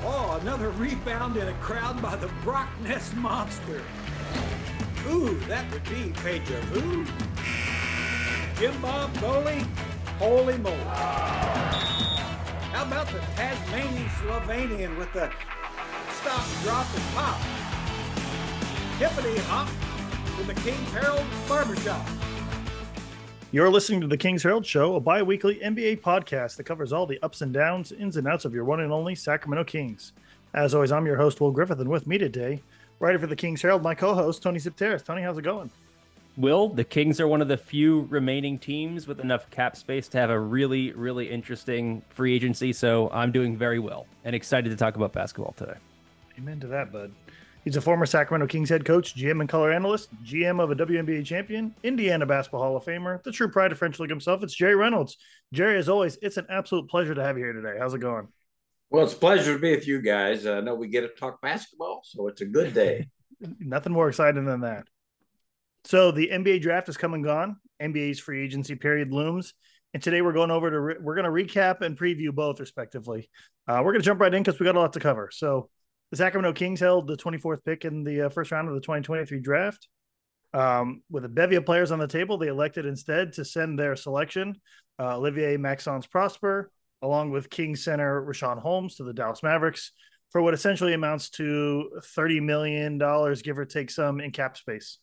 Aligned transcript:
Oh, 0.07 0.39
another 0.43 0.69
rebound 0.71 1.39
in 1.39 1.49
a 1.49 1.55
crowd 1.55 2.03
by 2.03 2.15
the 2.17 2.29
Brock 2.43 2.69
Nest 2.83 3.17
Monster. 3.17 3.81
Ooh, 5.09 5.35
that 5.49 5.65
would 5.73 5.83
be 5.85 6.13
deja 6.23 6.61
vu. 6.67 7.07
Jim 8.59 8.79
Bob 8.83 9.17
Foley, 9.17 9.65
holy 10.19 10.59
moly. 10.59 10.77
How 12.71 12.85
about 12.85 13.07
the 13.07 13.21
Tasmanian 13.35 14.09
Slovenian 14.21 14.99
with 14.99 15.11
the 15.15 15.31
stop, 16.21 16.45
drop, 16.63 16.87
and 16.95 17.15
pop? 17.15 17.41
Hippity 18.99 19.39
hop 19.49 19.69
to 20.37 20.43
the 20.45 20.55
King's 20.61 20.93
Herald 20.93 21.25
Barbershop. 21.49 22.07
You're 23.55 23.71
listening 23.71 24.01
to 24.01 24.09
the 24.09 24.17
King's 24.17 24.43
Herald 24.43 24.67
Show, 24.67 24.97
a 24.97 25.01
bi 25.01 25.23
weekly 25.23 25.61
NBA 25.61 26.01
podcast 26.01 26.57
that 26.57 26.65
covers 26.65 26.93
all 26.93 27.07
the 27.07 27.21
ups 27.23 27.41
and 27.41 27.53
downs, 27.53 27.93
ins 27.93 28.17
and 28.17 28.27
outs 28.27 28.45
of 28.45 28.53
your 28.53 28.65
one 28.65 28.81
and 28.81 28.93
only 28.93 29.15
Sacramento 29.15 29.63
Kings. 29.63 30.11
As 30.55 30.75
always, 30.75 30.91
I'm 30.91 31.07
your 31.07 31.15
host, 31.15 31.41
Will 31.41 31.53
Griffith, 31.53 31.79
and 31.79 31.89
with 31.89 32.09
me 32.09 32.19
today 32.19 32.61
writer 32.99 33.17
for 33.17 33.29
the 33.29 33.37
King's 33.37 33.63
Herald, 33.63 33.85
my 33.85 33.95
co-host 33.95 34.43
Tony 34.43 34.59
Xypteras. 34.59 35.05
Tony, 35.05 35.23
how's 35.23 35.39
it 35.39 35.43
going? 35.43 35.71
Will 36.37 36.69
the 36.69 36.83
Kings 36.83 37.21
are 37.21 37.29
one 37.29 37.41
of 37.41 37.47
the 37.47 37.57
few 37.57 38.09
remaining 38.11 38.59
teams 38.59 39.07
with 39.07 39.21
enough 39.21 39.49
cap 39.51 39.77
space 39.77 40.09
to 40.09 40.19
have 40.19 40.31
a 40.31 40.39
really, 40.41 40.91
really 40.91 41.31
interesting 41.31 42.03
free 42.09 42.35
agency. 42.35 42.73
So 42.73 43.09
I'm 43.13 43.31
doing 43.31 43.57
very 43.57 43.79
well 43.79 44.09
and 44.25 44.35
excited 44.35 44.71
to 44.71 44.77
talk 44.77 44.97
about 44.97 45.13
basketball 45.13 45.55
today. 45.57 45.77
Amen 46.39 46.59
to 46.59 46.67
that, 46.67 46.91
bud. 46.91 47.13
He's 47.65 47.77
a 47.77 47.81
former 47.81 48.05
Sacramento 48.05 48.47
Kings 48.47 48.69
head 48.69 48.85
coach, 48.85 49.15
GM 49.15 49.41
and 49.41 49.49
color 49.49 49.73
analyst, 49.73 50.11
GM 50.23 50.63
of 50.63 50.71
a 50.71 50.77
WNBA 50.77 51.25
champion, 51.25 51.75
Indiana 51.83 52.27
Basketball 52.27 52.61
Hall 52.61 52.77
of 52.77 52.85
Famer, 52.85 53.23
the 53.23 53.33
true 53.33 53.49
pride 53.49 53.73
of 53.73 53.79
French 53.79 53.99
Lick 53.99 54.11
himself. 54.11 54.43
It's 54.43 54.55
Jerry 54.55 54.75
Reynolds. 54.75 55.17
Jerry, 55.51 55.79
as 55.79 55.89
always, 55.89 56.19
it's 56.21 56.37
an 56.37 56.47
absolute 56.51 56.91
pleasure 56.91 57.15
to 57.15 57.23
have 57.23 57.39
you 57.39 57.45
here 57.45 57.55
today. 57.55 57.77
How's 57.79 57.95
it 57.95 58.01
going? 58.01 58.29
Well, 58.91 59.05
it's 59.05 59.15
a 59.15 59.17
pleasure 59.17 59.55
to 59.55 59.59
be 59.59 59.71
with 59.71 59.89
you 59.89 60.03
guys. 60.03 60.47
I 60.47 60.61
know 60.61 60.75
we 60.75 60.89
get 60.89 61.01
to 61.01 61.09
talk 61.09 61.41
basketball, 61.41 62.03
so 62.05 62.29
it's 62.29 62.43
a 62.43 62.47
good 62.47 62.75
day. 62.75 63.09
Nothing 63.59 63.95
more 63.95 64.11
exciting 64.11 64.45
than 64.45 64.61
that. 64.61 64.87
So 65.85 66.11
the 66.11 66.29
NBA 66.29 66.61
draft 66.61 66.91
is 66.91 66.99
come 66.99 67.15
and 67.15 67.25
gone. 67.25 67.57
NBA's 67.81 68.19
free 68.19 68.45
agency 68.45 68.75
period 68.75 69.11
looms, 69.11 69.55
and 69.95 70.03
today 70.03 70.21
we're 70.21 70.35
going 70.35 70.51
over 70.51 70.71
to 70.71 70.81
re- 70.81 70.97
we're 71.01 71.17
going 71.17 71.25
to 71.25 71.31
recap 71.31 71.81
and 71.81 71.99
preview 71.99 72.33
both 72.33 72.61
respectively. 72.61 73.31
Uh, 73.67 73.81
we're 73.83 73.93
going 73.93 74.03
to 74.03 74.07
jump 74.07 74.21
right 74.21 74.33
in 74.35 74.43
because 74.43 74.61
we 74.61 74.65
got 74.65 74.77
a 74.77 74.81
lot 74.81 74.93
to 74.93 75.01
cover. 75.01 75.31
So 75.33 75.71
the 76.15 76.19
Sacramento 76.19 76.53
Kings 76.53 76.79
held 76.79 77.09
the 77.09 77.17
24th 77.17 77.65
pick 77.65 77.85
in 77.85 78.05
the 78.05 78.27
uh, 78.27 78.29
first 78.29 78.53
round 78.53 78.69
of 78.69 78.75
the 78.75 78.81
2023 78.81 79.41
draft. 79.41 79.89
Um, 80.53 81.03
with 81.11 81.25
a 81.25 81.29
bevy 81.29 81.57
of 81.57 81.67
players 81.67 81.91
on 81.91 81.99
the 81.99 82.07
table, 82.07 82.39
they 82.39 82.47
elected 82.47 82.87
instead 82.87 83.33
to 83.33 83.45
send 83.45 83.77
their 83.77 83.97
selection, 83.97 84.55
uh, 85.01 85.17
Olivier 85.17 85.57
Maxence 85.57 86.07
Prosper, 86.07 86.71
along 87.03 87.33
with 87.33 87.51
King 87.51 87.75
center 87.75 88.25
Richaun 88.25 88.61
Holmes 88.61 88.95
to 88.95 89.03
the 89.03 89.13
Dallas 89.13 89.43
Mavericks 89.43 89.91
for 90.31 90.41
what 90.41 90.55
essentially 90.55 90.93
amounts 90.93 91.31
to 91.31 91.91
$30 92.17 92.41
million, 92.41 92.97
give 93.43 93.59
or 93.59 93.65
take 93.65 93.91
some 93.91 94.21
in 94.21 94.31
cap 94.31 94.57
space. 94.57 94.99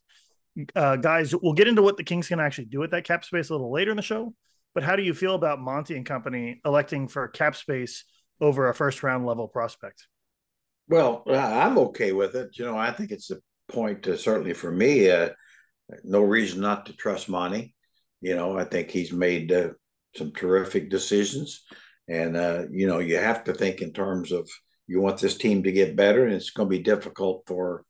Uh, 0.74 0.96
guys, 0.96 1.36
we'll 1.36 1.52
get 1.52 1.68
into 1.68 1.82
what 1.82 1.98
the 1.98 2.06
Kings 2.06 2.30
can 2.30 2.40
actually 2.40 2.66
do 2.66 2.80
with 2.80 2.92
that 2.92 3.04
cap 3.04 3.26
space 3.26 3.50
a 3.50 3.54
little 3.54 3.70
later 3.70 3.92
in 3.92 3.98
the 3.98 4.02
show. 4.02 4.34
But 4.74 4.84
how 4.84 4.96
do 4.96 5.04
you 5.04 5.14
feel 5.14 5.36
about 5.36 5.60
Monty 5.60 5.98
and 5.98 6.06
company 6.06 6.62
electing 6.64 7.10
for 7.10 7.28
cap 7.28 7.58
space 7.58 8.06
over 8.40 8.70
a 8.70 8.74
first 8.74 9.04
round 9.04 9.26
level 9.26 9.50
prospect? 9.50 10.08
Well, 10.92 11.24
I'm 11.30 11.78
okay 11.78 12.12
with 12.12 12.36
it. 12.36 12.58
You 12.58 12.66
know, 12.66 12.78
I 12.78 12.92
think 12.92 13.12
it's 13.12 13.32
a 13.32 13.38
point, 13.70 14.04
to, 14.04 14.18
certainly 14.18 14.52
for 14.52 14.70
me, 14.70 15.10
uh, 15.10 15.30
no 16.04 16.20
reason 16.20 16.60
not 16.60 16.86
to 16.88 16.94
trust 16.94 17.30
Monty. 17.30 17.74
You 18.20 18.36
know, 18.36 18.58
I 18.58 18.66
think 18.66 18.92
he's 18.92 19.14
made 19.14 19.54
uh, 19.54 19.70
some 20.18 20.34
terrific 20.34 20.90
decisions. 20.90 21.64
And, 22.10 22.36
uh, 22.36 22.64
you 22.72 22.88
know, 22.88 23.00
you 23.00 23.16
have 23.16 23.46
to 23.46 23.54
think 23.54 23.82
in 23.82 23.94
terms 23.94 24.34
of 24.34 24.50
you 24.86 25.00
want 25.00 25.22
this 25.22 25.38
team 25.38 25.64
to 25.64 25.72
get 25.72 25.96
better, 25.96 26.26
and 26.26 26.34
it's 26.34 26.50
going 26.50 26.68
to 26.70 26.78
be 26.78 26.84
difficult 26.84 27.44
for 27.48 27.86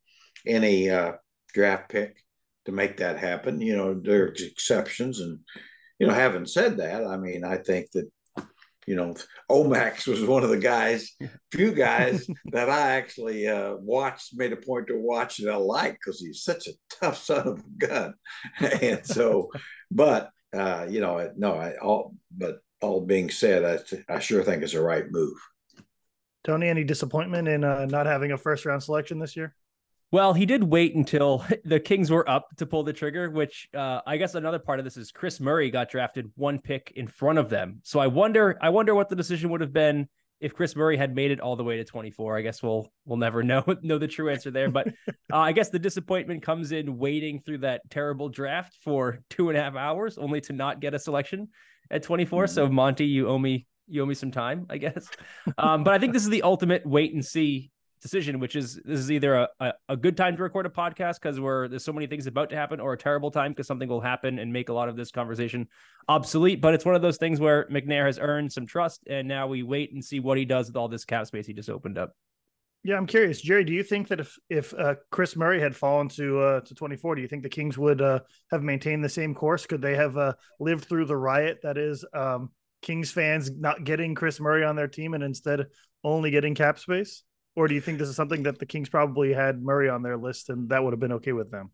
any 0.46 0.88
uh, 0.88 1.14
draft 1.52 1.90
pick 1.90 2.14
to 2.66 2.72
make 2.72 2.98
that 2.98 3.18
happen. 3.18 3.60
You 3.60 3.76
know, 3.76 4.00
there's 4.00 4.42
exceptions. 4.42 5.18
And, 5.18 5.40
you 5.98 6.06
know, 6.06 6.14
having 6.14 6.46
said 6.46 6.76
that, 6.76 7.04
I 7.04 7.16
mean, 7.16 7.42
I 7.44 7.56
think 7.56 7.90
that, 7.94 8.08
you 8.86 8.96
know, 8.96 9.14
Omax 9.50 10.06
was 10.06 10.24
one 10.24 10.42
of 10.42 10.50
the 10.50 10.58
guys, 10.58 11.12
few 11.50 11.72
guys 11.72 12.26
that 12.52 12.68
I 12.68 12.92
actually 12.92 13.46
uh, 13.46 13.74
watched, 13.76 14.36
made 14.36 14.52
a 14.52 14.56
point 14.56 14.88
to 14.88 14.98
watch 14.98 15.38
that 15.38 15.52
I 15.52 15.56
like 15.56 15.92
because 15.94 16.20
he's 16.20 16.42
such 16.42 16.66
a 16.66 16.72
tough 17.00 17.18
son 17.24 17.46
of 17.46 17.58
a 17.60 17.86
gun. 17.86 18.14
and 18.82 19.06
so, 19.06 19.50
but, 19.90 20.30
uh, 20.52 20.86
you 20.88 21.00
know, 21.00 21.30
no, 21.36 21.54
I 21.54 21.76
all, 21.76 22.14
but 22.36 22.58
all 22.80 23.00
being 23.00 23.30
said, 23.30 23.82
I, 24.08 24.14
I 24.14 24.18
sure 24.18 24.42
think 24.42 24.62
it's 24.62 24.74
a 24.74 24.82
right 24.82 25.04
move. 25.10 25.36
Tony, 26.44 26.68
any 26.68 26.82
disappointment 26.82 27.46
in 27.46 27.62
uh, 27.62 27.86
not 27.86 28.06
having 28.06 28.32
a 28.32 28.38
first 28.38 28.66
round 28.66 28.82
selection 28.82 29.20
this 29.20 29.36
year? 29.36 29.54
Well, 30.12 30.34
he 30.34 30.44
did 30.44 30.62
wait 30.62 30.94
until 30.94 31.44
the 31.64 31.80
Kings 31.80 32.10
were 32.10 32.28
up 32.28 32.48
to 32.58 32.66
pull 32.66 32.84
the 32.84 32.92
trigger, 32.92 33.30
which 33.30 33.68
uh, 33.74 34.02
I 34.06 34.18
guess 34.18 34.34
another 34.34 34.58
part 34.58 34.78
of 34.78 34.84
this 34.84 34.98
is 34.98 35.10
Kris 35.10 35.40
Murray 35.40 35.70
got 35.70 35.90
drafted 35.90 36.30
one 36.36 36.58
pick 36.58 36.92
in 36.94 37.08
front 37.08 37.38
of 37.38 37.48
them. 37.48 37.80
So 37.82 37.98
I 37.98 38.06
wonder, 38.06 38.58
I 38.60 38.68
wonder 38.68 38.94
what 38.94 39.08
the 39.08 39.16
decision 39.16 39.50
would 39.50 39.62
have 39.62 39.72
been 39.72 40.06
if 40.38 40.54
Kris 40.54 40.76
Murray 40.76 40.98
had 40.98 41.14
made 41.14 41.30
it 41.30 41.40
all 41.40 41.56
the 41.56 41.64
way 41.64 41.78
to 41.78 41.84
24. 41.84 42.36
I 42.36 42.42
guess 42.42 42.62
we'll 42.62 42.92
we'll 43.06 43.16
never 43.16 43.42
know 43.42 43.64
know 43.82 43.96
the 43.96 44.06
true 44.06 44.28
answer 44.28 44.50
there. 44.50 44.70
But 44.70 44.88
uh, 45.08 45.38
I 45.38 45.52
guess 45.52 45.70
the 45.70 45.78
disappointment 45.78 46.42
comes 46.42 46.72
in 46.72 46.98
waiting 46.98 47.40
through 47.40 47.58
that 47.58 47.80
terrible 47.88 48.28
draft 48.28 48.76
for 48.84 49.20
two 49.30 49.48
and 49.48 49.56
a 49.56 49.62
half 49.62 49.76
hours, 49.76 50.18
only 50.18 50.42
to 50.42 50.52
not 50.52 50.80
get 50.80 50.92
a 50.92 50.98
selection 50.98 51.48
at 51.90 52.02
24. 52.02 52.44
Mm-hmm. 52.44 52.54
So 52.54 52.68
Monty, 52.68 53.06
you 53.06 53.28
owe 53.28 53.38
me 53.38 53.66
you 53.88 54.02
owe 54.02 54.06
me 54.06 54.14
some 54.14 54.30
time, 54.30 54.66
I 54.68 54.76
guess. 54.76 55.08
Um, 55.56 55.84
but 55.84 55.94
I 55.94 55.98
think 55.98 56.12
this 56.12 56.22
is 56.22 56.30
the 56.30 56.42
ultimate 56.42 56.84
wait 56.86 57.14
and 57.14 57.24
see 57.24 57.71
decision, 58.02 58.40
which 58.40 58.56
is 58.56 58.80
this 58.84 58.98
is 58.98 59.10
either 59.10 59.34
a, 59.34 59.48
a, 59.60 59.72
a 59.90 59.96
good 59.96 60.16
time 60.16 60.36
to 60.36 60.42
record 60.42 60.66
a 60.66 60.70
podcast 60.70 61.14
because 61.14 61.40
we're 61.40 61.68
there's 61.68 61.84
so 61.84 61.92
many 61.92 62.06
things 62.06 62.26
about 62.26 62.50
to 62.50 62.56
happen, 62.56 62.80
or 62.80 62.92
a 62.92 62.98
terrible 62.98 63.30
time 63.30 63.52
because 63.52 63.66
something 63.66 63.88
will 63.88 64.00
happen 64.00 64.38
and 64.38 64.52
make 64.52 64.68
a 64.68 64.72
lot 64.72 64.88
of 64.88 64.96
this 64.96 65.10
conversation 65.10 65.68
obsolete. 66.08 66.60
But 66.60 66.74
it's 66.74 66.84
one 66.84 66.96
of 66.96 67.02
those 67.02 67.16
things 67.16 67.40
where 67.40 67.66
McNair 67.68 68.04
has 68.06 68.18
earned 68.18 68.52
some 68.52 68.66
trust, 68.66 69.02
and 69.08 69.28
now 69.28 69.46
we 69.46 69.62
wait 69.62 69.92
and 69.92 70.04
see 70.04 70.20
what 70.20 70.36
he 70.36 70.44
does 70.44 70.66
with 70.66 70.76
all 70.76 70.88
this 70.88 71.04
cap 71.04 71.26
space 71.26 71.46
he 71.46 71.54
just 71.54 71.70
opened 71.70 71.96
up. 71.96 72.14
Yeah, 72.84 72.96
I'm 72.96 73.06
curious, 73.06 73.40
Jerry. 73.40 73.62
Do 73.62 73.72
you 73.72 73.84
think 73.84 74.08
that 74.08 74.18
if 74.18 74.36
if 74.50 74.74
uh, 74.74 74.96
Kris 75.10 75.36
Murray 75.36 75.60
had 75.60 75.76
fallen 75.76 76.08
to 76.10 76.40
uh, 76.40 76.60
to 76.62 76.74
24, 76.74 77.14
do 77.14 77.22
you 77.22 77.28
think 77.28 77.44
the 77.44 77.48
Kings 77.48 77.78
would 77.78 78.02
uh, 78.02 78.20
have 78.50 78.62
maintained 78.62 79.04
the 79.04 79.08
same 79.08 79.34
course? 79.34 79.66
Could 79.66 79.82
they 79.82 79.94
have 79.94 80.16
uh, 80.16 80.34
lived 80.58 80.86
through 80.86 81.06
the 81.06 81.16
riot 81.16 81.60
that 81.62 81.78
is 81.78 82.04
um, 82.12 82.50
Kings 82.82 83.12
fans 83.12 83.50
not 83.52 83.84
getting 83.84 84.16
Kris 84.16 84.40
Murray 84.40 84.64
on 84.64 84.74
their 84.74 84.88
team 84.88 85.14
and 85.14 85.22
instead 85.22 85.66
only 86.02 86.32
getting 86.32 86.56
cap 86.56 86.80
space? 86.80 87.22
Or 87.54 87.68
do 87.68 87.74
you 87.74 87.80
think 87.80 87.98
this 87.98 88.08
is 88.08 88.16
something 88.16 88.44
that 88.44 88.58
the 88.58 88.66
Kings 88.66 88.88
probably 88.88 89.32
had 89.32 89.62
Murray 89.62 89.88
on 89.88 90.02
their 90.02 90.16
list 90.16 90.48
and 90.48 90.68
that 90.70 90.82
would 90.82 90.92
have 90.92 91.00
been 91.00 91.12
okay 91.12 91.32
with 91.32 91.50
them? 91.50 91.70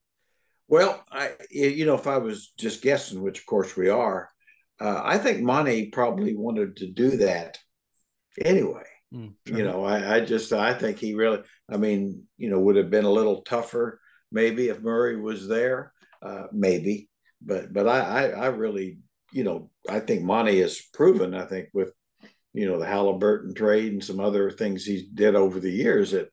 Well, 0.67 1.03
I 1.11 1.33
you 1.51 1.87
know 1.87 1.95
if 1.95 2.07
I 2.07 2.19
was 2.19 2.53
just 2.59 2.83
guessing, 2.83 3.23
which 3.23 3.39
of 3.41 3.47
course 3.47 3.77
we 3.77 3.89
are, 3.89 4.29
uh, 4.81 5.01
I 5.05 5.19
think 5.19 5.41
Monty 5.43 5.87
probably 5.87 6.35
wanted 6.35 6.77
to 6.79 6.87
do 6.91 7.17
that 7.19 7.59
anyway. 8.45 8.85
Mm, 9.15 9.35
You 9.47 9.65
know, 9.65 9.85
I, 9.85 10.17
I 10.17 10.21
just 10.21 10.53
I 10.53 10.75
think 10.75 10.99
he 10.99 11.15
really, 11.15 11.43
I 11.71 11.79
mean, 11.79 12.25
you 12.37 12.51
know, 12.51 12.61
would 12.61 12.77
have 12.77 12.91
been 12.91 13.07
a 13.07 13.11
little 13.11 13.43
tougher 13.43 14.01
maybe 14.31 14.69
if 14.69 14.83
Murray 14.83 15.17
was 15.19 15.49
there, 15.49 15.93
uh, 16.21 16.49
maybe, 16.53 17.09
but 17.41 17.73
but 17.73 17.89
I, 17.89 18.01
I 18.01 18.29
I 18.29 18.47
really 18.49 18.99
you 19.33 19.45
know, 19.45 19.71
I 19.89 20.01
think 20.01 20.23
Monty 20.23 20.61
has 20.61 20.81
proven, 20.93 21.35
I 21.35 21.45
think, 21.45 21.69
with, 21.73 21.93
you 22.59 22.69
know, 22.69 22.81
the 22.81 22.87
Halliburton 22.87 23.55
trade 23.55 23.93
and 23.93 24.03
some 24.03 24.19
other 24.19 24.51
things 24.51 24.85
he 24.85 25.09
did 25.15 25.37
over 25.37 25.61
the 25.61 25.71
years 25.71 26.11
that 26.11 26.29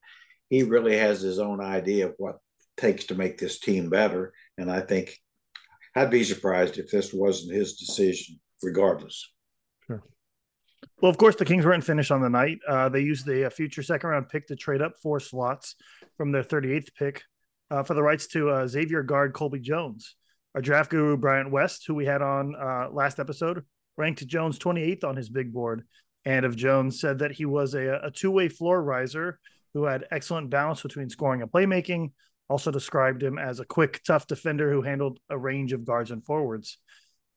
he 0.50 0.64
really 0.64 0.98
has 0.98 1.22
his 1.22 1.38
own 1.38 1.62
idea 1.62 2.08
of 2.08 2.16
what 2.18 2.40
takes 2.78 3.06
to 3.06 3.16
make 3.16 3.38
this 3.38 3.60
team 3.60 3.92
better. 3.92 4.34
And 4.58 4.72
I 4.72 4.82
think 4.82 5.20
I'd 5.96 6.10
be 6.10 6.24
surprised 6.24 6.80
if 6.80 6.90
this 6.90 7.14
wasn't 7.14 7.54
his 7.54 7.76
decision, 7.76 8.40
regardless. 8.64 9.32
Sure. 9.86 10.02
Well, 11.00 11.12
of 11.12 11.18
course, 11.20 11.36
the 11.36 11.46
Kings 11.46 11.64
weren't 11.64 11.84
finished 11.84 12.12
on 12.12 12.24
the 12.24 12.30
night. 12.30 12.58
Uh, 12.68 12.90
they 12.90 13.02
used 13.02 13.28
the 13.28 13.52
future 13.56 13.84
second 13.84 14.10
round 14.10 14.28
pick 14.28 14.48
to 14.48 14.56
trade 14.56 14.82
up 14.82 14.94
four 15.04 15.20
slots 15.20 15.76
from 16.18 16.32
their 16.32 16.44
38th 16.44 16.90
pick 16.98 17.22
uh, 17.70 17.84
for 17.84 17.94
the 17.94 18.02
rights 18.02 18.26
to 18.30 18.50
uh, 18.50 18.68
Xavier 18.68 19.04
guard 19.04 19.34
Colby 19.34 19.60
Jones. 19.60 20.16
Our 20.56 20.62
draft 20.62 20.90
guru, 20.90 21.18
Bryant 21.18 21.52
West, 21.52 21.84
who 21.86 21.94
we 21.94 22.06
had 22.08 22.24
on 22.24 22.56
uh, 22.56 22.90
last 22.92 23.20
episode, 23.20 23.64
ranked 23.96 24.26
Jones 24.26 24.58
28th 24.58 25.04
on 25.04 25.16
his 25.16 25.30
big 25.30 25.54
board. 25.54 25.84
And 26.26 26.46
of 26.46 26.56
Jones 26.56 27.00
said 27.00 27.20
that 27.20 27.32
he 27.32 27.46
was 27.46 27.76
a, 27.76 28.00
a 28.04 28.12
two 28.12 28.32
way 28.32 28.50
floor 28.50 28.82
raiser 28.82 29.40
who 29.74 29.84
had 29.86 30.06
excellent 30.12 30.50
balance 30.50 30.82
between 30.82 31.10
scoring 31.10 31.42
and 31.42 31.52
playmaking. 31.52 32.12
Also 32.50 32.72
described 32.72 33.24
him 33.24 33.38
as 33.38 33.60
a 33.60 33.66
quick, 33.66 34.02
tough 34.06 34.28
defender 34.28 34.72
who 34.72 34.82
handled 34.82 35.20
a 35.30 35.38
range 35.38 35.74
of 35.74 35.86
guards 35.86 36.12
and 36.12 36.24
forwards. 36.24 36.78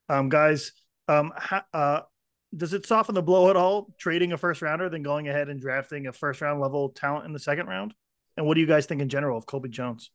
Um, 0.08 0.29
guys, 0.29 0.73
um, 1.08 1.32
ha- 1.37 1.64
uh, 1.73 2.00
does 2.56 2.73
it 2.73 2.87
soften 2.87 3.14
the 3.14 3.23
blow 3.23 3.50
at 3.50 3.56
all 3.56 3.94
trading 3.99 4.32
a 4.32 4.38
first 4.38 4.62
rounder 4.62 4.88
than 4.88 5.02
going 5.02 5.29
ahead 5.29 5.49
and 5.49 5.61
drafting 5.61 6.06
a 6.06 6.12
first 6.12 6.41
round 6.41 6.61
level 6.61 6.91
talent 6.91 7.26
in 7.26 7.32
the 7.32 7.38
second 7.38 7.67
round? 7.67 7.94
And 8.37 8.46
what 8.46 8.55
do 8.55 8.61
you 8.61 8.67
guys 8.67 8.87
think 8.87 9.02
in 9.02 9.08
general 9.08 9.37
of 9.37 9.46
Colby 9.46 9.69
Jones? 9.69 10.11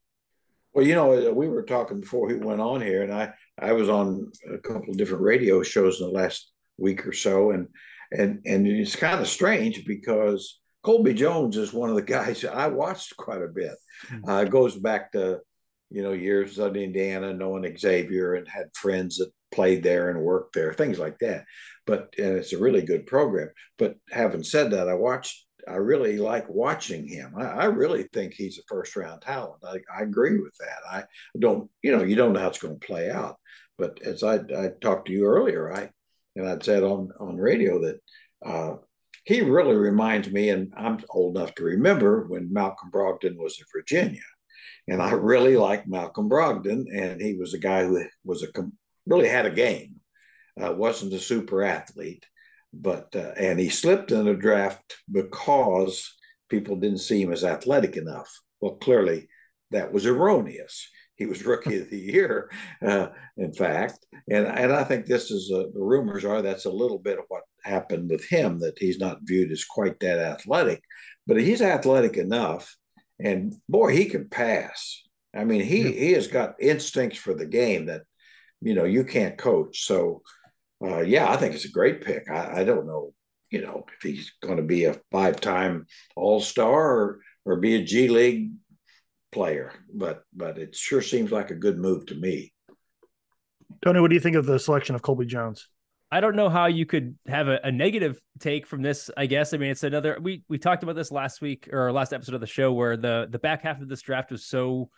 Well, 0.72 0.84
you 0.84 0.94
know, 0.94 1.32
we 1.32 1.48
were 1.48 1.62
talking 1.62 2.00
before 2.00 2.28
he 2.28 2.34
went 2.34 2.60
on 2.60 2.80
here, 2.80 3.02
and 3.02 3.12
I 3.12 3.34
I 3.58 3.72
was 3.72 3.88
on 3.88 4.32
a 4.52 4.58
couple 4.58 4.90
of 4.90 4.96
different 4.96 5.22
radio 5.22 5.62
shows 5.62 6.00
in 6.00 6.06
the 6.06 6.12
last 6.12 6.50
week 6.78 7.06
or 7.06 7.12
so, 7.12 7.52
and 7.52 7.68
and 8.14 8.42
and 8.46 8.66
it's 8.66 8.96
kind 8.96 9.20
of 9.20 9.28
strange 9.28 9.84
because 9.84 10.60
Colby 10.82 11.14
Jones 11.14 11.56
is 11.56 11.72
one 11.72 11.90
of 11.90 11.96
the 11.96 12.02
guys 12.16 12.44
I 12.44 12.68
watched 12.68 13.16
quite 13.16 13.42
a 13.42 13.48
bit. 13.48 13.76
Mm-hmm. 14.10 14.28
Uh, 14.28 14.44
goes 14.44 14.76
back 14.76 15.12
to 15.12 15.40
you 15.90 16.02
know 16.02 16.12
years 16.12 16.58
of 16.58 16.76
Indiana, 16.76 17.32
knowing 17.32 17.76
Xavier, 17.76 18.34
and 18.34 18.48
had 18.48 18.74
friends 18.74 19.18
that 19.18 19.32
played 19.52 19.82
there 19.82 20.10
and 20.10 20.20
worked 20.20 20.54
there, 20.54 20.72
things 20.72 20.98
like 20.98 21.18
that. 21.20 21.44
But 21.86 22.14
and 22.18 22.36
it's 22.36 22.52
a 22.52 22.58
really 22.58 22.82
good 22.82 23.06
program. 23.06 23.50
But 23.78 23.96
having 24.10 24.42
said 24.42 24.72
that, 24.72 24.88
I 24.88 24.94
watched 24.94 25.44
I 25.68 25.76
really 25.76 26.18
like 26.18 26.48
watching 26.48 27.06
him. 27.06 27.34
I, 27.38 27.44
I, 27.44 27.64
really 27.66 28.04
think 28.12 28.34
he's 28.34 28.58
a 28.58 28.62
first 28.68 28.96
round 28.96 29.22
talent. 29.22 29.62
I, 29.64 29.78
I, 29.94 30.02
agree 30.02 30.38
with 30.38 30.54
that. 30.58 30.78
I 30.90 31.04
don't, 31.38 31.70
you 31.82 31.96
know, 31.96 32.02
you 32.02 32.16
don't 32.16 32.32
know 32.32 32.40
how 32.40 32.48
it's 32.48 32.58
going 32.58 32.78
to 32.78 32.86
play 32.86 33.10
out. 33.10 33.36
But 33.78 34.00
as 34.02 34.22
I, 34.22 34.34
I 34.36 34.70
talked 34.80 35.06
to 35.06 35.12
you 35.12 35.24
earlier, 35.24 35.72
I 35.72 35.90
and 36.36 36.48
I'd 36.48 36.64
said 36.64 36.82
on 36.82 37.10
on 37.18 37.36
radio 37.36 37.80
that 37.80 38.00
uh, 38.44 38.76
he 39.24 39.40
really 39.40 39.76
reminds 39.76 40.30
me, 40.30 40.50
and 40.50 40.72
I'm 40.76 40.98
old 41.10 41.36
enough 41.36 41.54
to 41.56 41.64
remember 41.64 42.26
when 42.26 42.52
Malcolm 42.52 42.90
Brogdon 42.90 43.36
was 43.36 43.58
in 43.58 43.66
Virginia, 43.74 44.22
and 44.88 45.02
I 45.02 45.12
really 45.12 45.56
liked 45.56 45.88
Malcolm 45.88 46.28
Brogdon, 46.28 46.86
and 46.94 47.20
he 47.20 47.34
was 47.34 47.54
a 47.54 47.58
guy 47.58 47.84
who 47.84 48.04
was 48.24 48.42
a 48.42 48.48
really 49.06 49.28
had 49.28 49.46
a 49.46 49.50
game, 49.50 49.96
uh, 50.62 50.72
wasn't 50.72 51.12
a 51.12 51.18
super 51.18 51.62
athlete 51.62 52.24
but 52.80 53.14
uh, 53.14 53.32
and 53.36 53.58
he 53.58 53.68
slipped 53.68 54.10
in 54.10 54.24
the 54.24 54.34
draft 54.34 54.96
because 55.10 56.14
people 56.48 56.76
didn't 56.76 56.98
see 56.98 57.22
him 57.22 57.32
as 57.32 57.44
athletic 57.44 57.96
enough. 57.96 58.40
Well, 58.60 58.76
clearly 58.76 59.28
that 59.70 59.92
was 59.92 60.06
erroneous. 60.06 60.88
He 61.16 61.26
was 61.26 61.46
rookie 61.46 61.80
of 61.80 61.90
the 61.90 61.98
year, 61.98 62.50
uh, 62.84 63.08
in 63.36 63.52
fact, 63.52 64.04
and 64.28 64.46
and 64.46 64.72
I 64.72 64.82
think 64.84 65.06
this 65.06 65.30
is 65.30 65.50
a, 65.50 65.70
the 65.72 65.82
rumors 65.82 66.24
are 66.24 66.42
that's 66.42 66.64
a 66.64 66.70
little 66.70 66.98
bit 66.98 67.18
of 67.18 67.24
what 67.28 67.44
happened 67.62 68.10
with 68.10 68.24
him 68.28 68.58
that 68.60 68.78
he's 68.78 68.98
not 68.98 69.20
viewed 69.22 69.52
as 69.52 69.64
quite 69.64 70.00
that 70.00 70.18
athletic, 70.18 70.82
but 71.26 71.36
he's 71.36 71.62
athletic 71.62 72.16
enough, 72.16 72.76
and 73.20 73.54
boy, 73.68 73.92
he 73.92 74.06
can 74.06 74.28
pass. 74.28 75.02
I 75.36 75.44
mean, 75.44 75.62
he 75.62 75.92
he 75.92 76.12
has 76.12 76.26
got 76.26 76.56
instincts 76.60 77.18
for 77.18 77.34
the 77.34 77.46
game 77.46 77.86
that 77.86 78.02
you 78.60 78.74
know 78.74 78.84
you 78.84 79.04
can't 79.04 79.38
coach. 79.38 79.86
So 79.86 80.22
uh, 80.84 81.00
yeah, 81.00 81.30
I 81.30 81.36
think 81.36 81.54
it's 81.54 81.64
a 81.64 81.70
great 81.70 82.04
pick. 82.04 82.28
I, 82.30 82.60
I 82.60 82.64
don't 82.64 82.86
know, 82.86 83.14
you 83.50 83.62
know, 83.62 83.86
if 83.96 84.02
he's 84.02 84.32
going 84.42 84.56
to 84.56 84.62
be 84.62 84.84
a 84.84 85.00
five-time 85.10 85.86
All-Star 86.16 86.96
or, 86.96 87.20
or 87.44 87.56
be 87.56 87.76
a 87.76 87.84
G 87.84 88.08
League 88.08 88.50
player, 89.34 89.72
but 89.92 90.22
but 90.32 90.56
it 90.56 90.74
sure 90.74 91.02
seems 91.02 91.30
like 91.30 91.50
a 91.50 91.54
good 91.54 91.76
move 91.76 92.06
to 92.06 92.14
me. 92.14 92.52
Tony, 93.84 94.00
what 94.00 94.08
do 94.08 94.14
you 94.14 94.20
think 94.20 94.36
of 94.36 94.46
the 94.46 94.58
selection 94.58 94.94
of 94.94 95.02
Colby 95.02 95.26
Jones? 95.26 95.68
I 96.10 96.20
don't 96.20 96.36
know 96.36 96.48
how 96.48 96.66
you 96.66 96.86
could 96.86 97.18
have 97.26 97.48
a, 97.48 97.58
a, 97.64 97.72
negative 97.72 98.20
take 98.38 98.68
from 98.68 98.82
this. 98.82 99.10
I 99.16 99.26
guess 99.26 99.52
I 99.52 99.56
mean 99.56 99.70
it's 99.70 99.82
another. 99.82 100.16
We 100.22 100.44
we 100.48 100.58
talked 100.58 100.84
about 100.84 100.94
this 100.94 101.10
last 101.10 101.42
week 101.42 101.68
or 101.72 101.90
last 101.92 102.12
episode 102.12 102.36
of 102.36 102.40
the 102.40 102.46
show 102.46 102.72
where 102.72 102.96
the 102.96 103.26
the 103.28 103.40
back 103.40 103.62
half 103.62 103.80
of 103.80 103.88
this 103.88 104.00
draft 104.00 104.30
was 104.30 104.46
so 104.46 104.90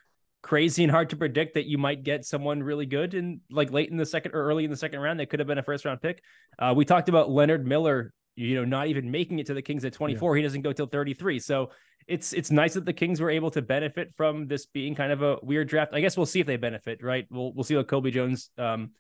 crazy 0.43 0.85
and 0.85 0.93
hard 0.93 1.11
to 1.11 1.17
predict 1.17 1.55
that 1.55 1.67
you 1.67 1.79
might 1.79 2.05
get 2.05 2.25
someone 2.25 2.63
really 2.63 2.87
good 2.87 3.15
in 3.15 3.41
like 3.51 3.73
late 3.73 3.91
in 3.91 3.97
the 3.97 4.07
second 4.07 4.33
or 4.33 4.45
early 4.45 4.65
in 4.65 4.71
the 4.71 4.77
second 4.77 5.01
round 5.01 5.19
that 5.19 5.31
could 5.31 5.41
have 5.41 5.49
been 5.49 5.59
a 5.59 5.63
first 5.63 5.85
round 5.85 6.01
pick. 6.03 6.23
Uh, 6.59 6.75
we 6.77 6.85
talked 6.85 7.09
about 7.09 7.31
Leonard 7.31 7.67
Miller, 7.67 8.13
you 8.37 8.55
know, 8.55 8.65
not 8.65 8.87
even 8.87 9.11
making 9.11 9.39
it 9.39 9.47
to 9.47 9.55
the 9.55 9.63
Kings 9.63 9.85
at 9.85 9.93
24. 9.93 10.37
Yeah. 10.37 10.41
He 10.41 10.43
doesn't 10.43 10.63
go 10.63 10.73
till 10.73 10.87
33. 10.87 11.41
So 11.41 11.71
it's 12.07 12.33
it's 12.33 12.51
nice 12.51 12.75
that 12.75 12.85
the 12.85 12.93
Kings 12.93 13.21
were 13.21 13.31
able 13.31 13.51
to 13.51 13.63
benefit 13.63 14.13
from 14.17 14.47
this 14.47 14.67
being 14.67 14.95
kind 14.95 15.11
of 15.11 15.23
a 15.23 15.39
weird 15.43 15.69
draft. 15.69 15.93
I 15.95 16.01
guess 16.01 16.17
we'll 16.17 16.27
see 16.27 16.41
if 16.41 16.47
they 16.47 16.57
benefit, 16.57 17.03
right? 17.03 17.27
We'll 17.31 17.53
we'll 17.53 17.65
see 17.65 17.75
what 17.75 17.89
Colby 17.89 18.11
Jones 18.13 18.51
um, 18.59 18.91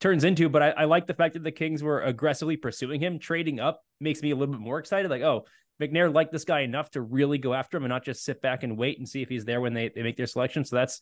turns 0.00 0.24
into. 0.24 0.48
But 0.48 0.62
I, 0.62 0.70
I 0.70 0.84
like 0.84 1.06
the 1.06 1.14
fact 1.14 1.34
that 1.34 1.42
the 1.42 1.50
Kings 1.50 1.82
were 1.82 2.02
aggressively 2.02 2.56
pursuing 2.56 3.00
him. 3.00 3.18
Trading 3.18 3.58
up 3.58 3.82
makes 4.00 4.22
me 4.22 4.30
a 4.30 4.36
little 4.36 4.54
bit 4.54 4.60
more 4.60 4.78
excited. 4.78 5.10
Like, 5.10 5.22
oh, 5.22 5.46
McNair 5.80 6.12
liked 6.12 6.32
this 6.32 6.44
guy 6.44 6.60
enough 6.60 6.90
to 6.90 7.00
really 7.00 7.38
go 7.38 7.54
after 7.54 7.78
him 7.78 7.84
and 7.84 7.90
not 7.90 8.04
just 8.04 8.24
sit 8.24 8.40
back 8.42 8.62
and 8.62 8.76
wait 8.76 8.98
and 8.98 9.08
see 9.08 9.22
if 9.22 9.28
he's 9.28 9.44
there 9.44 9.60
when 9.60 9.74
they, 9.74 9.88
they 9.88 10.02
make 10.02 10.16
their 10.16 10.26
selection. 10.26 10.64
So 10.64 10.76
that's 10.76 11.00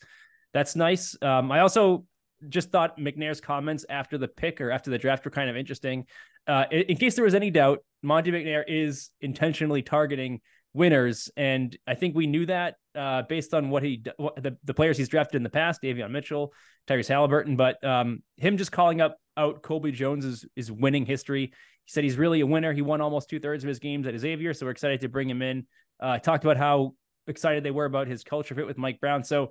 that's 0.52 0.76
nice. 0.76 1.16
Um, 1.20 1.52
I 1.52 1.60
also 1.60 2.06
just 2.48 2.70
thought 2.70 2.98
McNair's 2.98 3.40
comments 3.40 3.84
after 3.90 4.16
the 4.16 4.28
pick 4.28 4.60
or 4.60 4.70
after 4.70 4.90
the 4.90 4.98
draft 4.98 5.24
were 5.24 5.30
kind 5.30 5.50
of 5.50 5.56
interesting. 5.56 6.06
Uh, 6.46 6.64
in, 6.70 6.82
in, 6.82 6.96
case 6.96 7.14
there 7.14 7.24
was 7.24 7.34
any 7.34 7.50
doubt, 7.50 7.80
Monty 8.02 8.30
McNair 8.30 8.64
is 8.66 9.10
intentionally 9.20 9.82
targeting 9.82 10.40
winners, 10.72 11.30
and 11.36 11.76
I 11.86 11.94
think 11.94 12.14
we 12.14 12.26
knew 12.26 12.46
that 12.46 12.76
uh, 12.94 13.22
based 13.22 13.54
on 13.54 13.70
what 13.70 13.82
he 13.82 14.02
what 14.16 14.42
the, 14.42 14.56
the 14.64 14.74
players 14.74 14.96
he's 14.96 15.08
drafted 15.08 15.36
in 15.36 15.42
the 15.42 15.50
past, 15.50 15.82
Davion 15.82 16.10
Mitchell, 16.10 16.52
Tyrese 16.88 17.08
Halliburton, 17.08 17.56
but 17.56 17.82
um, 17.84 18.22
him 18.36 18.56
just 18.56 18.72
calling 18.72 19.00
up 19.00 19.18
out 19.36 19.62
Colby 19.62 19.92
Jones 19.92 20.24
is, 20.24 20.44
is 20.56 20.70
winning 20.72 21.06
history. 21.06 21.46
He 21.84 21.92
said 21.92 22.04
he's 22.04 22.18
really 22.18 22.40
a 22.40 22.46
winner. 22.46 22.72
He 22.72 22.82
won 22.82 23.00
almost 23.00 23.30
two 23.30 23.40
thirds 23.40 23.64
of 23.64 23.68
his 23.68 23.78
games 23.78 24.06
at 24.06 24.18
Xavier, 24.18 24.54
so 24.54 24.66
we're 24.66 24.72
excited 24.72 25.00
to 25.00 25.08
bring 25.08 25.28
him 25.28 25.42
in. 25.42 25.66
Uh, 26.00 26.18
talked 26.18 26.44
about 26.44 26.56
how 26.56 26.94
excited 27.26 27.64
they 27.64 27.70
were 27.70 27.84
about 27.84 28.06
his 28.06 28.24
culture 28.24 28.54
fit 28.54 28.66
with 28.66 28.78
Mike 28.78 29.00
Brown. 29.00 29.22
So 29.22 29.50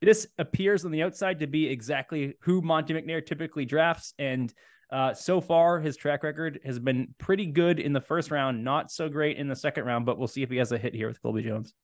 this 0.00 0.26
appears 0.38 0.84
on 0.84 0.90
the 0.90 1.02
outside 1.02 1.40
to 1.40 1.46
be 1.46 1.66
exactly 1.66 2.34
who 2.40 2.60
Monty 2.60 2.94
McNair 2.94 3.24
typically 3.24 3.64
drafts, 3.64 4.14
and 4.18 4.52
uh, 4.90 5.14
so 5.14 5.40
far 5.40 5.80
his 5.80 5.96
track 5.96 6.22
record 6.22 6.60
has 6.64 6.78
been 6.78 7.14
pretty 7.18 7.46
good 7.46 7.80
in 7.80 7.92
the 7.92 8.00
first 8.00 8.30
round, 8.30 8.62
not 8.64 8.90
so 8.90 9.08
great 9.08 9.36
in 9.36 9.48
the 9.48 9.56
second 9.56 9.84
round. 9.84 10.06
But 10.06 10.18
we'll 10.18 10.28
see 10.28 10.42
if 10.42 10.50
he 10.50 10.56
has 10.56 10.72
a 10.72 10.78
hit 10.78 10.94
here 10.94 11.08
with 11.08 11.20
Colby 11.20 11.42
Jones. 11.42 11.74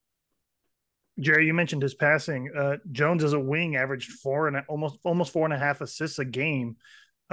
Jerry, 1.20 1.46
you 1.46 1.52
mentioned 1.52 1.82
his 1.82 1.94
passing. 1.94 2.50
Uh, 2.56 2.76
Jones 2.90 3.22
as 3.22 3.34
a 3.34 3.40
wing 3.40 3.76
averaged 3.76 4.12
four 4.12 4.48
and 4.48 4.56
almost 4.68 4.98
almost 5.04 5.32
four 5.32 5.44
and 5.44 5.52
a 5.52 5.58
half 5.58 5.80
assists 5.80 6.18
a 6.18 6.24
game 6.24 6.76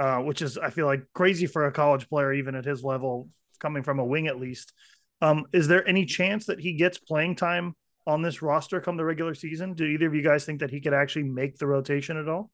uh, 0.00 0.18
which 0.18 0.40
is 0.40 0.56
I 0.56 0.70
feel 0.70 0.86
like 0.86 1.02
crazy 1.12 1.46
for 1.46 1.66
a 1.66 1.72
college 1.72 2.08
player, 2.08 2.32
even 2.32 2.54
at 2.54 2.64
his 2.64 2.82
level, 2.82 3.28
coming 3.58 3.82
from 3.82 3.98
a 3.98 4.04
wing 4.04 4.28
at 4.28 4.40
least. 4.40 4.72
Um, 5.20 5.44
is 5.52 5.68
there 5.68 5.86
any 5.86 6.06
chance 6.06 6.46
that 6.46 6.58
he 6.58 6.72
gets 6.72 6.96
playing 6.96 7.36
time 7.36 7.76
on 8.06 8.22
this 8.22 8.40
roster 8.40 8.80
come 8.80 8.96
the 8.96 9.04
regular 9.04 9.34
season? 9.34 9.74
Do 9.74 9.84
either 9.84 10.06
of 10.06 10.14
you 10.14 10.22
guys 10.22 10.46
think 10.46 10.60
that 10.60 10.70
he 10.70 10.80
could 10.80 10.94
actually 10.94 11.24
make 11.24 11.58
the 11.58 11.66
rotation 11.66 12.16
at 12.16 12.28
all? 12.28 12.50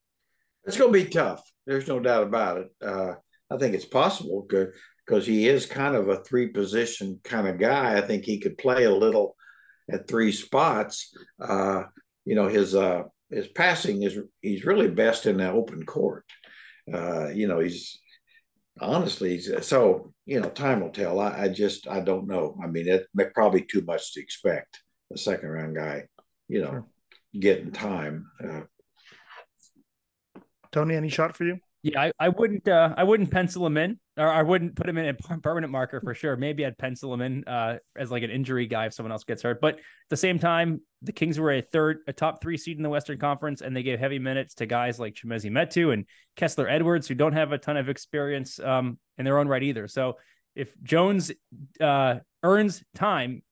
It's 0.66 0.76
going 0.76 0.92
to 0.92 1.04
be 1.04 1.10
tough. 1.10 1.42
There's 1.66 1.88
no 1.88 2.00
doubt 2.00 2.24
about 2.24 2.58
it. 2.58 2.68
Uh, 2.84 3.14
I 3.50 3.56
think 3.58 3.74
it's 3.74 3.84
possible 3.84 4.46
because 4.48 5.26
he 5.26 5.48
is 5.48 5.66
kind 5.66 5.94
of 5.94 6.08
a 6.08 6.22
three 6.24 6.48
position 6.48 7.20
kind 7.24 7.46
of 7.46 7.58
guy. 7.58 7.96
I 7.96 8.00
think 8.00 8.24
he 8.24 8.40
could 8.40 8.58
play 8.58 8.84
a 8.84 8.94
little 8.94 9.36
at 9.90 10.08
three 10.08 10.32
spots. 10.32 11.16
Uh, 11.40 11.84
you 12.24 12.34
know, 12.34 12.48
his 12.48 12.74
uh, 12.74 13.04
his 13.30 13.46
passing 13.48 14.02
is 14.02 14.18
he's 14.40 14.64
really 14.64 14.88
best 14.88 15.26
in 15.26 15.38
the 15.38 15.50
open 15.50 15.84
court 15.84 16.24
uh, 16.92 17.28
you 17.28 17.48
know, 17.48 17.60
he's 17.60 17.98
honestly 18.78 19.40
so 19.40 20.12
you 20.26 20.38
know 20.38 20.50
time 20.50 20.82
will 20.82 20.90
tell 20.90 21.18
I, 21.18 21.44
I, 21.44 21.48
just 21.48 21.88
i 21.88 21.98
don't 21.98 22.26
know 22.26 22.58
i 22.62 22.66
mean 22.66 22.86
it 22.86 23.06
probably 23.34 23.62
too 23.62 23.80
much 23.80 24.12
to 24.12 24.20
expect 24.20 24.82
a 25.10 25.16
second 25.16 25.48
round 25.48 25.74
guy 25.74 26.04
you 26.46 26.60
know 26.60 26.70
sure. 26.70 26.86
getting 27.40 27.72
time 27.72 28.26
uh, 28.44 28.60
tony 30.76 30.94
any 30.94 31.08
shot 31.08 31.36
for 31.36 31.44
you 31.44 31.58
yeah, 31.86 32.00
I, 32.00 32.12
I 32.18 32.28
wouldn't 32.30 32.66
uh, 32.66 32.94
I 32.96 33.04
wouldn't 33.04 33.30
pencil 33.30 33.64
him 33.64 33.76
in, 33.76 34.00
or 34.16 34.28
I 34.28 34.42
wouldn't 34.42 34.74
put 34.74 34.88
him 34.88 34.98
in 34.98 35.06
a 35.06 35.14
permanent 35.40 35.70
marker 35.70 36.00
for 36.00 36.14
sure. 36.14 36.36
Maybe 36.36 36.66
I'd 36.66 36.76
pencil 36.76 37.14
him 37.14 37.20
in 37.20 37.44
uh, 37.46 37.78
as 37.96 38.10
like 38.10 38.24
an 38.24 38.30
injury 38.30 38.66
guy 38.66 38.86
if 38.86 38.94
someone 38.94 39.12
else 39.12 39.22
gets 39.22 39.42
hurt. 39.42 39.60
But 39.60 39.76
at 39.76 39.80
the 40.10 40.16
same 40.16 40.40
time, 40.40 40.80
the 41.02 41.12
Kings 41.12 41.38
were 41.38 41.52
a 41.52 41.62
third, 41.62 41.98
a 42.08 42.12
top 42.12 42.42
three 42.42 42.56
seed 42.56 42.76
in 42.76 42.82
the 42.82 42.88
Western 42.88 43.18
Conference, 43.18 43.60
and 43.60 43.76
they 43.76 43.84
gave 43.84 44.00
heavy 44.00 44.18
minutes 44.18 44.54
to 44.54 44.66
guys 44.66 44.98
like 44.98 45.14
Chimezie 45.14 45.50
Metu 45.50 45.92
and 45.92 46.06
Kessler 46.34 46.68
Edwards, 46.68 47.06
who 47.06 47.14
don't 47.14 47.34
have 47.34 47.52
a 47.52 47.58
ton 47.58 47.76
of 47.76 47.88
experience 47.88 48.58
um, 48.58 48.98
in 49.16 49.24
their 49.24 49.38
own 49.38 49.46
right 49.46 49.62
either. 49.62 49.86
So 49.86 50.16
if 50.56 50.72
Jones 50.82 51.30
uh, 51.80 52.16
earns 52.42 52.82
time, 52.96 53.42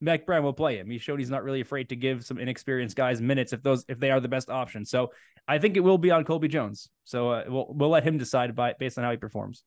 Brown 0.00 0.42
will 0.42 0.52
play 0.52 0.78
him. 0.78 0.90
He 0.90 0.98
showed 0.98 1.18
he's 1.18 1.30
not 1.30 1.44
really 1.44 1.60
afraid 1.60 1.88
to 1.90 1.96
give 1.96 2.24
some 2.24 2.38
inexperienced 2.38 2.96
guys 2.96 3.20
minutes 3.20 3.52
if 3.52 3.62
those 3.62 3.84
if 3.88 3.98
they 3.98 4.10
are 4.10 4.20
the 4.20 4.28
best 4.28 4.50
option. 4.50 4.84
So 4.84 5.12
I 5.46 5.58
think 5.58 5.76
it 5.76 5.80
will 5.80 5.98
be 5.98 6.10
on 6.10 6.24
Colby 6.24 6.48
Jones. 6.48 6.88
So 7.04 7.30
uh, 7.30 7.44
we'll 7.48 7.66
we'll 7.70 7.90
let 7.90 8.04
him 8.04 8.18
decide 8.18 8.54
by 8.54 8.74
based 8.78 8.98
on 8.98 9.04
how 9.04 9.10
he 9.10 9.16
performs. 9.16 9.64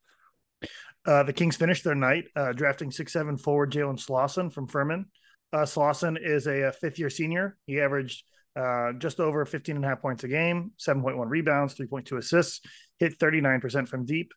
Uh, 1.06 1.24
the 1.24 1.34
Kings 1.34 1.56
finished 1.56 1.84
their 1.84 1.96
night 1.96 2.26
uh, 2.36 2.52
drafting 2.54 2.92
six 2.92 3.14
seven 3.14 3.38
forward 3.38 3.72
Jalen 3.72 4.00
Slawson 4.00 4.50
from 4.50 4.68
Furman. 4.68 5.06
Uh, 5.54 5.66
Slawson 5.66 6.18
is 6.22 6.48
a, 6.48 6.64
a 6.64 6.72
fifth 6.72 7.00
year 7.00 7.10
senior. 7.10 7.58
He 7.66 7.80
averaged 7.80 8.24
uh, 8.58 8.94
just 8.94 9.20
over 9.20 9.46
15 9.46 9.76
and 9.76 9.86
a 9.86 9.88
half 9.88 10.02
points 10.02 10.24
a 10.24 10.28
game, 10.28 10.72
7.1 10.80 11.30
rebounds, 11.30 11.76
3.2 11.76 12.18
assists, 12.18 12.62
hit 12.98 13.20
39% 13.20 13.88
from 13.88 14.04
deep. 14.04 14.34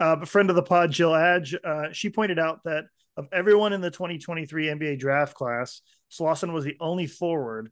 Uh, 0.00 0.16
but 0.16 0.28
friend 0.28 0.50
of 0.50 0.56
the 0.56 0.62
pod, 0.62 0.90
Jill 0.90 1.14
Adge, 1.14 1.54
uh, 1.62 1.92
she 1.92 2.10
pointed 2.10 2.38
out 2.38 2.60
that 2.64 2.84
of 3.16 3.28
everyone 3.32 3.72
in 3.72 3.80
the 3.80 3.90
2023 3.90 4.66
NBA 4.66 4.98
draft 4.98 5.34
class, 5.34 5.82
Slawson 6.08 6.52
was 6.52 6.64
the 6.64 6.76
only 6.80 7.06
forward 7.06 7.70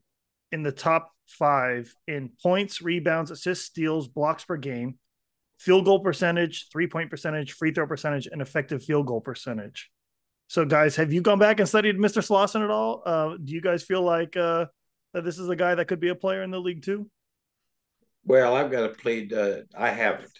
in 0.51 0.63
the 0.63 0.71
top 0.71 1.11
five 1.27 1.93
in 2.07 2.31
points, 2.41 2.81
rebounds, 2.81 3.31
assists, 3.31 3.65
steals, 3.65 4.07
blocks 4.07 4.45
per 4.45 4.57
game, 4.57 4.97
field 5.59 5.85
goal 5.85 5.99
percentage, 5.99 6.67
three 6.71 6.87
point 6.87 7.09
percentage, 7.09 7.53
free 7.53 7.71
throw 7.71 7.87
percentage, 7.87 8.27
and 8.27 8.41
effective 8.41 8.83
field 8.83 9.07
goal 9.07 9.21
percentage. 9.21 9.89
So, 10.47 10.65
guys, 10.65 10.95
have 10.95 11.13
you 11.13 11.21
gone 11.21 11.37
back 11.37 11.59
and 11.59 11.69
studied 11.69 11.97
Mr. 11.97 12.23
Slawson 12.23 12.63
at 12.63 12.71
all? 12.71 13.03
Uh, 13.05 13.37
do 13.43 13.53
you 13.53 13.61
guys 13.61 13.83
feel 13.83 14.01
like 14.01 14.35
uh, 14.35 14.65
that 15.13 15.23
this 15.23 15.37
is 15.37 15.47
a 15.47 15.55
guy 15.55 15.75
that 15.75 15.85
could 15.85 15.99
be 15.99 16.09
a 16.09 16.15
player 16.15 16.41
in 16.41 16.49
the 16.49 16.59
league 16.59 16.83
too? 16.83 17.09
Well, 18.25 18.55
I've 18.55 18.71
got 18.71 18.81
to 18.81 18.89
plead. 18.89 19.31
Uh, 19.31 19.61
I 19.77 19.89
haven't, 19.89 20.37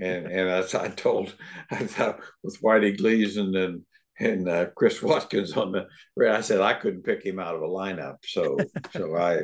and 0.00 0.26
and 0.26 0.50
as 0.50 0.74
I 0.74 0.88
told, 0.88 1.34
I 1.70 1.86
thought 1.86 2.20
with 2.42 2.60
Whitey 2.60 2.98
Gleason 2.98 3.54
and 3.54 3.82
and 4.18 4.48
uh, 4.48 4.66
Chris 4.76 5.02
Watkins 5.02 5.52
on 5.52 5.72
the, 5.72 5.86
right. 6.16 6.32
I 6.32 6.40
said 6.40 6.60
I 6.60 6.74
couldn't 6.74 7.02
pick 7.04 7.24
him 7.24 7.38
out 7.38 7.54
of 7.54 7.62
a 7.62 7.68
lineup. 7.68 8.16
So 8.24 8.56
so 8.92 9.16
I, 9.16 9.40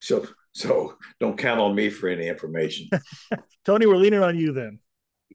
so 0.00 0.26
so 0.52 0.96
don't 1.20 1.38
count 1.38 1.60
on 1.60 1.74
me 1.74 1.90
for 1.90 2.08
any 2.08 2.28
information. 2.28 2.88
Tony, 3.64 3.86
we're 3.86 3.96
leaning 3.96 4.22
on 4.22 4.38
you 4.38 4.52
then. 4.52 4.80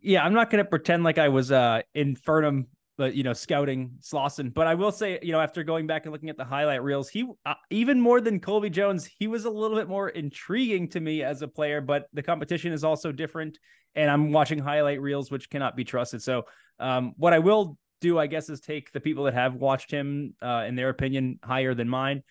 Yeah, 0.02 0.24
I'm 0.24 0.34
not 0.34 0.50
going 0.50 0.64
to 0.64 0.70
pretend 0.70 1.04
like 1.04 1.18
I 1.18 1.30
was 1.30 1.52
uh, 1.52 1.82
in 1.94 2.16
Furman 2.16 2.68
but 2.98 3.16
you 3.16 3.24
know, 3.24 3.34
scouting 3.34 3.92
Slawson. 4.00 4.50
But 4.50 4.68
I 4.68 4.76
will 4.76 4.92
say, 4.92 5.20
you 5.22 5.32
know, 5.32 5.42
after 5.42 5.64
going 5.64 5.88
back 5.88 6.06
and 6.06 6.14
looking 6.14 6.30
at 6.30 6.38
the 6.38 6.46
highlight 6.46 6.84
reels, 6.84 7.10
he 7.10 7.28
uh, 7.46 7.54
even 7.70 8.00
more 8.00 8.22
than 8.22 8.40
Colby 8.40 8.70
Jones, 8.70 9.10
he 9.20 9.28
was 9.28 9.46
a 9.46 9.50
little 9.50 9.78
bit 9.78 9.88
more 9.88 10.10
intriguing 10.10 10.88
to 10.90 11.00
me 11.00 11.24
as 11.24 11.42
a 11.42 11.48
player. 11.48 11.82
But 11.82 12.08
the 12.14 12.24
competition 12.24 12.72
is 12.72 12.84
also 12.84 13.12
different, 13.12 13.60
and 13.96 14.10
I'm 14.10 14.32
watching 14.32 14.60
highlight 14.60 15.02
reels, 15.02 15.30
which 15.30 15.50
cannot 15.50 15.76
be 15.76 15.84
trusted. 15.84 16.22
So, 16.22 16.44
um, 16.80 17.14
what 17.18 17.34
I 17.34 17.40
will 17.40 17.78
do, 18.06 18.20
I 18.20 18.28
guess, 18.28 18.50
is 18.50 18.60
take 18.60 18.92
the 18.92 19.00
people 19.00 19.24
that 19.24 19.34
have 19.34 19.56
watched 19.56 19.90
him, 19.90 20.36
uh, 20.42 20.66
in 20.68 20.76
their 20.76 20.90
opinion, 20.90 21.40
higher 21.44 21.74
than 21.74 21.90
mine. 21.90 22.22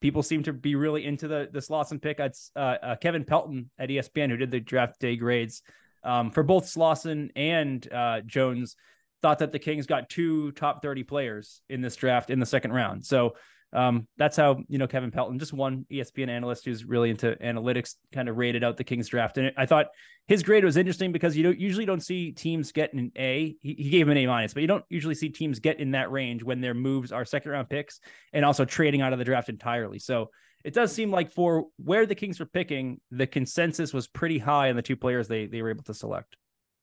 People 0.00 0.22
seem 0.22 0.44
to 0.44 0.52
be 0.52 0.76
really 0.76 1.04
into 1.04 1.26
the 1.26 1.48
the 1.50 1.60
Slawson 1.60 1.98
pick. 1.98 2.20
It's 2.20 2.52
uh, 2.54 2.76
uh, 2.82 2.96
Kevin 2.96 3.24
Pelton 3.24 3.70
at 3.78 3.88
ESPN 3.88 4.30
who 4.30 4.36
did 4.36 4.50
the 4.50 4.60
draft 4.60 5.00
day 5.00 5.16
grades 5.16 5.62
um, 6.04 6.30
for 6.30 6.42
both 6.42 6.68
Slawson 6.68 7.30
and 7.34 7.92
uh, 7.92 8.20
Jones 8.20 8.76
thought 9.22 9.38
that 9.40 9.52
the 9.52 9.58
Kings 9.58 9.86
got 9.86 10.08
two 10.08 10.52
top 10.52 10.82
30 10.82 11.02
players 11.02 11.62
in 11.68 11.80
this 11.80 11.96
draft 11.96 12.30
in 12.30 12.38
the 12.38 12.46
second 12.46 12.72
round. 12.72 13.04
So 13.04 13.34
um, 13.74 14.06
that's 14.16 14.36
how, 14.36 14.62
you 14.68 14.78
know, 14.78 14.86
Kevin 14.86 15.10
Pelton, 15.10 15.38
just 15.38 15.52
one 15.52 15.84
ESPN 15.90 16.28
analyst 16.28 16.64
who's 16.64 16.84
really 16.84 17.10
into 17.10 17.36
analytics, 17.42 17.96
kind 18.12 18.28
of 18.28 18.36
rated 18.36 18.62
out 18.62 18.76
the 18.76 18.84
Kings 18.84 19.08
draft. 19.08 19.36
And 19.36 19.52
I 19.56 19.66
thought 19.66 19.88
his 20.28 20.44
grade 20.44 20.64
was 20.64 20.76
interesting 20.76 21.10
because 21.10 21.36
you 21.36 21.42
don't 21.42 21.58
usually 21.58 21.84
don't 21.84 22.00
see 22.00 22.30
teams 22.30 22.70
get 22.70 22.92
an 22.92 23.10
A. 23.16 23.56
He, 23.60 23.74
he 23.74 23.90
gave 23.90 24.06
him 24.06 24.12
an 24.12 24.18
A 24.18 24.26
minus, 24.26 24.54
but 24.54 24.60
you 24.60 24.68
don't 24.68 24.84
usually 24.88 25.16
see 25.16 25.28
teams 25.28 25.58
get 25.58 25.80
in 25.80 25.90
that 25.90 26.12
range 26.12 26.44
when 26.44 26.60
their 26.60 26.72
moves 26.72 27.10
are 27.10 27.24
second 27.24 27.50
round 27.50 27.68
picks 27.68 27.98
and 28.32 28.44
also 28.44 28.64
trading 28.64 29.02
out 29.02 29.12
of 29.12 29.18
the 29.18 29.24
draft 29.24 29.48
entirely. 29.48 29.98
So 29.98 30.30
it 30.64 30.72
does 30.72 30.92
seem 30.92 31.10
like 31.10 31.32
for 31.32 31.66
where 31.76 32.06
the 32.06 32.14
Kings 32.14 32.38
were 32.38 32.46
picking, 32.46 33.00
the 33.10 33.26
consensus 33.26 33.92
was 33.92 34.06
pretty 34.06 34.38
high 34.38 34.70
on 34.70 34.76
the 34.76 34.82
two 34.82 34.96
players 34.96 35.26
they, 35.26 35.46
they 35.46 35.62
were 35.62 35.70
able 35.70 35.84
to 35.84 35.94
select. 35.94 36.36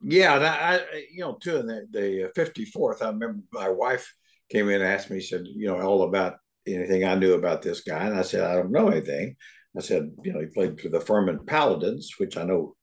Yeah, 0.03 0.33
I, 0.33 1.03
you 1.11 1.21
know, 1.21 1.37
too, 1.41 1.57
in 1.57 1.67
the, 1.67 1.87
the 1.91 2.31
54th, 2.35 3.01
I 3.01 3.07
remember 3.07 3.39
my 3.53 3.69
wife 3.69 4.13
came 4.49 4.67
in 4.67 4.81
and 4.81 4.83
asked 4.83 5.09
me, 5.09 5.21
said, 5.21 5.45
you 5.47 5.67
know, 5.67 5.79
all 5.79 6.03
about 6.03 6.35
anything 6.67 7.03
I 7.03 7.15
knew 7.15 7.33
about 7.33 7.61
this 7.61 7.81
guy. 7.81 8.05
And 8.05 8.17
I 8.17 8.21
said, 8.21 8.43
I 8.43 8.55
don't 8.55 8.71
know 8.71 8.89
anything. 8.89 9.35
I 9.77 9.81
said, 9.81 10.11
you 10.23 10.33
know, 10.33 10.39
he 10.39 10.47
played 10.47 10.79
for 10.79 10.89
the 10.89 10.99
Furman 10.99 11.45
Paladins, 11.45 12.15
which 12.17 12.37
I 12.37 12.43
know 12.43 12.75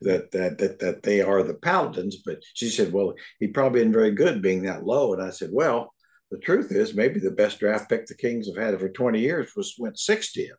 that 0.00 0.30
that 0.32 0.58
that 0.58 0.78
that 0.80 1.02
they 1.02 1.20
are 1.20 1.42
the 1.42 1.54
Paladins. 1.54 2.16
But 2.24 2.38
she 2.54 2.68
said, 2.68 2.92
well, 2.92 3.14
he 3.38 3.48
probably 3.48 3.80
isn't 3.80 3.92
very 3.92 4.10
good 4.10 4.42
being 4.42 4.62
that 4.62 4.84
low. 4.84 5.12
And 5.12 5.22
I 5.22 5.30
said, 5.30 5.50
well, 5.52 5.94
the 6.30 6.38
truth 6.38 6.72
is, 6.72 6.94
maybe 6.94 7.20
the 7.20 7.30
best 7.30 7.60
draft 7.60 7.88
pick 7.88 8.06
the 8.06 8.14
Kings 8.14 8.48
have 8.48 8.56
had 8.56 8.78
for 8.80 8.88
20 8.88 9.20
years 9.20 9.52
was 9.56 9.74
went 9.78 9.96
60th. 9.96 10.50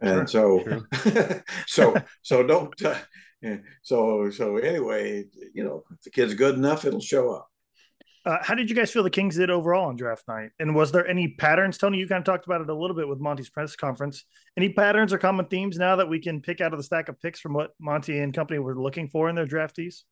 And 0.00 0.28
sure, 0.28 0.62
so, 0.64 1.10
sure. 1.10 1.44
so, 1.66 1.94
so 2.22 2.42
don't, 2.42 2.82
uh, 2.82 2.96
so 3.82 4.30
so 4.30 4.56
anyway, 4.56 5.24
you 5.52 5.64
know, 5.64 5.84
if 5.90 6.02
the 6.02 6.10
kid's 6.10 6.34
good 6.34 6.54
enough, 6.54 6.84
it'll 6.84 7.00
show 7.00 7.32
up. 7.32 7.49
Uh, 8.26 8.36
how 8.42 8.54
did 8.54 8.68
you 8.68 8.76
guys 8.76 8.90
feel 8.90 9.02
the 9.02 9.10
Kings 9.10 9.36
did 9.36 9.48
overall 9.48 9.88
on 9.88 9.96
draft 9.96 10.28
night? 10.28 10.50
And 10.58 10.74
was 10.74 10.92
there 10.92 11.06
any 11.06 11.28
patterns? 11.28 11.78
Tony, 11.78 11.98
you 11.98 12.06
kind 12.06 12.18
of 12.18 12.24
talked 12.24 12.44
about 12.44 12.60
it 12.60 12.68
a 12.68 12.74
little 12.74 12.94
bit 12.94 13.08
with 13.08 13.18
Monty's 13.18 13.48
press 13.48 13.74
conference. 13.76 14.24
Any 14.56 14.70
patterns 14.70 15.12
or 15.12 15.18
common 15.18 15.46
themes 15.46 15.78
now 15.78 15.96
that 15.96 16.08
we 16.08 16.20
can 16.20 16.42
pick 16.42 16.60
out 16.60 16.72
of 16.72 16.78
the 16.78 16.82
stack 16.82 17.08
of 17.08 17.20
picks 17.20 17.40
from 17.40 17.54
what 17.54 17.70
Monty 17.80 18.18
and 18.18 18.34
company 18.34 18.58
were 18.58 18.78
looking 18.78 19.08
for 19.08 19.30
in 19.30 19.36
their 19.36 19.46
draftees? 19.46 20.02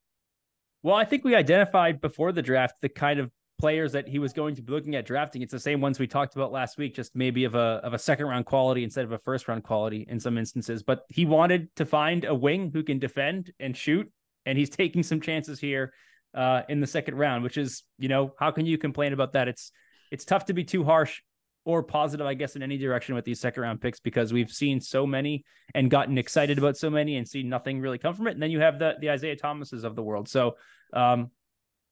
Well, 0.82 0.94
I 0.94 1.04
think 1.04 1.24
we 1.24 1.34
identified 1.34 2.00
before 2.00 2.32
the 2.32 2.40
draft 2.40 2.80
the 2.80 2.88
kind 2.88 3.20
of 3.20 3.30
players 3.58 3.92
that 3.92 4.08
he 4.08 4.18
was 4.18 4.32
going 4.32 4.54
to 4.54 4.62
be 4.62 4.72
looking 4.72 4.94
at 4.94 5.04
drafting. 5.04 5.42
It's 5.42 5.52
the 5.52 5.60
same 5.60 5.80
ones 5.80 5.98
we 5.98 6.06
talked 6.06 6.34
about 6.34 6.52
last 6.52 6.78
week, 6.78 6.94
just 6.94 7.14
maybe 7.14 7.44
of 7.44 7.56
a 7.56 7.80
of 7.82 7.92
a 7.92 7.98
second 7.98 8.26
round 8.26 8.46
quality 8.46 8.84
instead 8.84 9.04
of 9.04 9.12
a 9.12 9.18
first 9.18 9.48
round 9.48 9.64
quality 9.64 10.06
in 10.08 10.18
some 10.18 10.38
instances. 10.38 10.82
But 10.82 11.02
he 11.08 11.26
wanted 11.26 11.74
to 11.76 11.84
find 11.84 12.24
a 12.24 12.34
wing 12.34 12.70
who 12.72 12.82
can 12.84 12.98
defend 12.98 13.52
and 13.60 13.76
shoot, 13.76 14.10
and 14.46 14.56
he's 14.56 14.70
taking 14.70 15.02
some 15.02 15.20
chances 15.20 15.58
here 15.60 15.92
uh, 16.34 16.62
in 16.68 16.80
the 16.80 16.86
second 16.86 17.16
round, 17.16 17.44
which 17.44 17.56
is 17.56 17.82
you 17.98 18.08
know 18.08 18.34
how 18.38 18.50
can 18.50 18.66
you 18.66 18.78
complain 18.78 19.12
about 19.12 19.32
that? 19.32 19.48
It's 19.48 19.72
it's 20.10 20.24
tough 20.24 20.46
to 20.46 20.54
be 20.54 20.64
too 20.64 20.84
harsh 20.84 21.20
or 21.64 21.82
positive, 21.82 22.26
I 22.26 22.32
guess, 22.32 22.56
in 22.56 22.62
any 22.62 22.78
direction 22.78 23.14
with 23.14 23.26
these 23.26 23.40
second 23.40 23.62
round 23.62 23.80
picks 23.80 24.00
because 24.00 24.32
we've 24.32 24.50
seen 24.50 24.80
so 24.80 25.06
many 25.06 25.44
and 25.74 25.90
gotten 25.90 26.16
excited 26.16 26.56
about 26.56 26.78
so 26.78 26.88
many 26.88 27.16
and 27.16 27.28
seen 27.28 27.50
nothing 27.50 27.80
really 27.80 27.98
come 27.98 28.14
from 28.14 28.26
it. 28.26 28.32
And 28.32 28.42
then 28.42 28.50
you 28.50 28.60
have 28.60 28.78
the 28.78 28.94
the 29.00 29.10
Isaiah 29.10 29.36
Thomases 29.36 29.84
of 29.84 29.94
the 29.94 30.02
world. 30.02 30.28
So 30.28 30.56
um, 30.94 31.30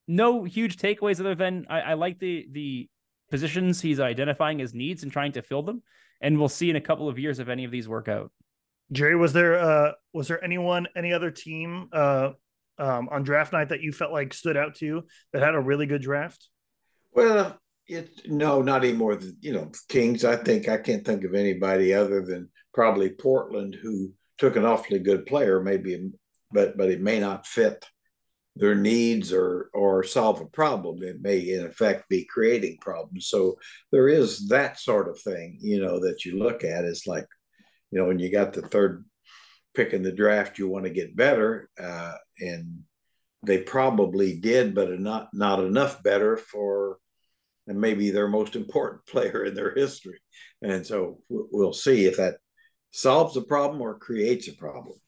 no 0.09 0.45
huge 0.45 0.77
takeaways 0.77 1.21
other 1.21 1.35
than 1.35 1.67
I, 1.69 1.81
I 1.81 1.95
like 1.95 2.19
the 2.19 2.47
the 2.51 2.89
positions 3.31 3.81
he's 3.81 4.01
identifying 4.01 4.61
as 4.61 4.73
needs 4.73 5.03
and 5.03 5.13
trying 5.13 5.33
to 5.33 5.43
fill 5.43 5.63
them. 5.63 5.83
And 6.21 6.39
we'll 6.39 6.49
see 6.49 6.71
in 6.71 6.77
a 6.77 6.81
couple 6.81 7.09
of 7.09 7.19
years 7.19 7.39
if 7.39 7.49
any 7.49 7.65
of 7.65 7.71
these 7.71 7.89
work 7.89 8.09
out. 8.09 8.33
Jerry, 8.93 9.17
was 9.17 9.33
there 9.33 9.59
uh 9.59 9.93
was 10.13 10.29
there 10.29 10.43
anyone, 10.43 10.87
any 10.97 11.13
other 11.13 11.31
team 11.31 11.89
uh 11.93 12.31
um 12.79 13.09
on 13.11 13.23
draft 13.23 13.53
night 13.53 13.71
that 13.71 13.81
you 13.81 13.93
felt 13.93 14.13
like 14.13 14.35
stood 14.35 14.57
out 14.57 14.75
to 14.77 14.87
you 14.87 15.07
that 15.33 15.43
had 15.43 15.55
a 15.55 15.61
really 15.61 15.87
good 15.87 16.03
draft? 16.03 16.49
Well, 17.13 17.59
it 17.89 18.11
no, 18.27 18.63
not 18.63 18.85
anymore 18.85 19.17
than 19.17 19.37
you 19.41 19.53
know, 19.53 19.71
Kings. 19.89 20.25
I 20.25 20.37
think 20.37 20.69
I 20.69 20.79
can't 20.79 21.05
think 21.05 21.25
of 21.25 21.35
anybody 21.35 21.95
other 21.95 22.23
than 22.23 22.51
probably 22.75 23.11
Portland 23.11 23.77
who 23.81 24.13
took 24.39 24.57
an 24.57 24.65
awfully 24.65 24.99
good 24.99 25.27
player, 25.27 25.63
maybe 25.63 26.11
but 26.53 26.77
but 26.77 26.91
it 26.91 27.01
may 27.01 27.21
not 27.21 27.47
fit 27.47 27.85
their 28.57 28.75
needs 28.75 29.33
or 29.33 29.69
or 29.75 30.03
solve 30.03 30.41
a 30.41 30.47
problem 30.47 31.03
it 31.03 31.21
may 31.21 31.39
in 31.39 31.67
effect 31.67 32.09
be 32.09 32.25
creating 32.25 32.79
problems 32.81 33.29
so 33.29 33.55
there 33.93 34.09
is 34.09 34.49
that 34.49 34.81
sort 34.81 35.09
of 35.09 35.21
thing 35.21 35.59
you 35.61 35.81
know 35.81 36.01
that 36.01 36.25
you 36.25 36.39
look 36.39 36.65
at 36.65 36.85
is 36.85 37.07
like 37.07 37.27
you 37.91 37.99
know 37.99 38.07
when 38.07 38.19
you 38.19 38.33
got 38.33 38.55
the 38.55 38.63
third 38.63 39.05
pick 39.77 39.93
in 39.93 40.03
the 40.03 40.13
draft 40.13 40.59
you 40.59 40.69
want 40.69 40.85
to 40.85 40.91
get 40.91 41.15
better 41.15 41.69
uh, 41.81 42.15
and 42.41 42.83
they 43.43 43.59
probably 43.59 44.41
did 44.41 44.75
but 44.75 44.99
not 44.99 45.29
not 45.33 45.61
enough 45.61 46.03
better 46.03 46.37
for 46.37 46.99
and 47.69 47.81
maybe 47.81 48.11
their 48.11 48.29
most 48.29 48.57
important 48.57 49.05
player 49.13 49.45
in 49.45 49.55
their 49.55 49.75
history 49.75 50.19
and 50.63 50.87
so 50.87 51.21
we'll 51.29 51.73
see 51.73 52.07
if 52.07 52.17
that 52.17 52.37
solves 52.91 53.37
a 53.37 53.43
problem 53.43 53.81
or 53.81 53.99
creates 53.99 54.49
a 54.49 54.53
problem 54.53 54.99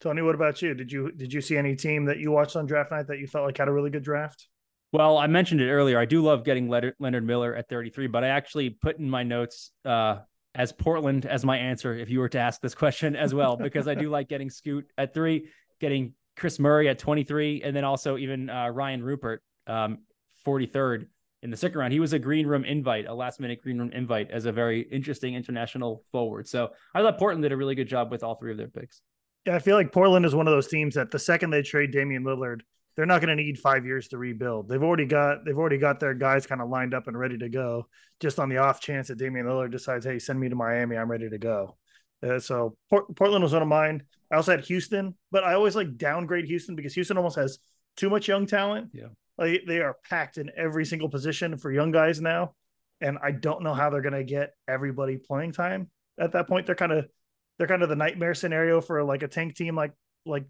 Tony, 0.00 0.22
what 0.22 0.34
about 0.34 0.60
you? 0.62 0.74
Did 0.74 0.92
you 0.92 1.10
did 1.12 1.32
you 1.32 1.40
see 1.40 1.56
any 1.56 1.74
team 1.74 2.04
that 2.04 2.18
you 2.18 2.30
watched 2.30 2.54
on 2.54 2.66
draft 2.66 2.90
night 2.90 3.06
that 3.08 3.18
you 3.18 3.26
felt 3.26 3.46
like 3.46 3.58
had 3.58 3.66
a 3.66 3.72
really 3.72 3.90
good 3.90 4.04
draft? 4.04 4.46
Well, 4.92 5.18
I 5.18 5.26
mentioned 5.26 5.60
it 5.60 5.70
earlier. 5.70 5.98
I 5.98 6.04
do 6.04 6.22
love 6.22 6.44
getting 6.44 6.68
Leonard 6.68 7.26
Miller 7.26 7.54
at 7.54 7.68
33, 7.68 8.06
but 8.06 8.22
I 8.22 8.28
actually 8.28 8.70
put 8.70 8.98
in 8.98 9.10
my 9.10 9.24
notes 9.24 9.72
uh, 9.84 10.18
as 10.54 10.72
Portland 10.72 11.26
as 11.26 11.44
my 11.44 11.56
answer 11.56 11.96
if 11.96 12.10
you 12.10 12.20
were 12.20 12.28
to 12.28 12.38
ask 12.38 12.60
this 12.60 12.74
question 12.74 13.16
as 13.16 13.34
well, 13.34 13.56
because 13.56 13.88
I 13.88 13.94
do 13.94 14.08
like 14.08 14.28
getting 14.28 14.50
Scoot 14.50 14.86
at 14.96 15.12
three, 15.12 15.48
getting 15.80 16.14
Kris 16.36 16.58
Murray 16.58 16.88
at 16.88 16.98
23, 16.98 17.62
and 17.62 17.74
then 17.74 17.84
also 17.84 18.16
even 18.16 18.50
uh, 18.50 18.66
Rayan 18.66 19.02
Rupert, 19.02 19.42
um, 19.66 19.98
43rd 20.46 21.06
in 21.42 21.50
the 21.50 21.56
second 21.56 21.78
round. 21.78 21.92
He 21.92 22.00
was 22.00 22.12
a 22.12 22.18
green 22.18 22.46
room 22.46 22.64
invite, 22.64 23.06
a 23.06 23.14
last 23.14 23.38
minute 23.40 23.62
green 23.62 23.78
room 23.78 23.90
invite 23.92 24.30
as 24.30 24.46
a 24.46 24.52
very 24.52 24.82
interesting 24.82 25.34
international 25.34 26.02
forward. 26.10 26.48
So 26.48 26.70
I 26.94 27.02
thought 27.02 27.18
Portland 27.18 27.42
did 27.42 27.52
a 27.52 27.56
really 27.56 27.74
good 27.74 27.88
job 27.88 28.10
with 28.10 28.22
all 28.22 28.34
three 28.34 28.50
of 28.50 28.58
their 28.58 28.68
picks. 28.68 29.02
Yeah, 29.46 29.56
I 29.56 29.58
feel 29.58 29.76
like 29.76 29.92
Portland 29.92 30.24
is 30.24 30.34
one 30.34 30.48
of 30.48 30.52
those 30.52 30.68
teams 30.68 30.94
that 30.94 31.10
the 31.10 31.18
second 31.18 31.50
they 31.50 31.62
trade 31.62 31.92
Damian 31.92 32.24
Lillard, 32.24 32.60
they're 32.96 33.06
not 33.06 33.20
going 33.20 33.36
to 33.36 33.42
need 33.42 33.58
five 33.58 33.84
years 33.84 34.08
to 34.08 34.18
rebuild. 34.18 34.68
They've 34.68 34.82
already 34.82 35.06
got 35.06 35.44
they've 35.44 35.58
already 35.58 35.78
got 35.78 36.00
their 36.00 36.14
guys 36.14 36.46
kind 36.46 36.60
of 36.60 36.68
lined 36.68 36.94
up 36.94 37.08
and 37.08 37.18
ready 37.18 37.38
to 37.38 37.48
go. 37.48 37.88
Just 38.20 38.38
on 38.38 38.48
the 38.48 38.58
off 38.58 38.80
chance 38.80 39.08
that 39.08 39.18
Damian 39.18 39.46
Lillard 39.46 39.72
decides, 39.72 40.06
hey, 40.06 40.18
send 40.18 40.38
me 40.38 40.48
to 40.48 40.54
Miami, 40.54 40.96
I'm 40.96 41.10
ready 41.10 41.28
to 41.28 41.38
go. 41.38 41.76
Uh, 42.22 42.38
so 42.38 42.76
Port- 42.88 43.14
Portland 43.16 43.42
was 43.42 43.52
one 43.52 43.62
of 43.62 43.68
mine. 43.68 44.02
I 44.30 44.36
also 44.36 44.52
had 44.52 44.64
Houston, 44.64 45.14
but 45.30 45.44
I 45.44 45.54
always 45.54 45.76
like 45.76 45.96
downgrade 45.96 46.46
Houston 46.46 46.74
because 46.74 46.94
Houston 46.94 47.16
almost 47.16 47.36
has 47.36 47.58
too 47.96 48.08
much 48.08 48.28
young 48.28 48.46
talent. 48.46 48.90
Yeah, 48.92 49.08
like 49.36 49.62
they 49.66 49.80
are 49.80 49.96
packed 50.08 50.38
in 50.38 50.50
every 50.56 50.84
single 50.84 51.08
position 51.08 51.56
for 51.58 51.72
young 51.72 51.90
guys 51.90 52.20
now, 52.20 52.54
and 53.00 53.18
I 53.22 53.32
don't 53.32 53.62
know 53.62 53.74
how 53.74 53.90
they're 53.90 54.00
going 54.00 54.14
to 54.14 54.24
get 54.24 54.54
everybody 54.68 55.16
playing 55.16 55.52
time 55.52 55.90
at 56.18 56.32
that 56.32 56.48
point. 56.48 56.66
They're 56.66 56.74
kind 56.74 56.92
of 56.92 57.06
they're 57.58 57.66
kind 57.66 57.82
of 57.82 57.88
the 57.88 57.96
nightmare 57.96 58.34
scenario 58.34 58.80
for 58.80 59.02
like 59.04 59.22
a 59.22 59.28
tank 59.28 59.54
team 59.54 59.76
like 59.76 59.92
like 60.24 60.44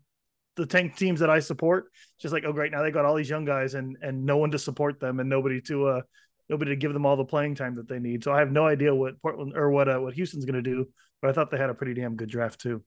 the 0.56 0.66
tank 0.66 0.96
teams 0.96 1.20
that 1.20 1.30
I 1.30 1.40
support. 1.40 1.87
Just 2.20 2.32
like, 2.32 2.44
oh 2.44 2.52
great, 2.52 2.73
now 2.73 2.82
they 2.82 2.90
got 2.90 3.04
all 3.04 3.14
these 3.14 3.30
young 3.30 3.44
guys 3.44 3.75
and 3.75 3.96
and 4.02 4.25
no 4.25 4.37
one 4.37 4.50
to 4.52 4.58
support 4.58 5.00
them 5.00 5.20
and 5.20 5.28
nobody 5.28 5.61
to 5.62 5.87
uh 5.88 6.00
nobody 6.49 6.73
to 6.73 6.76
give 6.76 6.92
them 6.92 7.06
all 7.06 7.16
the 7.16 7.25
playing 7.25 7.54
time 7.54 7.76
that 7.76 7.88
they 7.88 7.99
need. 7.99 8.25
So 8.25 8.32
I 8.32 8.38
have 8.38 8.52
no 8.52 8.66
idea 8.66 8.94
what 8.94 9.20
Portland 9.23 9.54
or 9.56 9.70
what 9.70 9.88
uh, 9.88 9.99
what 9.99 10.14
Houston's 10.14 10.44
going 10.44 10.62
to 10.62 10.62
do, 10.62 10.88
but 11.20 11.30
I 11.30 11.32
thought 11.32 11.50
they 11.50 11.58
had 11.58 11.70
a 11.70 11.75
pretty 11.75 11.94
damn 11.94 12.16
good 12.16 12.28
draft 12.28 12.61
too. 12.61 12.82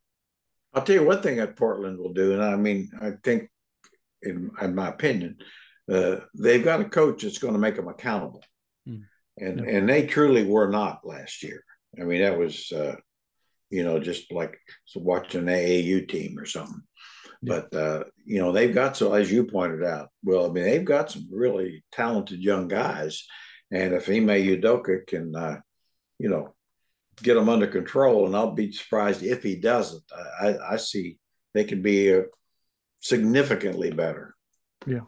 I'll 0.73 0.83
tell 0.83 0.95
you 0.95 1.05
one 1.05 1.21
thing 1.21 1.37
that 1.37 1.55
Portland 1.55 1.97
will 1.97 2.13
do, 2.13 2.33
and 2.33 2.43
I 2.43 2.55
mean, 2.55 2.91
I 3.01 3.13
think, 3.23 3.49
in, 4.21 4.51
in 4.61 4.75
my 4.75 4.89
opinion, 4.89 5.37
uh, 5.91 6.17
they've 6.37 6.63
got 6.63 6.81
a 6.81 6.85
coach 6.85 7.23
that's 7.23 7.39
going 7.39 7.53
to 7.53 7.59
make 7.59 7.75
them 7.75 7.87
accountable, 7.87 8.43
mm. 8.87 9.01
and 9.37 9.59
yeah. 9.59 9.77
and 9.77 9.89
they 9.89 10.05
truly 10.05 10.45
were 10.45 10.69
not 10.69 11.05
last 11.05 11.41
year. 11.41 11.63
I 11.99 12.03
mean, 12.03 12.21
that 12.21 12.37
was, 12.37 12.71
uh, 12.71 12.95
you 13.69 13.83
know, 13.83 13.97
just 13.99 14.31
like 14.31 14.57
so 14.85 14.99
watching 14.99 15.41
an 15.41 15.47
AAU 15.47 16.07
team 16.07 16.37
or 16.37 16.45
something. 16.45 16.81
Yeah. 17.41 17.61
But 17.69 17.77
uh, 17.77 18.03
you 18.25 18.39
know, 18.39 18.51
they've 18.51 18.73
got 18.73 18.97
so 18.97 19.13
as 19.13 19.31
you 19.31 19.45
pointed 19.45 19.83
out. 19.83 20.09
Well, 20.23 20.49
I 20.49 20.53
mean, 20.53 20.63
they've 20.63 20.85
got 20.85 21.11
some 21.11 21.27
really 21.31 21.83
talented 21.91 22.39
young 22.39 22.67
guys, 22.67 23.25
and 23.71 23.93
if 23.93 24.09
Ime 24.09 24.27
Udoka 24.27 25.05
can, 25.05 25.35
uh, 25.35 25.59
you 26.17 26.29
know, 26.29 26.55
get 27.21 27.35
them 27.35 27.49
under 27.49 27.67
control, 27.67 28.25
and 28.25 28.35
I'll 28.35 28.51
be 28.51 28.71
surprised 28.71 29.23
if 29.23 29.43
he 29.43 29.55
doesn't. 29.55 30.03
I, 30.41 30.55
I 30.71 30.77
see 30.77 31.17
they 31.53 31.63
could 31.63 31.83
be 31.83 32.13
uh, 32.13 32.21
significantly 32.99 33.91
better. 33.91 34.35
Yeah. 34.85 35.01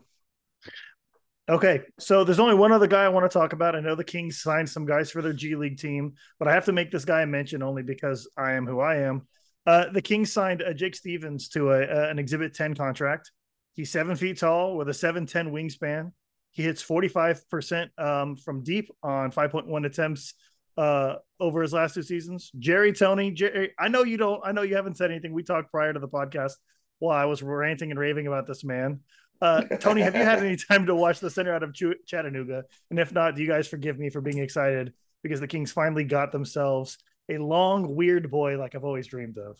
Okay, 1.47 1.81
so 1.99 2.23
there's 2.23 2.39
only 2.39 2.53
one 2.53 2.71
other 2.71 2.85
guy 2.85 3.05
I 3.05 3.09
want 3.09 3.29
to 3.29 3.35
talk 3.35 3.53
about. 3.53 3.75
I 3.75 3.79
know 3.79 3.95
the 3.95 4.03
Kings 4.03 4.39
signed 4.39 4.69
some 4.69 4.85
guys 4.85 5.09
for 5.09 5.23
their 5.23 5.33
G 5.33 5.55
League 5.55 5.79
team, 5.79 6.13
but 6.37 6.47
I 6.47 6.53
have 6.53 6.65
to 6.65 6.71
make 6.71 6.91
this 6.91 7.05
guy 7.05 7.23
a 7.23 7.25
mention 7.25 7.63
only 7.63 7.81
because 7.81 8.29
I 8.37 8.51
am 8.51 8.67
who 8.67 8.79
I 8.79 8.97
am. 8.97 9.27
Uh, 9.65 9.89
the 9.91 10.01
Kings 10.01 10.31
signed 10.31 10.63
uh, 10.63 10.73
Jake 10.73 10.95
Stephens 10.95 11.49
to 11.49 11.71
a, 11.71 11.81
uh, 11.81 12.07
an 12.09 12.19
Exhibit 12.19 12.53
10 12.53 12.75
contract. 12.75 13.31
He's 13.73 13.91
seven 13.91 14.15
feet 14.15 14.39
tall 14.39 14.75
with 14.77 14.89
a 14.89 14.93
7'10 14.93 15.51
wingspan. 15.51 16.11
He 16.51 16.63
hits 16.63 16.83
45% 16.83 17.89
um, 17.99 18.35
from 18.35 18.63
deep 18.63 18.89
on 19.03 19.31
5.1 19.31 19.85
attempts 19.85 20.33
uh, 20.77 21.15
over 21.39 21.61
his 21.61 21.73
last 21.73 21.93
two 21.93 22.03
seasons. 22.03 22.51
Jerry 22.57 22.93
Tony, 22.93 23.31
Jerry, 23.31 23.71
I 23.77 23.87
know 23.89 24.03
you 24.03 24.17
don't, 24.17 24.41
I 24.43 24.51
know 24.51 24.63
you 24.63 24.75
haven't 24.75 24.97
said 24.97 25.11
anything. 25.11 25.33
We 25.33 25.43
talked 25.43 25.71
prior 25.71 25.93
to 25.93 25.99
the 25.99 26.07
podcast 26.07 26.53
while 26.99 27.17
I 27.17 27.25
was 27.25 27.43
ranting 27.43 27.91
and 27.91 27.99
raving 27.99 28.27
about 28.27 28.47
this 28.47 28.63
man. 28.63 29.01
Uh, 29.41 29.61
Tony, 29.79 30.01
have 30.01 30.15
you 30.15 30.23
had 30.23 30.39
any 30.39 30.55
time 30.69 30.85
to 30.87 30.95
watch 30.95 31.19
the 31.19 31.29
center 31.29 31.53
out 31.53 31.63
of 31.63 31.73
Ch- 31.73 31.99
Chattanooga? 32.05 32.63
And 32.89 32.99
if 32.99 33.11
not, 33.11 33.35
do 33.35 33.41
you 33.41 33.47
guys 33.47 33.67
forgive 33.67 33.97
me 33.97 34.09
for 34.09 34.21
being 34.21 34.39
excited 34.39 34.93
because 35.23 35.39
the 35.39 35.47
Kings 35.47 35.71
finally 35.71 36.03
got 36.03 36.31
themselves 36.31 36.97
a 37.29 37.37
long, 37.37 37.95
weird 37.95 38.29
boy 38.29 38.57
like 38.57 38.75
I've 38.75 38.83
always 38.83 39.07
dreamed 39.07 39.37
of. 39.37 39.57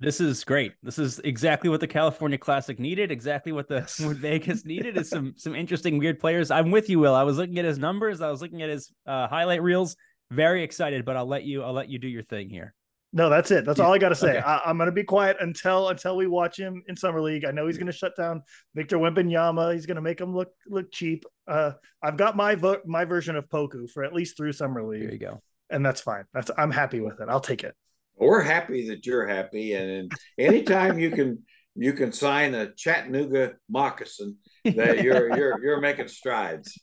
This 0.00 0.18
is 0.18 0.44
great. 0.44 0.72
This 0.82 0.98
is 0.98 1.18
exactly 1.20 1.68
what 1.68 1.80
the 1.80 1.86
California 1.86 2.38
Classic 2.38 2.78
needed. 2.78 3.10
Exactly 3.10 3.52
what 3.52 3.68
the 3.68 3.80
what 4.00 4.16
Vegas 4.16 4.64
needed 4.64 4.96
is 4.96 5.10
some 5.10 5.34
some 5.36 5.54
interesting 5.54 5.98
weird 5.98 6.18
players. 6.18 6.50
I'm 6.50 6.70
with 6.70 6.88
you, 6.88 6.98
Will. 6.98 7.14
I 7.14 7.22
was 7.22 7.36
looking 7.36 7.58
at 7.58 7.66
his 7.66 7.78
numbers. 7.78 8.20
I 8.22 8.30
was 8.30 8.40
looking 8.40 8.62
at 8.62 8.70
his 8.70 8.90
uh, 9.06 9.28
highlight 9.28 9.62
reels. 9.62 9.96
Very 10.30 10.62
excited, 10.62 11.04
but 11.04 11.16
I'll 11.16 11.26
let 11.26 11.44
you. 11.44 11.62
I'll 11.62 11.74
let 11.74 11.88
you 11.88 11.98
do 11.98 12.08
your 12.08 12.22
thing 12.22 12.48
here. 12.48 12.74
No, 13.12 13.28
that's 13.28 13.50
it. 13.50 13.64
That's 13.64 13.80
all 13.80 13.92
I 13.92 13.98
got 13.98 14.10
to 14.10 14.14
say. 14.14 14.38
Okay. 14.38 14.38
I, 14.38 14.70
am 14.70 14.76
going 14.76 14.86
to 14.86 14.92
be 14.92 15.02
quiet 15.02 15.36
until 15.40 15.88
until 15.88 16.16
we 16.16 16.28
watch 16.28 16.56
him 16.56 16.82
in 16.86 16.96
summer 16.96 17.20
league. 17.20 17.44
I 17.44 17.50
know 17.50 17.66
he's 17.66 17.76
going 17.76 17.88
to 17.88 17.92
shut 17.92 18.16
down 18.16 18.42
Victor 18.74 18.98
Wembanyama. 18.98 19.74
He's 19.74 19.84
going 19.84 19.96
to 19.96 20.02
make 20.02 20.20
him 20.20 20.34
look 20.34 20.50
look 20.68 20.92
cheap. 20.92 21.24
Uh, 21.48 21.72
I've 22.02 22.16
got 22.16 22.36
my 22.36 22.54
vo- 22.54 22.80
my 22.86 23.04
version 23.04 23.34
of 23.34 23.48
Poku 23.48 23.90
for 23.90 24.04
at 24.04 24.14
least 24.14 24.36
through 24.36 24.52
summer 24.52 24.84
league. 24.84 25.02
There 25.02 25.12
you 25.12 25.18
go. 25.18 25.42
And 25.70 25.84
that's 25.84 26.00
fine. 26.00 26.24
That's 26.34 26.50
I'm 26.56 26.70
happy 26.70 27.00
with 27.00 27.20
it. 27.20 27.28
I'll 27.28 27.40
take 27.40 27.64
it. 27.64 27.74
We're 28.16 28.42
happy 28.42 28.88
that 28.88 29.06
you're 29.06 29.26
happy, 29.26 29.72
and 29.72 30.12
anytime 30.38 30.98
you 30.98 31.10
can 31.10 31.42
you 31.74 31.92
can 31.92 32.12
sign 32.12 32.54
a 32.54 32.72
Chattanooga 32.74 33.54
moccasin, 33.70 34.36
that 34.64 35.02
you're 35.02 35.34
you're 35.36 35.64
you're 35.64 35.80
making 35.80 36.08
strides. 36.08 36.78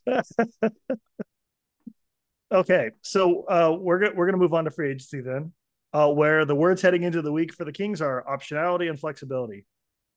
okay, 2.52 2.92
so 3.04 3.44
uh, 3.44 3.78
we're 3.80 4.00
gonna 4.00 4.14
we're 4.16 4.26
gonna 4.26 4.38
move 4.38 4.54
on 4.54 4.66
to 4.66 4.72
free 4.72 4.90
agency 4.90 5.22
then 5.22 5.52
uh, 5.94 6.12
where 6.12 6.46
the 6.46 6.56
words 6.56 6.82
heading 6.82 7.04
into 7.04 7.22
the 7.22 7.32
week 7.32 7.54
for 7.54 7.66
the 7.66 7.72
Kings 7.72 8.02
are 8.02 8.24
optionality 8.30 8.90
and 8.90 9.00
flexibility. 9.00 9.66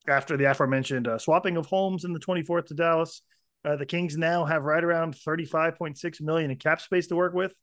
After 0.09 0.37
the 0.37 0.44
aforementioned 0.50 1.06
uh, 1.09 1.18
swapping 1.18 1.56
of 1.56 1.66
Holmes 1.66 2.04
in 2.04 2.12
the 2.12 2.20
24th 2.20 2.66
to 2.66 2.74
Dallas, 2.74 3.22
uh, 3.64 3.76
the 3.76 3.87
Kings 3.87 4.16
now 4.16 4.44
have 4.44 4.64
right 4.64 4.83
around 4.83 5.14
35.6 5.14 6.20
million 6.20 6.50
in 6.50 6.56
cap 6.56 6.80
space 6.80 7.06
to 7.09 7.16
work 7.16 7.35
with. 7.35 7.54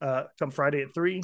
Uh, 0.00 0.24
come 0.38 0.50
Friday 0.50 0.82
at 0.82 0.94
three, 0.94 1.22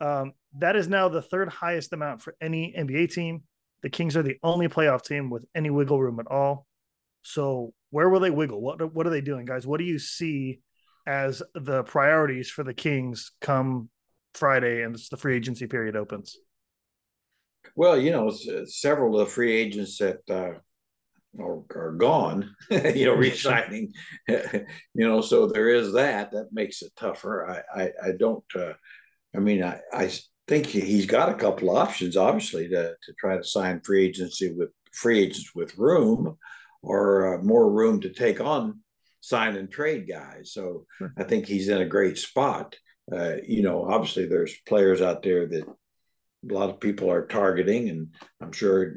um, 0.00 0.32
that 0.58 0.76
is 0.76 0.88
now 0.88 1.08
the 1.08 1.22
third 1.22 1.48
highest 1.48 1.92
amount 1.92 2.22
for 2.22 2.34
any 2.40 2.74
NBA 2.76 3.12
team. 3.12 3.42
The 3.82 3.90
Kings 3.90 4.16
are 4.16 4.22
the 4.22 4.36
only 4.42 4.68
playoff 4.68 5.02
team 5.02 5.30
with 5.30 5.44
any 5.54 5.70
wiggle 5.70 6.00
room 6.00 6.20
at 6.20 6.26
all. 6.26 6.66
So 7.22 7.72
where 7.90 8.08
will 8.08 8.20
they 8.20 8.30
wiggle? 8.30 8.60
What 8.60 8.94
what 8.94 9.06
are 9.06 9.10
they 9.10 9.20
doing, 9.20 9.46
guys? 9.46 9.66
What 9.66 9.78
do 9.78 9.84
you 9.84 9.98
see 9.98 10.60
as 11.06 11.42
the 11.54 11.82
priorities 11.84 12.50
for 12.50 12.64
the 12.64 12.74
Kings 12.74 13.32
come 13.40 13.90
Friday 14.34 14.82
and 14.82 14.96
the 15.10 15.16
free 15.16 15.36
agency 15.36 15.66
period 15.66 15.96
opens? 15.96 16.36
Well, 17.74 17.98
you 17.98 18.10
know, 18.10 18.30
several 18.66 19.18
of 19.18 19.26
the 19.26 19.32
free 19.32 19.54
agents 19.54 19.98
that 19.98 20.18
uh, 20.28 20.58
are, 21.38 21.62
are 21.74 21.92
gone, 21.92 22.54
you 22.70 23.06
know, 23.06 23.14
resigning, 23.14 23.92
you 24.28 24.66
know, 24.94 25.20
so 25.20 25.46
there 25.46 25.68
is 25.68 25.92
that. 25.92 26.32
That 26.32 26.48
makes 26.52 26.82
it 26.82 26.92
tougher. 26.96 27.64
I, 27.74 27.82
I, 27.82 27.90
I 28.08 28.12
don't. 28.18 28.44
Uh, 28.54 28.74
I 29.34 29.38
mean, 29.38 29.62
I, 29.62 29.80
I 29.92 30.10
think 30.46 30.66
he's 30.66 31.06
got 31.06 31.30
a 31.30 31.34
couple 31.34 31.70
of 31.70 31.76
options, 31.76 32.16
obviously, 32.16 32.68
to 32.68 32.94
to 33.02 33.12
try 33.18 33.36
to 33.36 33.44
sign 33.44 33.80
free 33.80 34.04
agency 34.04 34.52
with 34.52 34.70
free 34.92 35.20
agents 35.20 35.54
with 35.54 35.78
room 35.78 36.36
or 36.82 37.34
uh, 37.34 37.42
more 37.42 37.70
room 37.70 38.00
to 38.00 38.10
take 38.10 38.40
on 38.40 38.80
sign 39.20 39.56
and 39.56 39.70
trade 39.70 40.08
guys. 40.08 40.52
So 40.52 40.86
sure. 40.98 41.12
I 41.16 41.22
think 41.22 41.46
he's 41.46 41.68
in 41.68 41.80
a 41.80 41.86
great 41.86 42.18
spot 42.18 42.76
uh, 43.10 43.36
you 43.46 43.62
know, 43.62 43.84
obviously 43.84 44.26
there's 44.26 44.54
players 44.66 45.00
out 45.00 45.22
there 45.22 45.46
that 45.46 45.64
a 46.48 46.52
lot 46.52 46.70
of 46.70 46.80
people 46.80 47.10
are 47.10 47.26
targeting, 47.26 47.88
and 47.88 48.08
I'm 48.40 48.52
sure 48.52 48.94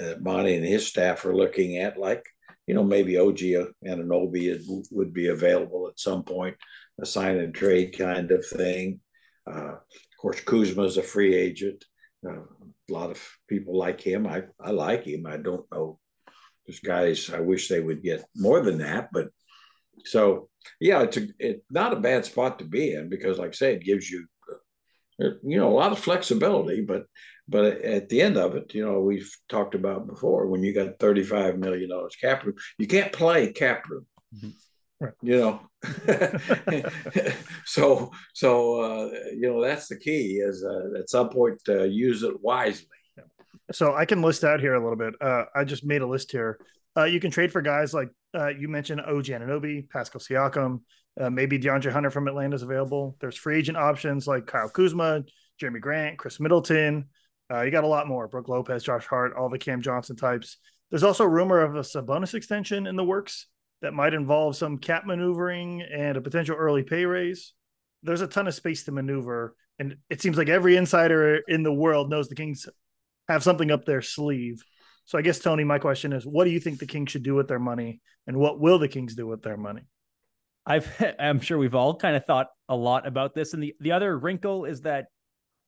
uh, 0.00 0.14
Monty 0.20 0.56
and 0.56 0.64
his 0.64 0.86
staff 0.86 1.24
are 1.24 1.34
looking 1.34 1.78
at, 1.78 1.98
like, 1.98 2.24
you 2.66 2.74
know, 2.74 2.84
maybe 2.84 3.18
OG 3.18 3.38
Anunoby 3.86 4.60
would 4.90 5.12
be 5.12 5.28
available 5.28 5.88
at 5.88 5.98
some 5.98 6.22
point, 6.24 6.56
a 7.00 7.06
sign 7.06 7.38
and 7.38 7.54
trade 7.54 7.96
kind 7.96 8.30
of 8.30 8.46
thing. 8.46 9.00
Uh, 9.48 9.74
of 9.74 10.16
course, 10.20 10.40
Kuzma 10.40 10.82
is 10.82 10.96
a 10.96 11.02
free 11.02 11.34
agent. 11.34 11.84
Uh, 12.26 12.40
a 12.40 12.92
lot 12.92 13.10
of 13.10 13.22
people 13.48 13.76
like 13.76 14.00
him. 14.00 14.26
I, 14.26 14.44
I 14.60 14.70
like 14.70 15.04
him. 15.04 15.26
I 15.26 15.36
don't 15.36 15.66
know. 15.72 15.98
There's 16.66 16.80
guys 16.80 17.30
I 17.32 17.40
wish 17.40 17.68
they 17.68 17.80
would 17.80 18.02
get 18.02 18.24
more 18.34 18.60
than 18.60 18.78
that, 18.78 19.10
but 19.12 19.28
so 20.04 20.48
yeah, 20.80 21.02
it's 21.02 21.16
a, 21.16 21.26
it's 21.38 21.62
not 21.70 21.92
a 21.92 22.00
bad 22.00 22.24
spot 22.24 22.58
to 22.58 22.64
be 22.64 22.92
in 22.92 23.08
because, 23.08 23.38
like 23.38 23.50
I 23.50 23.52
say, 23.52 23.74
it 23.74 23.84
gives 23.84 24.10
you 24.10 24.20
uh, 24.20 24.35
you 25.18 25.58
know 25.58 25.68
a 25.68 25.78
lot 25.78 25.92
of 25.92 25.98
flexibility. 25.98 26.82
But 26.82 27.06
but 27.48 27.80
at 27.82 28.08
the 28.08 28.22
end 28.22 28.36
of 28.36 28.56
it, 28.56 28.74
you 28.74 28.84
know, 28.84 29.00
we've 29.00 29.30
talked 29.48 29.74
about 29.74 30.06
before 30.06 30.46
when 30.46 30.62
you 30.62 30.72
got 30.72 30.98
thirty 30.98 31.22
five 31.22 31.58
million 31.58 31.90
dollars 31.90 32.16
cap 32.16 32.44
room, 32.44 32.56
you 32.78 32.86
can't 32.86 33.12
play 33.12 33.52
cap 33.52 33.88
room. 33.88 34.06
Mm-hmm. 34.34 34.50
Right. 34.98 35.12
You 35.20 35.38
know, 35.38 35.60
so 37.66 38.10
so 38.34 38.80
uh, 38.80 39.10
you 39.32 39.52
know 39.52 39.62
that's 39.62 39.88
the 39.88 39.98
key 39.98 40.36
is 40.36 40.64
uh, 40.64 40.98
at 40.98 41.10
some 41.10 41.28
point 41.28 41.60
uh, 41.68 41.82
use 41.84 42.22
it 42.22 42.40
wisely. 42.40 42.88
So 43.72 43.94
I 43.94 44.04
can 44.04 44.22
list 44.22 44.44
out 44.44 44.60
here 44.60 44.74
a 44.74 44.80
little 44.80 44.96
bit. 44.96 45.14
Uh, 45.20 45.44
I 45.54 45.64
just 45.64 45.84
made 45.84 46.00
a 46.00 46.06
list 46.06 46.30
here. 46.32 46.58
Uh, 46.96 47.04
you 47.04 47.20
can 47.20 47.30
trade 47.30 47.52
for 47.52 47.60
guys 47.60 47.92
like 47.92 48.08
uh, 48.34 48.48
you 48.48 48.68
mentioned 48.68 49.00
OG 49.00 49.26
Anunoby, 49.26 49.88
Pascal 49.90 50.20
Siakam, 50.20 50.80
uh, 51.20 51.30
maybe 51.30 51.58
DeAndre 51.58 51.92
Hunter 51.92 52.10
from 52.10 52.28
Atlanta 52.28 52.54
is 52.54 52.62
available. 52.62 53.16
There's 53.20 53.36
free 53.36 53.58
agent 53.58 53.78
options 53.78 54.26
like 54.26 54.46
Kyle 54.46 54.68
Kuzma, 54.68 55.24
Jerami 55.60 55.80
Grant, 55.80 56.18
Khris 56.18 56.40
Middleton. 56.40 57.06
Uh, 57.50 57.62
you 57.62 57.70
got 57.70 57.84
a 57.84 57.88
lot 57.88 58.08
more. 58.08 58.28
Brook 58.28 58.48
Lopez, 58.48 58.82
Josh 58.82 59.06
Hart, 59.06 59.34
all 59.34 59.48
the 59.48 59.58
Cam 59.58 59.80
Johnson 59.80 60.16
types. 60.16 60.58
There's 60.90 61.04
also 61.04 61.24
rumor 61.24 61.62
of 61.62 61.74
a 61.74 61.80
Sabonis 61.80 62.34
extension 62.34 62.86
in 62.86 62.96
the 62.96 63.04
works 63.04 63.46
that 63.82 63.94
might 63.94 64.14
involve 64.14 64.56
some 64.56 64.78
cap 64.78 65.04
maneuvering 65.06 65.82
and 65.82 66.16
a 66.16 66.20
potential 66.20 66.56
early 66.56 66.82
pay 66.82 67.04
raise. 67.04 67.52
There's 68.02 68.20
a 68.20 68.26
ton 68.26 68.46
of 68.46 68.54
space 68.54 68.84
to 68.84 68.92
maneuver, 68.92 69.54
and 69.78 69.96
it 70.10 70.20
seems 70.20 70.38
like 70.38 70.48
every 70.48 70.76
insider 70.76 71.40
in 71.48 71.62
the 71.62 71.72
world 71.72 72.10
knows 72.10 72.28
the 72.28 72.34
Kings 72.34 72.66
have 73.28 73.42
something 73.42 73.70
up 73.70 73.84
their 73.84 74.02
sleeve. 74.02 74.62
So 75.04 75.18
I 75.18 75.22
guess 75.22 75.38
Tony, 75.38 75.64
my 75.64 75.78
question 75.78 76.12
is, 76.12 76.26
what 76.26 76.44
do 76.44 76.50
you 76.50 76.60
think 76.60 76.78
the 76.78 76.86
Kings 76.86 77.10
should 77.10 77.22
do 77.22 77.34
with 77.34 77.48
their 77.48 77.58
money, 77.58 78.00
and 78.26 78.36
what 78.36 78.60
will 78.60 78.78
the 78.78 78.88
Kings 78.88 79.14
do 79.14 79.26
with 79.26 79.42
their 79.42 79.56
money? 79.56 79.82
I've 80.66 80.88
I'm 81.18 81.40
sure 81.40 81.58
we've 81.58 81.74
all 81.74 81.96
kind 81.96 82.16
of 82.16 82.24
thought 82.24 82.48
a 82.68 82.76
lot 82.76 83.06
about 83.06 83.34
this, 83.34 83.54
and 83.54 83.62
the 83.62 83.74
the 83.80 83.92
other 83.92 84.18
wrinkle 84.18 84.64
is 84.64 84.82
that 84.82 85.06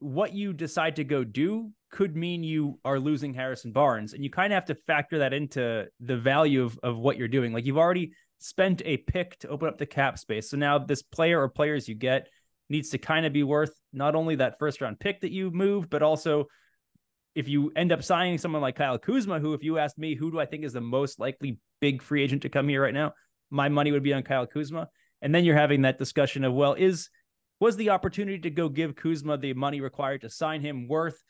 what 0.00 0.32
you 0.32 0.52
decide 0.52 0.96
to 0.96 1.04
go 1.04 1.24
do 1.24 1.72
could 1.90 2.16
mean 2.16 2.42
you 2.42 2.78
are 2.84 3.00
losing 3.00 3.34
Harrison 3.34 3.72
Barnes, 3.72 4.12
and 4.12 4.22
you 4.22 4.30
kind 4.30 4.52
of 4.52 4.56
have 4.56 4.66
to 4.66 4.74
factor 4.74 5.18
that 5.18 5.32
into 5.32 5.86
the 6.00 6.16
value 6.16 6.64
of 6.64 6.78
of 6.82 6.98
what 6.98 7.16
you're 7.16 7.28
doing. 7.28 7.52
Like 7.52 7.66
you've 7.66 7.78
already 7.78 8.12
spent 8.38 8.82
a 8.84 8.96
pick 8.96 9.38
to 9.40 9.48
open 9.48 9.68
up 9.68 9.78
the 9.78 9.86
cap 9.86 10.18
space, 10.18 10.50
so 10.50 10.56
now 10.56 10.78
this 10.78 11.02
player 11.02 11.40
or 11.40 11.48
players 11.48 11.88
you 11.88 11.94
get 11.94 12.28
needs 12.70 12.90
to 12.90 12.98
kind 12.98 13.24
of 13.24 13.32
be 13.32 13.42
worth 13.42 13.72
not 13.92 14.14
only 14.14 14.36
that 14.36 14.58
first 14.58 14.80
round 14.80 15.00
pick 15.00 15.22
that 15.22 15.32
you 15.32 15.50
moved, 15.50 15.88
but 15.88 16.02
also 16.02 16.46
if 17.34 17.48
you 17.48 17.72
end 17.76 17.92
up 17.92 18.02
signing 18.02 18.36
someone 18.36 18.60
like 18.60 18.74
Kyle 18.74 18.98
Kuzma, 18.98 19.38
who, 19.38 19.54
if 19.54 19.62
you 19.62 19.78
asked 19.78 19.96
me, 19.96 20.16
who 20.16 20.30
do 20.30 20.40
I 20.40 20.44
think 20.44 20.64
is 20.64 20.72
the 20.72 20.80
most 20.80 21.20
likely 21.20 21.58
big 21.80 22.02
free 22.02 22.22
agent 22.22 22.42
to 22.42 22.48
come 22.48 22.68
here 22.68 22.82
right 22.82 22.92
now? 22.92 23.12
My 23.50 23.68
money 23.68 23.92
would 23.92 24.02
be 24.02 24.12
on 24.12 24.22
Kyle 24.22 24.46
Kuzma. 24.46 24.88
And 25.22 25.34
then 25.34 25.44
you're 25.44 25.56
having 25.56 25.82
that 25.82 25.98
discussion 25.98 26.44
of, 26.44 26.54
well, 26.54 26.74
is 26.74 27.10
was 27.60 27.76
the 27.76 27.90
opportunity 27.90 28.38
to 28.38 28.50
go 28.50 28.68
give 28.68 28.94
Kuzma 28.94 29.36
the 29.36 29.52
money 29.54 29.80
required 29.80 30.20
to 30.20 30.30
sign 30.30 30.60
him 30.60 30.86
worth 30.86 31.22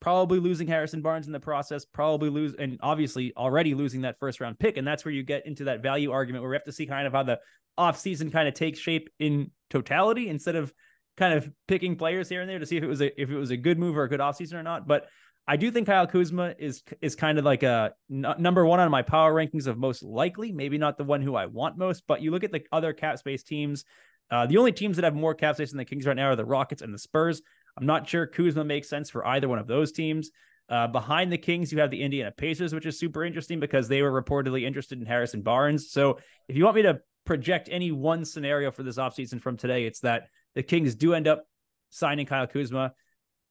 probably 0.00 0.38
losing 0.38 0.66
Harrison 0.66 1.00
Barnes 1.00 1.26
in 1.26 1.32
the 1.32 1.40
process, 1.40 1.86
probably 1.86 2.28
lose, 2.28 2.54
and 2.58 2.78
obviously 2.82 3.32
already 3.36 3.74
losing 3.74 4.02
that 4.02 4.18
first 4.18 4.40
round 4.40 4.58
pick. 4.58 4.76
And 4.76 4.86
that's 4.86 5.04
where 5.04 5.12
you 5.12 5.22
get 5.22 5.46
into 5.46 5.64
that 5.64 5.82
value 5.82 6.12
argument 6.12 6.42
where 6.42 6.50
we 6.50 6.56
have 6.56 6.64
to 6.64 6.72
see 6.72 6.86
kind 6.86 7.06
of 7.06 7.14
how 7.14 7.22
the 7.22 7.40
offseason 7.78 8.30
kind 8.30 8.46
of 8.46 8.52
takes 8.52 8.78
shape 8.78 9.08
in 9.18 9.50
totality 9.70 10.28
instead 10.28 10.56
of 10.56 10.72
kind 11.16 11.34
of 11.34 11.50
picking 11.68 11.96
players 11.96 12.28
here 12.28 12.40
and 12.40 12.50
there 12.50 12.58
to 12.58 12.66
see 12.66 12.76
if 12.76 12.82
it 12.82 12.86
was 12.86 13.00
a 13.00 13.20
if 13.20 13.30
it 13.30 13.36
was 13.36 13.50
a 13.50 13.56
good 13.56 13.78
move 13.78 13.96
or 13.96 14.04
a 14.04 14.08
good 14.08 14.20
offseason 14.20 14.54
or 14.54 14.62
not. 14.62 14.86
But 14.86 15.06
I 15.46 15.56
do 15.56 15.70
think 15.70 15.86
Kyle 15.86 16.06
Kuzma 16.06 16.54
is 16.58 16.82
is 17.02 17.14
kind 17.14 17.38
of 17.38 17.44
like 17.44 17.62
a 17.62 17.92
n- 18.10 18.34
number 18.38 18.64
one 18.64 18.80
on 18.80 18.90
my 18.90 19.02
power 19.02 19.34
rankings 19.34 19.66
of 19.66 19.76
most 19.76 20.02
likely. 20.02 20.52
Maybe 20.52 20.78
not 20.78 20.96
the 20.96 21.04
one 21.04 21.20
who 21.20 21.34
I 21.34 21.46
want 21.46 21.76
most, 21.76 22.04
but 22.06 22.22
you 22.22 22.30
look 22.30 22.44
at 22.44 22.52
the 22.52 22.62
other 22.72 22.92
cap 22.92 23.18
space 23.18 23.42
teams. 23.42 23.84
Uh, 24.30 24.46
the 24.46 24.56
only 24.56 24.72
teams 24.72 24.96
that 24.96 25.04
have 25.04 25.14
more 25.14 25.34
cap 25.34 25.56
space 25.56 25.70
than 25.70 25.78
the 25.78 25.84
Kings 25.84 26.06
right 26.06 26.16
now 26.16 26.30
are 26.30 26.36
the 26.36 26.44
Rockets 26.44 26.80
and 26.80 26.94
the 26.94 26.98
Spurs. 26.98 27.42
I'm 27.76 27.86
not 27.86 28.08
sure 28.08 28.26
Kuzma 28.26 28.64
makes 28.64 28.88
sense 28.88 29.10
for 29.10 29.26
either 29.26 29.48
one 29.48 29.58
of 29.58 29.66
those 29.66 29.92
teams. 29.92 30.30
Uh, 30.68 30.86
behind 30.86 31.30
the 31.30 31.38
Kings, 31.38 31.70
you 31.70 31.78
have 31.80 31.90
the 31.90 32.02
Indiana 32.02 32.32
Pacers, 32.32 32.74
which 32.74 32.86
is 32.86 32.98
super 32.98 33.22
interesting 33.22 33.60
because 33.60 33.86
they 33.86 34.00
were 34.00 34.22
reportedly 34.22 34.64
interested 34.64 34.98
in 34.98 35.04
Harrison 35.04 35.42
Barnes. 35.42 35.90
So 35.90 36.18
if 36.48 36.56
you 36.56 36.64
want 36.64 36.76
me 36.76 36.82
to 36.82 37.00
project 37.26 37.68
any 37.70 37.92
one 37.92 38.24
scenario 38.24 38.70
for 38.70 38.82
this 38.82 38.96
offseason 38.96 39.42
from 39.42 39.58
today, 39.58 39.84
it's 39.84 40.00
that 40.00 40.28
the 40.54 40.62
Kings 40.62 40.94
do 40.94 41.12
end 41.12 41.28
up 41.28 41.44
signing 41.90 42.24
Kyle 42.24 42.46
Kuzma. 42.46 42.94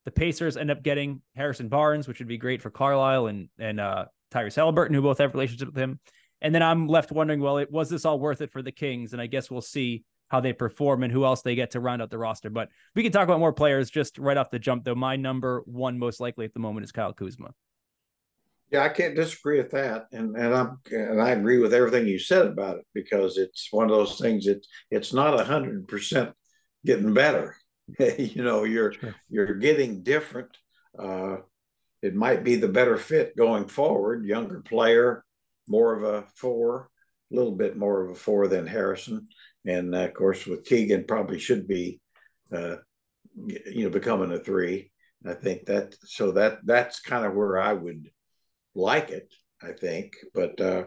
The 0.06 0.12
Pacers 0.12 0.58
end 0.58 0.72
up 0.72 0.84
getting 0.84 1.22
Harrison 1.36 1.70
Barnes, 1.70 2.08
which 2.08 2.20
would 2.20 2.28
be 2.28 2.38
great 2.38 2.62
for 2.62 2.70
Carlisle 2.70 3.28
and 3.28 3.50
and 3.58 3.80
uh, 3.80 4.06
Tyrese 4.32 4.56
Halliburton, 4.56 4.94
who 4.96 5.02
both 5.02 5.20
have 5.20 5.34
relationships 5.34 5.72
with 5.74 5.82
him. 5.82 6.00
And 6.42 6.54
then 6.54 6.62
I'm 6.62 6.88
left 6.88 7.12
wondering, 7.12 7.40
well, 7.40 7.58
it, 7.58 7.72
was 7.72 7.90
this 7.90 8.04
all 8.04 8.20
worth 8.20 8.42
it 8.42 8.52
for 8.52 8.62
the 8.62 8.72
Kings? 8.72 9.14
And 9.14 9.22
I 9.22 9.28
guess 9.28 9.50
we'll 9.50 9.62
see 9.62 10.04
how 10.28 10.42
they 10.42 10.52
perform 10.52 11.04
and 11.04 11.12
who 11.14 11.24
else 11.24 11.42
they 11.42 11.56
get 11.56 11.72
to 11.72 11.80
round 11.80 12.02
out 12.02 12.10
the 12.10 12.18
roster. 12.18 12.50
But 12.50 12.70
we 12.96 13.04
can 13.04 13.12
talk 13.12 13.24
about 13.24 13.40
more 13.40 13.54
players 13.54 13.90
just 13.90 14.18
right 14.18 14.36
off 14.36 14.50
the 14.50 14.60
jump, 14.60 14.84
though. 14.84 14.96
My 14.96 15.16
number 15.16 15.62
one 15.66 15.98
most 15.98 16.20
likely 16.20 16.44
at 16.44 16.54
the 16.54 16.60
moment 16.60 16.84
is 16.84 16.92
Kyle 16.92 17.14
Kuzma. 17.14 17.52
Yeah, 18.72 18.84
I 18.84 18.90
can't 18.90 19.16
disagree 19.16 19.60
with 19.60 19.70
that, 19.72 20.08
and 20.12 20.36
and 20.36 20.56
I'm 20.56 20.80
and 20.92 21.22
I 21.22 21.30
agree 21.30 21.60
with 21.60 21.76
everything 21.76 22.08
you 22.08 22.18
said 22.18 22.48
about 22.48 22.78
it 22.78 22.86
because 22.96 23.38
it's 23.38 23.68
one 23.70 23.86
of 23.86 23.92
those 23.92 24.20
things. 24.20 24.48
It's 24.48 24.68
it's 24.90 25.14
not 25.14 25.40
hundred 25.46 25.88
percent 25.88 26.32
getting 26.84 27.14
better. 27.14 27.56
you 28.00 28.44
know, 28.44 28.64
you're 28.64 28.94
sure. 28.94 29.16
you're 29.30 29.56
getting 29.56 30.04
different. 30.04 30.50
Uh, 30.98 31.38
it 32.02 32.16
might 32.16 32.44
be 32.44 32.56
the 32.56 32.68
better 32.68 32.98
fit 32.98 33.36
going 33.38 33.68
forward. 33.68 34.26
Younger 34.26 34.62
player, 34.62 35.24
more 35.68 35.96
of 35.96 36.04
a 36.04 36.28
four, 36.36 36.90
a 37.32 37.36
little 37.36 37.56
bit 37.56 37.78
more 37.78 38.04
of 38.04 38.12
a 38.12 38.16
four 38.16 38.48
than 38.48 38.68
Harrison, 38.68 39.28
and 39.66 39.94
uh, 39.96 40.00
of 40.00 40.14
course 40.14 40.46
with 40.46 40.66
Keegan 40.66 41.06
probably 41.08 41.40
should 41.40 41.68
be, 41.68 42.00
uh, 42.52 42.76
you 43.48 43.84
know, 43.84 43.90
becoming 43.90 44.32
a 44.32 44.40
three. 44.40 44.92
I 45.26 45.34
think 45.34 45.66
that 45.66 45.96
so 46.04 46.34
that 46.34 46.60
that's 46.66 47.00
kind 47.00 47.26
of 47.26 47.34
where 47.34 47.60
I 47.60 47.74
would 47.74 48.10
like 48.76 49.10
it. 49.10 49.34
I 49.62 49.72
think, 49.72 50.16
but 50.34 50.60
uh, 50.60 50.84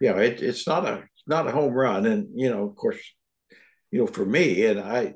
you 0.00 0.10
know, 0.10 0.18
it, 0.18 0.40
it's 0.42 0.66
not 0.66 0.86
a 0.86 1.04
not 1.26 1.46
a 1.46 1.52
home 1.52 1.74
run, 1.74 2.06
and 2.06 2.28
you 2.34 2.50
know, 2.50 2.64
of 2.64 2.74
course, 2.76 2.98
you 3.90 4.00
know, 4.00 4.06
for 4.06 4.24
me, 4.24 4.64
and 4.64 4.80
I, 4.80 5.14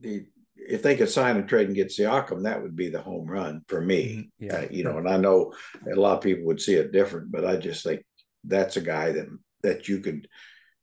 the 0.00 0.26
if 0.68 0.82
they 0.82 0.96
could 0.96 1.08
sign 1.08 1.36
and 1.36 1.48
trade 1.48 1.66
and 1.66 1.76
get 1.76 1.88
Siakam, 1.88 2.42
that 2.42 2.62
would 2.62 2.76
be 2.76 2.90
the 2.90 3.00
home 3.00 3.26
run 3.26 3.62
for 3.68 3.80
me. 3.80 4.30
Mm-hmm. 4.40 4.44
Yeah, 4.44 4.56
uh, 4.56 4.68
you 4.70 4.84
know, 4.84 4.98
and 4.98 5.08
I 5.08 5.16
know 5.16 5.54
a 5.90 5.98
lot 5.98 6.18
of 6.18 6.22
people 6.22 6.44
would 6.46 6.60
see 6.60 6.74
it 6.74 6.92
different, 6.92 7.32
but 7.32 7.44
I 7.44 7.56
just 7.56 7.82
think 7.82 8.04
that's 8.44 8.76
a 8.76 8.82
guy 8.82 9.12
that 9.12 9.26
that 9.62 9.88
you 9.88 10.00
could, 10.00 10.28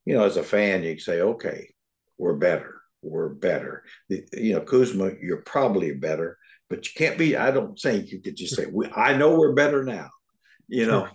you 0.04 0.16
know, 0.16 0.26
as 0.26 0.38
a 0.38 0.44
fan, 0.44 0.84
you 0.84 0.96
could 0.96 1.04
say, 1.04 1.22
okay, 1.22 1.74
we're 2.18 2.36
better, 2.36 2.82
we're 3.02 3.30
better. 3.30 3.84
The, 4.10 4.26
you 4.34 4.54
know, 4.54 4.62
Kuzma, 4.62 5.12
you're 5.22 5.44
probably 5.44 5.94
better, 5.94 6.38
but 6.70 6.86
you 6.86 6.92
can't 6.96 7.18
be. 7.18 7.38
I 7.38 7.52
don't 7.52 7.80
think 7.80 8.12
you 8.12 8.22
could 8.22 8.36
just 8.36 8.56
say, 8.56 8.66
we, 8.66 8.90
I 8.90 9.16
know 9.16 9.38
we're 9.38 9.54
better 9.54 9.84
now. 9.84 10.10
You 10.68 10.88
know, 10.88 11.08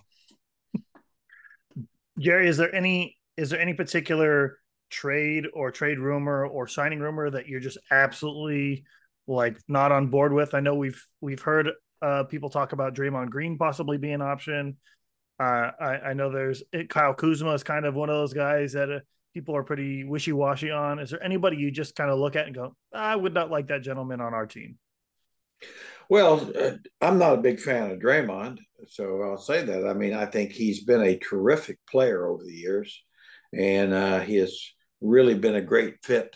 Jerry, 2.21 2.49
is 2.49 2.57
there 2.57 2.75
any 2.75 3.17
is 3.37 3.51
there 3.51 3.61
any 3.61 3.75
particular 3.75 4.60
trade 4.91 5.47
or 5.55 5.71
trade 5.71 5.99
rumor 5.99 6.47
or 6.47 6.69
signing 6.69 7.01
rumor 7.01 7.31
that 7.31 7.49
you're 7.49 7.61
just 7.61 7.79
absolutely 7.91 8.85
like 9.27 9.59
not 9.69 9.93
on 9.93 10.09
board 10.09 10.33
with? 10.33 10.55
I 10.55 10.61
know 10.61 10.75
we've 10.75 11.03
we've 11.21 11.41
heard 11.41 11.71
uh, 12.03 12.25
people 12.25 12.51
talk 12.51 12.73
about 12.73 12.95
Draymond 12.95 13.31
Green 13.31 13.59
possibly 13.59 13.97
being 13.97 14.15
an 14.15 14.23
option. 14.23 14.77
Uh, 15.39 15.71
I, 15.81 15.99
I 16.09 16.13
know 16.13 16.31
there's 16.31 16.63
Kyle 16.89 17.15
Kuzma 17.15 17.53
is 17.53 17.63
kind 17.63 17.87
of 17.87 17.95
one 17.95 18.11
of 18.11 18.17
those 18.17 18.35
guys 18.35 18.73
that 18.73 18.91
uh, 18.91 19.01
people 19.33 19.57
are 19.57 19.63
pretty 19.63 20.05
wishy 20.05 20.33
washy 20.33 20.71
on. 20.71 20.99
Is 20.99 21.11
there 21.11 21.23
anybody 21.23 21.57
you 21.57 21.71
just 21.71 21.95
kind 21.95 22.11
of 22.11 22.19
look 22.19 22.37
at 22.37 22.47
and 22.47 22.55
go, 22.55 22.75
I 22.93 23.17
would 23.17 23.33
not 23.35 23.51
like 23.51 23.69
that 23.69 23.83
gentleman 23.83 24.21
on 24.21 24.35
our 24.35 24.47
team? 24.47 24.79
Well, 26.09 26.51
uh, 26.59 26.73
I'm 27.01 27.19
not 27.19 27.35
a 27.35 27.43
big 27.43 27.61
fan 27.61 27.91
of 27.91 27.99
Draymond, 28.01 28.59
so 28.89 29.23
I'll 29.23 29.39
say 29.39 29.63
that. 29.65 29.87
I 29.87 29.93
mean, 29.93 30.13
I 30.13 30.27
think 30.27 30.53
he's 30.53 30.83
been 30.83 31.03
a 31.03 31.17
terrific 31.17 31.79
player 31.89 32.27
over 32.27 32.43
the 32.43 32.53
years, 32.53 33.03
and 33.55 33.93
uh, 33.93 34.21
he 34.21 34.37
has 34.37 34.61
really 35.01 35.35
been 35.35 35.55
a 35.55 35.63
great 35.63 35.97
fit 36.03 36.35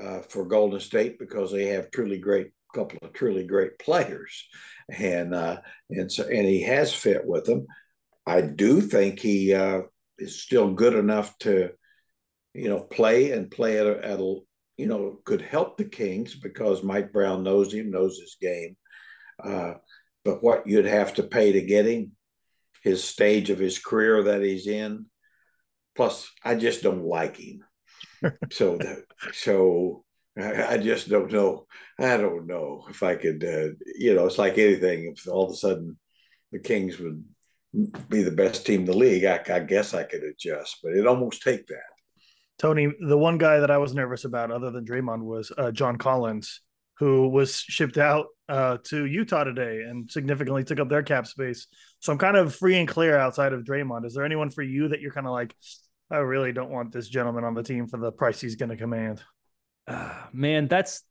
uh, 0.00 0.20
for 0.22 0.44
Golden 0.46 0.80
State 0.80 1.18
because 1.18 1.50
they 1.50 1.66
have 1.66 1.90
truly 1.90 2.18
great 2.18 2.50
couple 2.74 2.98
of 3.02 3.12
truly 3.12 3.44
great 3.46 3.78
players, 3.78 4.46
and 4.90 5.34
uh, 5.34 5.60
and 5.90 6.10
so 6.10 6.24
and 6.24 6.46
he 6.46 6.62
has 6.62 6.92
fit 6.92 7.26
with 7.26 7.44
them. 7.44 7.66
I 8.26 8.42
do 8.42 8.80
think 8.80 9.20
he 9.20 9.54
uh, 9.54 9.82
is 10.18 10.42
still 10.42 10.72
good 10.72 10.94
enough 10.94 11.36
to, 11.38 11.70
you 12.54 12.68
know, 12.68 12.80
play 12.80 13.32
and 13.32 13.50
play 13.50 13.78
at 13.78 13.86
a, 13.86 14.04
at 14.04 14.20
a 14.20 14.40
you 14.76 14.86
know 14.86 15.20
could 15.24 15.42
help 15.42 15.76
the 15.76 15.84
Kings 15.84 16.34
because 16.34 16.82
Mike 16.82 17.12
Brown 17.12 17.42
knows 17.42 17.72
him, 17.72 17.90
knows 17.90 18.18
his 18.18 18.36
game. 18.40 18.76
Uh, 19.42 19.74
but 20.24 20.42
what 20.42 20.66
you'd 20.66 20.84
have 20.84 21.14
to 21.14 21.22
pay 21.22 21.52
to 21.52 21.62
get 21.62 21.86
him, 21.86 22.12
his 22.82 23.02
stage 23.02 23.50
of 23.50 23.58
his 23.58 23.78
career 23.78 24.24
that 24.24 24.42
he's 24.42 24.66
in, 24.66 25.06
plus 25.96 26.30
I 26.44 26.54
just 26.54 26.82
don't 26.82 27.04
like 27.04 27.36
him 27.36 27.64
so 28.50 28.76
that, 28.78 29.04
so 29.32 30.04
I, 30.38 30.74
I, 30.74 30.78
just 30.78 31.08
don't 31.08 31.32
know. 31.32 31.66
I 31.98 32.16
don't 32.16 32.46
know 32.46 32.84
if 32.88 33.02
I 33.02 33.16
could. 33.16 33.44
Uh, 33.44 33.74
you 33.98 34.14
know, 34.14 34.26
it's 34.26 34.38
like 34.38 34.58
anything. 34.58 35.14
If 35.16 35.28
all 35.28 35.44
of 35.44 35.52
a 35.52 35.56
sudden 35.56 35.98
the 36.52 36.58
Kings 36.58 36.98
would 36.98 37.24
be 38.08 38.22
the 38.22 38.30
best 38.30 38.64
team 38.66 38.80
in 38.80 38.86
the 38.86 38.96
league, 38.96 39.24
I, 39.24 39.42
I 39.52 39.60
guess 39.60 39.94
I 39.94 40.04
could 40.04 40.22
adjust. 40.22 40.78
But 40.82 40.94
it 40.94 41.06
almost 41.06 41.42
take 41.42 41.66
that. 41.66 41.82
Tony, 42.58 42.92
the 43.00 43.18
one 43.18 43.38
guy 43.38 43.60
that 43.60 43.70
I 43.70 43.78
was 43.78 43.94
nervous 43.94 44.24
about, 44.24 44.50
other 44.50 44.70
than 44.70 44.84
Draymond, 44.84 45.22
was 45.22 45.52
uh, 45.56 45.70
John 45.70 45.96
Collins, 45.96 46.60
who 46.98 47.28
was 47.28 47.56
shipped 47.60 47.98
out 47.98 48.26
uh, 48.48 48.78
to 48.84 49.04
Utah 49.04 49.44
today 49.44 49.82
and 49.82 50.10
significantly 50.10 50.64
took 50.64 50.80
up 50.80 50.88
their 50.88 51.04
cap 51.04 51.26
space. 51.28 51.68
So 52.00 52.12
I'm 52.12 52.18
kind 52.18 52.36
of 52.36 52.54
free 52.54 52.76
and 52.76 52.88
clear 52.88 53.16
outside 53.16 53.52
of 53.52 53.62
Draymond. 53.62 54.06
Is 54.06 54.14
there 54.14 54.24
anyone 54.24 54.50
for 54.50 54.62
you 54.62 54.88
that 54.88 55.00
you're 55.00 55.12
kind 55.12 55.26
of 55.26 55.32
like, 55.32 55.54
I 56.10 56.18
really 56.18 56.52
don't 56.52 56.70
want 56.70 56.92
this 56.92 57.08
gentleman 57.08 57.44
on 57.44 57.54
the 57.54 57.62
team 57.62 57.86
for 57.86 57.98
the 57.98 58.10
price 58.10 58.40
he's 58.40 58.56
going 58.56 58.70
to 58.70 58.76
command. 58.76 59.22
Uh, 59.86 60.14
man, 60.32 60.68
that's 60.68 61.02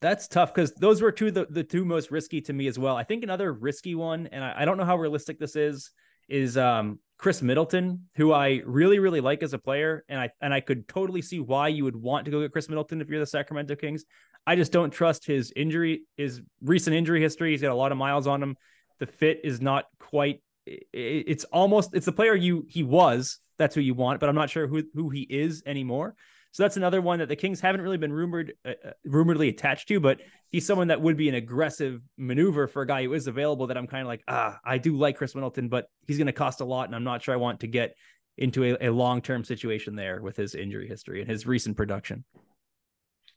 that's 0.00 0.28
tough 0.28 0.52
because 0.52 0.72
those 0.74 1.00
were 1.00 1.12
two 1.12 1.30
the, 1.30 1.46
the 1.48 1.64
two 1.64 1.84
most 1.84 2.10
risky 2.10 2.40
to 2.42 2.52
me 2.52 2.66
as 2.66 2.78
well. 2.78 2.96
I 2.96 3.04
think 3.04 3.22
another 3.22 3.52
risky 3.52 3.94
one, 3.94 4.28
and 4.28 4.44
I, 4.44 4.54
I 4.58 4.64
don't 4.64 4.76
know 4.76 4.84
how 4.84 4.96
realistic 4.96 5.38
this 5.38 5.56
is, 5.56 5.90
is 6.28 6.56
um, 6.56 6.98
Khris 7.18 7.42
Middleton, 7.42 8.08
who 8.16 8.32
I 8.32 8.62
really 8.66 8.98
really 8.98 9.20
like 9.20 9.42
as 9.42 9.52
a 9.52 9.58
player, 9.58 10.04
and 10.08 10.18
I 10.18 10.30
and 10.40 10.52
I 10.52 10.60
could 10.60 10.88
totally 10.88 11.22
see 11.22 11.40
why 11.40 11.68
you 11.68 11.84
would 11.84 11.96
want 11.96 12.24
to 12.24 12.30
go 12.30 12.40
get 12.40 12.52
Khris 12.52 12.68
Middleton 12.68 13.00
if 13.00 13.08
you're 13.08 13.20
the 13.20 13.26
Sacramento 13.26 13.76
Kings. 13.76 14.04
I 14.46 14.56
just 14.56 14.72
don't 14.72 14.90
trust 14.90 15.26
his 15.26 15.52
injury, 15.56 16.02
his 16.16 16.42
recent 16.60 16.94
injury 16.94 17.22
history. 17.22 17.52
He's 17.52 17.62
got 17.62 17.70
a 17.70 17.74
lot 17.74 17.92
of 17.92 17.98
miles 17.98 18.26
on 18.26 18.42
him. 18.42 18.56
The 18.98 19.06
fit 19.06 19.40
is 19.44 19.60
not 19.60 19.86
quite. 19.98 20.42
It's 20.66 21.44
almost 21.44 21.94
it's 21.94 22.06
the 22.06 22.12
player 22.12 22.34
you 22.34 22.66
he 22.68 22.82
was 22.82 23.38
that's 23.58 23.74
who 23.74 23.80
you 23.80 23.94
want, 23.94 24.20
but 24.20 24.28
I'm 24.28 24.34
not 24.34 24.50
sure 24.50 24.66
who 24.66 24.82
who 24.94 25.10
he 25.10 25.22
is 25.22 25.62
anymore. 25.66 26.14
So 26.52 26.62
that's 26.62 26.76
another 26.76 27.02
one 27.02 27.18
that 27.18 27.28
the 27.28 27.34
Kings 27.34 27.60
haven't 27.60 27.80
really 27.80 27.96
been 27.96 28.12
rumored, 28.12 28.52
uh, 28.64 28.74
uh 28.84 28.90
rumoredly 29.04 29.48
attached 29.48 29.88
to, 29.88 29.98
but 29.98 30.20
he's 30.50 30.64
someone 30.64 30.86
that 30.88 31.00
would 31.00 31.16
be 31.16 31.28
an 31.28 31.34
aggressive 31.34 32.00
maneuver 32.16 32.68
for 32.68 32.82
a 32.82 32.86
guy 32.86 33.02
who 33.02 33.12
is 33.12 33.26
available. 33.26 33.66
That 33.66 33.76
I'm 33.76 33.88
kind 33.88 34.02
of 34.02 34.06
like, 34.06 34.22
ah, 34.28 34.58
I 34.64 34.78
do 34.78 34.96
like 34.96 35.16
Khris 35.16 35.34
Middleton, 35.34 35.68
but 35.68 35.86
he's 36.06 36.16
going 36.16 36.26
to 36.26 36.32
cost 36.32 36.60
a 36.60 36.64
lot, 36.64 36.86
and 36.86 36.94
I'm 36.94 37.04
not 37.04 37.22
sure 37.22 37.34
I 37.34 37.38
want 37.38 37.60
to 37.60 37.66
get 37.66 37.96
into 38.36 38.64
a, 38.64 38.88
a 38.88 38.90
long 38.90 39.20
term 39.20 39.44
situation 39.44 39.96
there 39.96 40.22
with 40.22 40.36
his 40.36 40.54
injury 40.54 40.88
history 40.88 41.20
and 41.20 41.30
his 41.30 41.46
recent 41.46 41.76
production. 41.76 42.24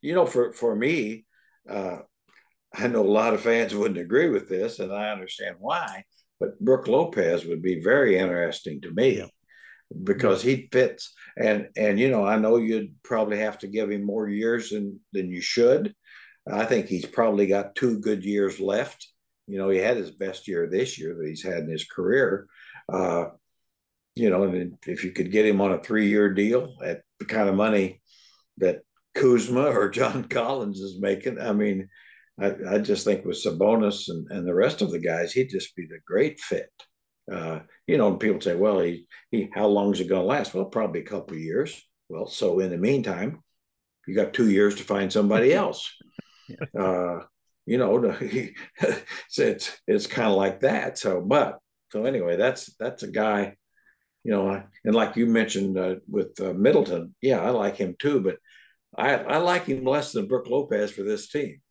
You 0.01 0.13
know, 0.13 0.25
for 0.27 0.51
for 0.53 0.75
me, 0.75 1.25
uh, 1.67 1.99
I 2.73 2.87
know 2.87 3.01
a 3.01 3.07
lot 3.07 3.33
of 3.33 3.41
fans 3.41 3.73
wouldn't 3.75 3.99
agree 3.99 4.29
with 4.29 4.47
this, 4.47 4.77
and 4.79 4.93
I 4.93 5.09
understand 5.09 5.55
why. 5.59 6.03
But 6.39 6.59
Brook 6.59 6.87
Lopez 6.87 7.45
would 7.45 7.63
be 7.63 7.81
very 7.81 8.15
interesting 8.15 8.79
to 8.81 8.91
me. 8.91 9.17
Yeah 9.17 9.25
because 10.03 10.41
he 10.41 10.67
fits 10.71 11.13
and 11.37 11.69
and 11.77 11.99
you 11.99 12.09
know 12.09 12.25
I 12.25 12.37
know 12.37 12.57
you'd 12.57 13.01
probably 13.03 13.39
have 13.39 13.59
to 13.59 13.67
give 13.67 13.89
him 13.89 14.03
more 14.03 14.27
years 14.27 14.71
than 14.71 14.99
than 15.13 15.29
you 15.29 15.41
should. 15.41 15.93
I 16.51 16.65
think 16.65 16.87
he's 16.87 17.05
probably 17.05 17.47
got 17.47 17.75
two 17.75 17.99
good 17.99 18.23
years 18.23 18.59
left. 18.59 19.07
You 19.47 19.57
know, 19.57 19.69
he 19.69 19.79
had 19.79 19.97
his 19.97 20.11
best 20.11 20.47
year 20.47 20.67
this 20.69 20.99
year 20.99 21.15
that 21.15 21.27
he's 21.27 21.43
had 21.43 21.59
in 21.59 21.69
his 21.69 21.85
career. 21.85 22.47
Uh, 22.91 23.25
you 24.15 24.29
know, 24.29 24.43
and 24.43 24.77
if 24.87 25.03
you 25.03 25.11
could 25.11 25.31
get 25.31 25.45
him 25.45 25.61
on 25.61 25.73
a 25.73 25.79
three-year 25.79 26.33
deal 26.33 26.75
at 26.83 27.01
the 27.19 27.25
kind 27.25 27.49
of 27.49 27.55
money 27.55 28.01
that 28.57 28.81
Kuzma 29.13 29.65
or 29.65 29.89
John 29.89 30.23
Collins 30.29 30.79
is 30.79 30.99
making, 30.99 31.39
I 31.39 31.53
mean, 31.53 31.89
I, 32.39 32.53
I 32.69 32.77
just 32.79 33.03
think 33.03 33.25
with 33.25 33.43
Sabonis 33.43 34.09
and, 34.09 34.27
and 34.31 34.47
the 34.47 34.53
rest 34.53 34.81
of 34.81 34.91
the 34.91 34.99
guys, 34.99 35.33
he'd 35.33 35.49
just 35.49 35.75
be 35.75 35.85
the 35.85 35.99
great 36.05 36.39
fit. 36.39 36.71
Uh, 37.31 37.59
you 37.85 37.97
know, 37.97 38.15
people 38.15 38.41
say, 38.41 38.55
well, 38.55 38.79
he, 38.79 39.07
he 39.31 39.49
how 39.53 39.67
long 39.67 39.93
is 39.93 39.99
it 39.99 40.07
going 40.07 40.21
to 40.21 40.27
last? 40.27 40.53
Well, 40.53 40.65
probably 40.65 41.01
a 41.01 41.05
couple 41.05 41.35
of 41.35 41.41
years. 41.41 41.83
Well, 42.09 42.27
so 42.27 42.59
in 42.59 42.71
the 42.71 42.77
meantime, 42.77 43.43
you 44.07 44.15
got 44.15 44.33
two 44.33 44.49
years 44.49 44.75
to 44.75 44.83
find 44.83 45.11
somebody 45.11 45.53
else. 45.63 45.93
uh, 46.77 47.19
you 47.65 47.77
know, 47.77 48.15
it's 48.21 49.39
it's, 49.39 49.77
it's 49.87 50.07
kind 50.07 50.29
of 50.29 50.37
like 50.37 50.61
that. 50.61 50.97
So, 50.97 51.21
but 51.21 51.59
so 51.91 52.05
anyway, 52.05 52.37
that's 52.37 52.73
that's 52.79 53.03
a 53.03 53.11
guy, 53.11 53.55
you 54.23 54.31
know, 54.31 54.63
and 54.83 54.95
like 54.95 55.15
you 55.15 55.25
mentioned 55.25 55.77
uh, 55.77 55.95
with 56.07 56.39
uh, 56.39 56.53
Middleton, 56.53 57.15
yeah, 57.21 57.41
I 57.41 57.49
like 57.49 57.77
him 57.77 57.95
too, 57.99 58.21
but 58.21 58.37
I 58.97 59.15
I 59.15 59.37
like 59.37 59.65
him 59.65 59.83
less 59.83 60.11
than 60.11 60.27
Brook 60.27 60.47
Lopez 60.47 60.91
for 60.91 61.03
this 61.03 61.29
team. 61.29 61.61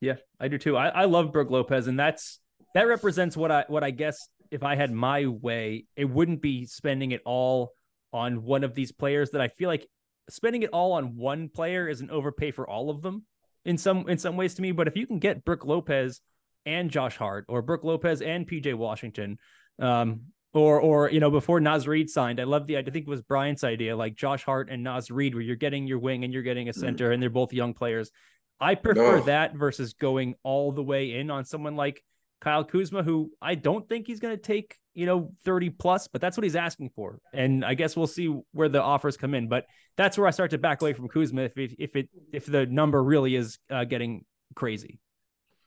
Yeah, 0.00 0.16
I 0.38 0.48
do 0.48 0.58
too. 0.58 0.76
I, 0.76 0.88
I 0.88 1.04
love 1.06 1.32
Brook 1.32 1.50
Lopez, 1.50 1.86
and 1.86 1.98
that's 1.98 2.40
that 2.74 2.86
represents 2.86 3.36
what 3.36 3.50
I 3.50 3.64
what 3.68 3.82
I 3.82 3.90
guess 3.90 4.18
if 4.50 4.62
I 4.62 4.76
had 4.76 4.92
my 4.92 5.26
way, 5.26 5.86
it 5.96 6.06
wouldn't 6.06 6.42
be 6.42 6.66
spending 6.66 7.12
it 7.12 7.22
all 7.24 7.72
on 8.12 8.42
one 8.42 8.64
of 8.64 8.74
these 8.74 8.92
players 8.92 9.30
that 9.30 9.40
I 9.40 9.48
feel 9.48 9.68
like 9.68 9.86
spending 10.28 10.62
it 10.62 10.70
all 10.70 10.92
on 10.92 11.16
one 11.16 11.48
player 11.48 11.88
is 11.88 12.00
an 12.00 12.10
overpay 12.10 12.50
for 12.50 12.68
all 12.68 12.90
of 12.90 13.02
them 13.02 13.24
in 13.64 13.78
some 13.78 14.08
in 14.08 14.18
some 14.18 14.36
ways 14.36 14.54
to 14.54 14.62
me. 14.62 14.72
But 14.72 14.88
if 14.88 14.96
you 14.96 15.06
can 15.06 15.18
get 15.18 15.44
Brook 15.44 15.64
Lopez 15.64 16.20
and 16.64 16.90
Josh 16.90 17.16
Hart 17.16 17.44
or 17.48 17.62
Brook 17.62 17.84
Lopez 17.84 18.22
and 18.22 18.48
PJ 18.48 18.74
Washington, 18.74 19.38
um, 19.78 20.22
or 20.54 20.80
or 20.80 21.10
you 21.10 21.20
know 21.20 21.30
before 21.30 21.60
Naz 21.60 21.86
Reid 21.86 22.08
signed, 22.08 22.40
I 22.40 22.44
love 22.44 22.66
the 22.66 22.78
I 22.78 22.82
think 22.82 23.06
it 23.06 23.08
was 23.08 23.22
Bryant's 23.22 23.64
idea, 23.64 23.96
like 23.96 24.14
Josh 24.14 24.44
Hart 24.44 24.68
and 24.70 24.82
Naz 24.82 25.10
Reid, 25.10 25.34
where 25.34 25.42
you're 25.42 25.56
getting 25.56 25.86
your 25.86 25.98
wing 25.98 26.24
and 26.24 26.32
you're 26.32 26.42
getting 26.42 26.68
a 26.68 26.72
mm. 26.72 26.78
center, 26.78 27.12
and 27.12 27.22
they're 27.22 27.30
both 27.30 27.52
young 27.52 27.74
players. 27.74 28.10
I 28.58 28.74
prefer 28.74 29.18
no. 29.18 29.24
that 29.24 29.54
versus 29.54 29.92
going 29.92 30.34
all 30.42 30.72
the 30.72 30.82
way 30.82 31.16
in 31.18 31.30
on 31.30 31.44
someone 31.44 31.76
like 31.76 32.02
Kyle 32.40 32.64
Kuzma, 32.64 33.02
who 33.02 33.30
I 33.40 33.54
don't 33.54 33.88
think 33.88 34.06
he's 34.06 34.20
going 34.20 34.36
to 34.36 34.42
take, 34.42 34.76
you 34.94 35.06
know, 35.06 35.32
30 35.44 35.70
plus, 35.70 36.08
but 36.08 36.20
that's 36.20 36.36
what 36.36 36.44
he's 36.44 36.56
asking 36.56 36.90
for. 36.94 37.18
And 37.32 37.64
I 37.64 37.74
guess 37.74 37.96
we'll 37.96 38.06
see 38.06 38.34
where 38.52 38.68
the 38.68 38.82
offers 38.82 39.16
come 39.16 39.34
in. 39.34 39.48
But 39.48 39.66
that's 39.96 40.18
where 40.18 40.26
I 40.26 40.30
start 40.30 40.50
to 40.50 40.58
back 40.58 40.82
away 40.82 40.92
from 40.92 41.08
Kuzma 41.08 41.42
if 41.42 41.56
it, 41.56 41.74
if 41.78 41.96
it 41.96 42.08
if 42.32 42.46
the 42.46 42.66
number 42.66 43.02
really 43.02 43.34
is 43.34 43.58
uh, 43.70 43.84
getting 43.84 44.24
crazy. 44.54 45.00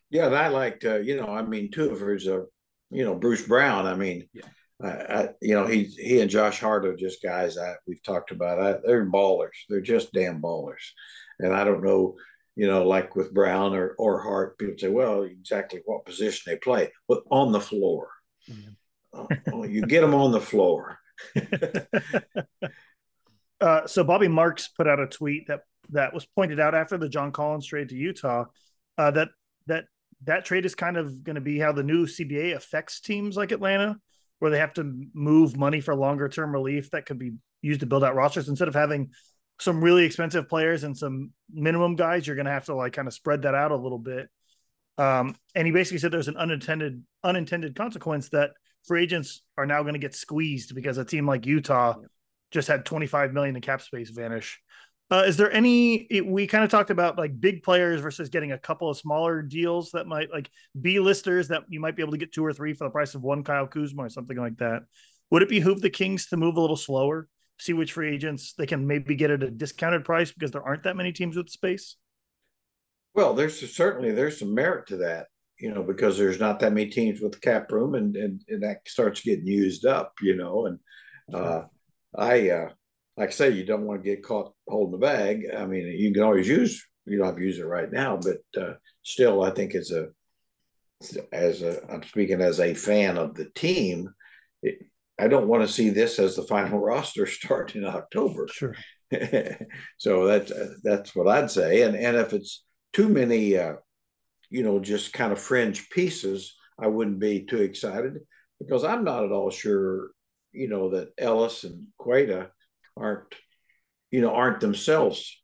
Yeah, 0.09 0.27
and 0.27 0.35
I 0.35 0.47
liked, 0.47 0.85
uh, 0.85 0.97
you 0.97 1.17
know, 1.17 1.27
I 1.27 1.43
mean, 1.43 1.69
two 1.69 1.91
of 1.91 1.99
hers, 1.99 2.27
uh, 2.27 2.41
you 2.89 3.05
know, 3.05 3.15
Bruce 3.15 3.47
Brown. 3.47 3.85
I 3.85 3.95
mean, 3.95 4.27
yeah. 4.33 4.43
I, 4.81 5.29
you 5.41 5.55
know, 5.55 5.67
he 5.67 5.83
he 5.83 6.21
and 6.21 6.29
Josh 6.29 6.61
Hart 6.61 6.85
are 6.85 6.95
just 6.95 7.21
guys 7.21 7.55
that 7.55 7.77
we've 7.85 8.01
talked 8.01 8.31
about. 8.31 8.61
I, 8.61 8.75
they're 8.85 9.05
ballers. 9.05 9.57
They're 9.67 9.81
just 9.81 10.13
damn 10.13 10.41
ballers. 10.41 10.93
And 11.39 11.53
I 11.53 11.65
don't 11.65 11.83
know 11.83 12.15
you 12.59 12.67
know, 12.67 12.85
like 12.85 13.15
with 13.15 13.33
Brown 13.33 13.73
or, 13.73 13.95
or 13.97 14.21
Hart, 14.21 14.57
people 14.57 14.77
say, 14.77 14.89
well, 14.89 15.23
exactly 15.23 15.79
what 15.85 16.03
position 16.03 16.43
they 16.45 16.57
play, 16.57 16.91
but 17.07 17.23
on 17.31 17.53
the 17.53 17.61
floor. 17.61 18.09
Uh, 19.13 19.27
oh, 19.53 19.63
you 19.63 19.83
get 19.83 20.01
them 20.01 20.13
on 20.13 20.33
the 20.33 20.41
floor. 20.41 20.99
uh, 23.61 23.87
so 23.87 24.03
Bobby 24.03 24.27
Marks 24.27 24.67
put 24.67 24.89
out 24.89 24.99
a 24.99 25.07
tweet 25.07 25.47
that 25.47 25.61
that 25.91 26.13
was 26.13 26.25
pointed 26.25 26.59
out 26.59 26.75
after 26.75 26.97
the 26.97 27.07
John 27.07 27.31
Collins 27.31 27.65
trade 27.65 27.87
to 27.89 27.95
Utah 27.95 28.43
uh, 28.97 29.11
that 29.11 29.29
that 29.67 29.85
that 30.25 30.43
trade 30.43 30.65
is 30.65 30.75
kind 30.75 30.97
of 30.97 31.23
going 31.23 31.35
to 31.35 31.41
be 31.41 31.59
how 31.59 31.71
the 31.71 31.81
new 31.81 32.05
CBA 32.05 32.57
affects 32.57 32.99
teams 32.99 33.37
like 33.37 33.53
Atlanta, 33.53 33.95
where 34.39 34.51
they 34.51 34.59
have 34.59 34.73
to 34.73 35.07
move 35.13 35.55
money 35.55 35.79
for 35.79 35.95
longer 35.95 36.27
term 36.27 36.51
relief 36.51 36.91
that 36.91 37.05
could 37.05 37.19
be 37.19 37.35
used 37.61 37.79
to 37.79 37.85
build 37.85 38.03
out 38.03 38.15
rosters 38.15 38.49
instead 38.49 38.67
of 38.67 38.75
having 38.75 39.11
some 39.59 39.83
really 39.83 40.05
expensive 40.05 40.47
players 40.47 40.83
and 40.83 40.97
some 40.97 41.31
minimum 41.51 41.95
guys, 41.95 42.25
you're 42.25 42.35
going 42.35 42.45
to 42.45 42.51
have 42.51 42.65
to 42.65 42.75
like 42.75 42.93
kind 42.93 43.07
of 43.07 43.13
spread 43.13 43.43
that 43.43 43.55
out 43.55 43.71
a 43.71 43.75
little 43.75 43.99
bit. 43.99 44.29
Um, 44.97 45.35
and 45.55 45.65
he 45.65 45.71
basically 45.71 45.99
said 45.99 46.11
there's 46.11 46.27
an 46.27 46.37
unintended 46.37 47.03
unintended 47.23 47.75
consequence 47.75 48.29
that 48.29 48.51
free 48.85 49.03
agents 49.03 49.41
are 49.57 49.65
now 49.65 49.81
going 49.81 49.93
to 49.93 49.99
get 49.99 50.15
squeezed 50.15 50.75
because 50.75 50.97
a 50.97 51.05
team 51.05 51.25
like 51.25 51.45
Utah 51.45 51.95
just 52.51 52.67
had 52.67 52.85
25 52.85 53.33
million 53.33 53.55
in 53.55 53.61
cap 53.61 53.81
space 53.81 54.09
vanish. 54.09 54.59
Uh, 55.11 55.23
is 55.25 55.37
there 55.37 55.51
any? 55.51 56.07
We 56.23 56.45
kind 56.47 56.63
of 56.63 56.69
talked 56.69 56.91
about 56.91 57.17
like 57.17 57.39
big 57.39 57.63
players 57.63 57.99
versus 57.99 58.29
getting 58.29 58.51
a 58.51 58.59
couple 58.59 58.89
of 58.89 58.97
smaller 58.97 59.41
deals 59.41 59.91
that 59.91 60.05
might 60.05 60.31
like 60.31 60.49
B 60.79 60.99
listers 60.99 61.47
that 61.47 61.63
you 61.67 61.79
might 61.79 61.95
be 61.95 62.03
able 62.03 62.11
to 62.11 62.17
get 62.17 62.31
two 62.31 62.45
or 62.45 62.53
three 62.53 62.73
for 62.73 62.83
the 62.83 62.91
price 62.91 63.15
of 63.15 63.23
one 63.23 63.43
Kyle 63.43 63.67
Kuzma 63.67 64.03
or 64.03 64.09
something 64.09 64.37
like 64.37 64.57
that. 64.57 64.83
Would 65.31 65.41
it 65.41 65.49
behoove 65.49 65.81
the 65.81 65.89
Kings 65.89 66.27
to 66.27 66.37
move 66.37 66.57
a 66.57 66.61
little 66.61 66.75
slower 66.75 67.27
see 67.59 67.73
which 67.73 67.93
free 67.93 68.13
agents 68.13 68.53
they 68.53 68.65
can 68.65 68.87
maybe 68.87 69.15
get 69.15 69.31
at 69.31 69.43
a 69.43 69.51
discounted 69.51 70.05
price 70.05 70.31
because 70.31 70.51
there 70.51 70.63
aren't 70.63 70.83
that 70.83 70.95
many 70.95 71.11
teams 71.11 71.35
with 71.35 71.49
space? 71.49 71.97
Well, 73.13 73.33
there's 73.33 73.75
certainly 73.75 74.11
there's 74.11 74.39
some 74.39 74.53
merit 74.53 74.87
to 74.87 74.97
that, 74.97 75.27
you 75.59 75.73
know, 75.73 75.83
because 75.83 76.17
there's 76.17 76.39
not 76.39 76.59
that 76.59 76.73
many 76.73 76.89
teams 76.89 77.21
with 77.21 77.41
cap 77.41 77.71
room, 77.71 77.95
and 77.95 78.15
and, 78.15 78.41
and 78.47 78.63
that 78.63 78.87
starts 78.87 79.21
getting 79.21 79.47
used 79.47 79.85
up, 79.85 80.13
you 80.21 80.35
know. 80.35 80.67
And 80.67 80.79
uh, 81.33 81.63
I, 82.17 82.49
uh, 82.49 82.69
like 83.17 83.29
I 83.29 83.31
say, 83.31 83.49
you 83.49 83.65
don't 83.65 83.85
want 83.85 84.03
to 84.03 84.09
get 84.09 84.23
caught 84.23 84.53
holding 84.67 84.91
the 84.91 85.05
bag. 85.05 85.45
I 85.55 85.65
mean, 85.65 85.87
you 85.87 86.13
can 86.13 86.23
always 86.23 86.47
use 86.47 86.85
you 87.09 87.17
don't 87.17 87.27
have 87.27 87.35
to 87.37 87.43
use 87.43 87.59
it 87.59 87.65
right 87.65 87.91
now, 87.91 88.17
but 88.17 88.61
uh, 88.61 88.73
still, 89.03 89.41
I 89.41 89.49
think 89.49 89.73
it's 89.73 89.91
a 89.91 90.09
as 91.31 91.61
a 91.61 91.81
I'm 91.91 92.03
speaking 92.03 92.41
as 92.41 92.59
a 92.59 92.73
fan 92.73 93.17
of 93.17 93.35
the 93.35 93.49
team. 93.55 94.13
It, 94.61 94.79
I 95.19 95.27
don't 95.27 95.47
want 95.47 95.63
to 95.63 95.73
see 95.73 95.89
this 95.89 96.17
as 96.19 96.35
the 96.35 96.43
final 96.43 96.79
roster 96.89 97.25
start 97.25 97.75
in 97.75 97.85
October. 97.85 98.47
Sure. 98.51 98.75
so 99.97 100.25
that's 100.25 100.51
that's 100.83 101.15
what 101.15 101.27
I'd 101.27 101.51
say. 101.51 101.81
And 101.81 101.95
and 101.95 102.15
if 102.15 102.33
it's 102.33 102.63
too 102.93 103.09
many, 103.09 103.57
uh, 103.57 103.73
you 104.49 104.63
know, 104.63 104.79
just 104.79 105.13
kind 105.13 105.31
of 105.31 105.39
fringe 105.39 105.89
pieces, 105.89 106.55
I 106.79 106.87
wouldn't 106.87 107.19
be 107.19 107.45
too 107.45 107.61
excited 107.61 108.19
because 108.59 108.83
I'm 108.83 109.03
not 109.03 109.23
at 109.23 109.31
all 109.31 109.49
sure, 109.49 110.09
you 110.51 110.69
know, 110.69 110.91
that 110.91 111.09
Ellis 111.17 111.63
and 111.63 111.87
Queta 111.97 112.51
aren't, 112.95 113.33
you 114.11 114.21
know, 114.21 114.33
aren't 114.33 114.59
themselves 114.59 115.41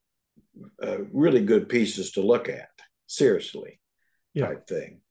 uh, 0.81 0.97
really 1.11 1.43
good 1.43 1.69
pieces 1.69 2.11
to 2.11 2.21
look 2.21 2.49
at. 2.49 2.69
Seriously, 3.07 3.79
yeah. 4.33 4.47
type 4.47 4.67
thing. 4.67 5.01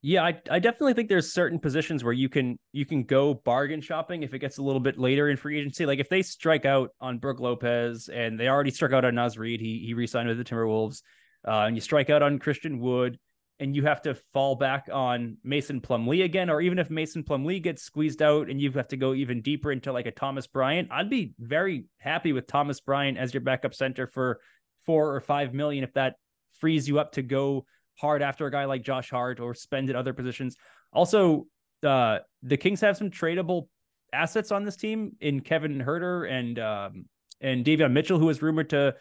Yeah, 0.00 0.22
I, 0.22 0.40
I 0.48 0.60
definitely 0.60 0.94
think 0.94 1.08
there's 1.08 1.32
certain 1.32 1.58
positions 1.58 2.04
where 2.04 2.12
you 2.12 2.28
can 2.28 2.56
you 2.72 2.86
can 2.86 3.02
go 3.02 3.34
bargain 3.34 3.80
shopping 3.80 4.22
if 4.22 4.32
it 4.32 4.38
gets 4.38 4.58
a 4.58 4.62
little 4.62 4.80
bit 4.80 4.96
later 4.96 5.28
in 5.28 5.36
free 5.36 5.58
agency. 5.58 5.86
Like 5.86 5.98
if 5.98 6.08
they 6.08 6.22
strike 6.22 6.64
out 6.64 6.90
on 7.00 7.18
Brook 7.18 7.40
Lopez 7.40 8.08
and 8.08 8.38
they 8.38 8.48
already 8.48 8.70
struck 8.70 8.92
out 8.92 9.04
on 9.04 9.16
Naz 9.16 9.36
Reid, 9.36 9.60
he 9.60 9.82
he 9.84 9.94
re-signed 9.94 10.28
with 10.28 10.38
the 10.38 10.44
Timberwolves, 10.44 11.02
uh, 11.46 11.64
and 11.66 11.76
you 11.76 11.80
strike 11.80 12.10
out 12.10 12.22
on 12.22 12.38
Christian 12.38 12.78
Wood, 12.78 13.18
and 13.58 13.74
you 13.74 13.86
have 13.86 14.00
to 14.02 14.14
fall 14.32 14.54
back 14.54 14.88
on 14.92 15.38
Mason 15.42 15.80
Plumlee 15.80 16.22
again, 16.22 16.48
or 16.48 16.60
even 16.60 16.78
if 16.78 16.90
Mason 16.90 17.24
Plumlee 17.24 17.60
gets 17.60 17.82
squeezed 17.82 18.22
out 18.22 18.48
and 18.48 18.60
you 18.60 18.70
have 18.72 18.88
to 18.88 18.96
go 18.96 19.14
even 19.14 19.42
deeper 19.42 19.72
into 19.72 19.92
like 19.92 20.06
a 20.06 20.12
Thomas 20.12 20.46
Bryant, 20.46 20.90
I'd 20.92 21.10
be 21.10 21.34
very 21.40 21.86
happy 21.98 22.32
with 22.32 22.46
Thomas 22.46 22.78
Bryant 22.78 23.18
as 23.18 23.34
your 23.34 23.40
backup 23.40 23.74
center 23.74 24.06
for 24.06 24.38
four 24.86 25.12
or 25.12 25.20
five 25.20 25.52
million 25.52 25.82
if 25.82 25.92
that 25.94 26.14
frees 26.60 26.86
you 26.86 27.00
up 27.00 27.12
to 27.12 27.22
go 27.22 27.66
hard 27.98 28.22
after 28.22 28.46
a 28.46 28.50
guy 28.50 28.64
like 28.64 28.82
Josh 28.82 29.10
Hart 29.10 29.40
or 29.40 29.54
spend 29.54 29.90
at 29.90 29.96
other 29.96 30.12
positions. 30.12 30.56
Also, 30.92 31.46
uh, 31.82 32.18
the 32.42 32.56
Kings 32.56 32.80
have 32.80 32.96
some 32.96 33.10
tradable 33.10 33.68
assets 34.12 34.50
on 34.52 34.64
this 34.64 34.76
team 34.76 35.12
in 35.20 35.40
Kevin 35.40 35.78
Huerter 35.78 36.30
and 36.30 36.58
um, 36.58 37.04
and 37.40 37.64
Davion 37.64 37.92
Mitchell, 37.92 38.18
who 38.18 38.28
is 38.28 38.42
rumored 38.42 38.70
to 38.70 38.94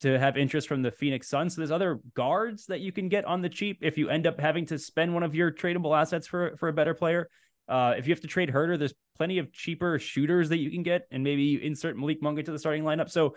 to 0.00 0.18
have 0.18 0.36
interest 0.36 0.66
from 0.66 0.82
the 0.82 0.90
Phoenix 0.90 1.28
Suns. 1.28 1.54
So 1.54 1.60
there's 1.60 1.70
other 1.70 2.00
guards 2.14 2.66
that 2.66 2.80
you 2.80 2.90
can 2.90 3.08
get 3.08 3.24
on 3.26 3.42
the 3.42 3.50
cheap 3.50 3.78
if 3.82 3.98
you 3.98 4.08
end 4.08 4.26
up 4.26 4.40
having 4.40 4.64
to 4.66 4.78
spend 4.78 5.12
one 5.12 5.22
of 5.22 5.34
your 5.34 5.52
tradable 5.52 5.98
assets 5.98 6.26
for 6.26 6.56
for 6.56 6.68
a 6.68 6.72
better 6.72 6.94
player. 6.94 7.28
Uh, 7.68 7.94
if 7.96 8.08
you 8.08 8.12
have 8.12 8.20
to 8.20 8.26
trade 8.26 8.48
Huerter, 8.50 8.78
there's 8.78 8.94
plenty 9.16 9.38
of 9.38 9.52
cheaper 9.52 9.98
shooters 9.98 10.48
that 10.48 10.58
you 10.58 10.70
can 10.70 10.82
get, 10.82 11.02
and 11.10 11.22
maybe 11.22 11.42
you 11.42 11.60
insert 11.60 11.96
Malik 11.96 12.20
Monk 12.20 12.38
into 12.38 12.50
the 12.50 12.58
starting 12.58 12.82
lineup. 12.82 13.08
So 13.10 13.36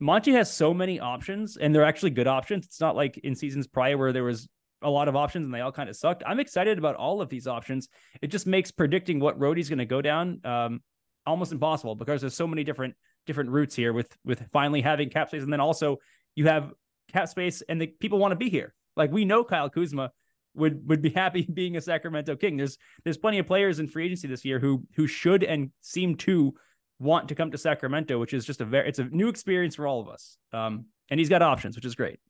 Monty 0.00 0.32
has 0.32 0.52
so 0.52 0.72
many 0.72 0.98
options, 0.98 1.56
and 1.58 1.74
they're 1.74 1.84
actually 1.84 2.10
good 2.10 2.26
options. 2.26 2.64
It's 2.66 2.80
not 2.80 2.96
like 2.96 3.18
in 3.18 3.34
seasons 3.34 3.66
prior 3.66 3.98
where 3.98 4.12
there 4.12 4.24
was 4.24 4.48
a 4.82 4.90
lot 4.90 5.08
of 5.08 5.16
options 5.16 5.44
and 5.44 5.54
they 5.54 5.60
all 5.60 5.72
kind 5.72 5.88
of 5.88 5.96
sucked. 5.96 6.22
I'm 6.26 6.40
excited 6.40 6.78
about 6.78 6.96
all 6.96 7.20
of 7.20 7.28
these 7.28 7.46
options. 7.46 7.88
It 8.22 8.28
just 8.28 8.46
makes 8.46 8.70
predicting 8.70 9.20
what 9.20 9.38
road 9.38 9.56
he's 9.56 9.68
going 9.68 9.78
to 9.78 9.84
go 9.84 10.00
down 10.00 10.40
um, 10.44 10.80
almost 11.26 11.52
impossible 11.52 11.94
because 11.94 12.22
there's 12.22 12.34
so 12.34 12.46
many 12.46 12.64
different 12.64 12.94
different 13.26 13.50
routes 13.50 13.74
here 13.74 13.92
with 13.92 14.16
with 14.24 14.42
finally 14.52 14.80
having 14.80 15.10
cap 15.10 15.28
space, 15.28 15.42
and 15.42 15.52
then 15.52 15.60
also 15.60 15.98
you 16.34 16.46
have 16.46 16.72
cap 17.12 17.28
space 17.28 17.62
and 17.68 17.80
the 17.80 17.86
people 17.86 18.18
want 18.18 18.32
to 18.32 18.36
be 18.36 18.48
here. 18.48 18.74
Like 18.96 19.12
we 19.12 19.24
know 19.24 19.44
Kyle 19.44 19.68
Kuzma 19.68 20.12
would 20.54 20.88
would 20.88 21.02
be 21.02 21.10
happy 21.14 21.42
being 21.42 21.76
a 21.76 21.80
Sacramento 21.80 22.36
King. 22.36 22.56
There's 22.56 22.78
there's 23.04 23.18
plenty 23.18 23.38
of 23.38 23.46
players 23.46 23.78
in 23.78 23.86
free 23.86 24.06
agency 24.06 24.28
this 24.28 24.44
year 24.44 24.58
who 24.58 24.84
who 24.96 25.06
should 25.06 25.44
and 25.44 25.70
seem 25.80 26.16
to 26.16 26.54
want 27.00 27.28
to 27.28 27.34
come 27.34 27.50
to 27.50 27.58
Sacramento, 27.58 28.18
which 28.20 28.32
is 28.32 28.44
just 28.44 28.60
a 28.60 28.64
very 28.64 28.88
it's 28.88 29.00
a 29.00 29.04
new 29.04 29.28
experience 29.28 29.74
for 29.74 29.86
all 29.86 30.00
of 30.00 30.08
us. 30.08 30.36
Um, 30.52 30.86
and 31.10 31.18
he's 31.18 31.28
got 31.28 31.42
options, 31.42 31.74
which 31.74 31.84
is 31.84 31.96
great. 31.96 32.20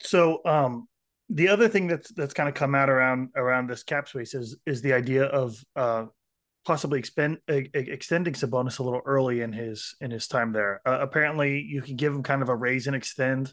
So 0.00 0.40
um, 0.44 0.86
the 1.28 1.48
other 1.48 1.68
thing 1.68 1.86
that's 1.86 2.12
that's 2.12 2.34
kind 2.34 2.48
of 2.48 2.54
come 2.54 2.74
out 2.74 2.90
around 2.90 3.30
around 3.34 3.68
this 3.68 3.82
cap 3.82 4.08
space 4.08 4.34
is 4.34 4.56
is 4.66 4.82
the 4.82 4.92
idea 4.92 5.24
of 5.24 5.62
uh, 5.74 6.04
possibly 6.64 6.98
expend, 6.98 7.38
extending 7.48 8.34
Sabonis 8.34 8.78
a 8.78 8.82
little 8.82 9.00
early 9.06 9.40
in 9.40 9.52
his 9.52 9.96
in 10.00 10.10
his 10.10 10.28
time 10.28 10.52
there. 10.52 10.80
Uh, 10.84 10.98
apparently, 11.00 11.60
you 11.60 11.82
can 11.82 11.96
give 11.96 12.12
him 12.12 12.22
kind 12.22 12.42
of 12.42 12.48
a 12.48 12.56
raise 12.56 12.86
and 12.86 12.96
extend 12.96 13.48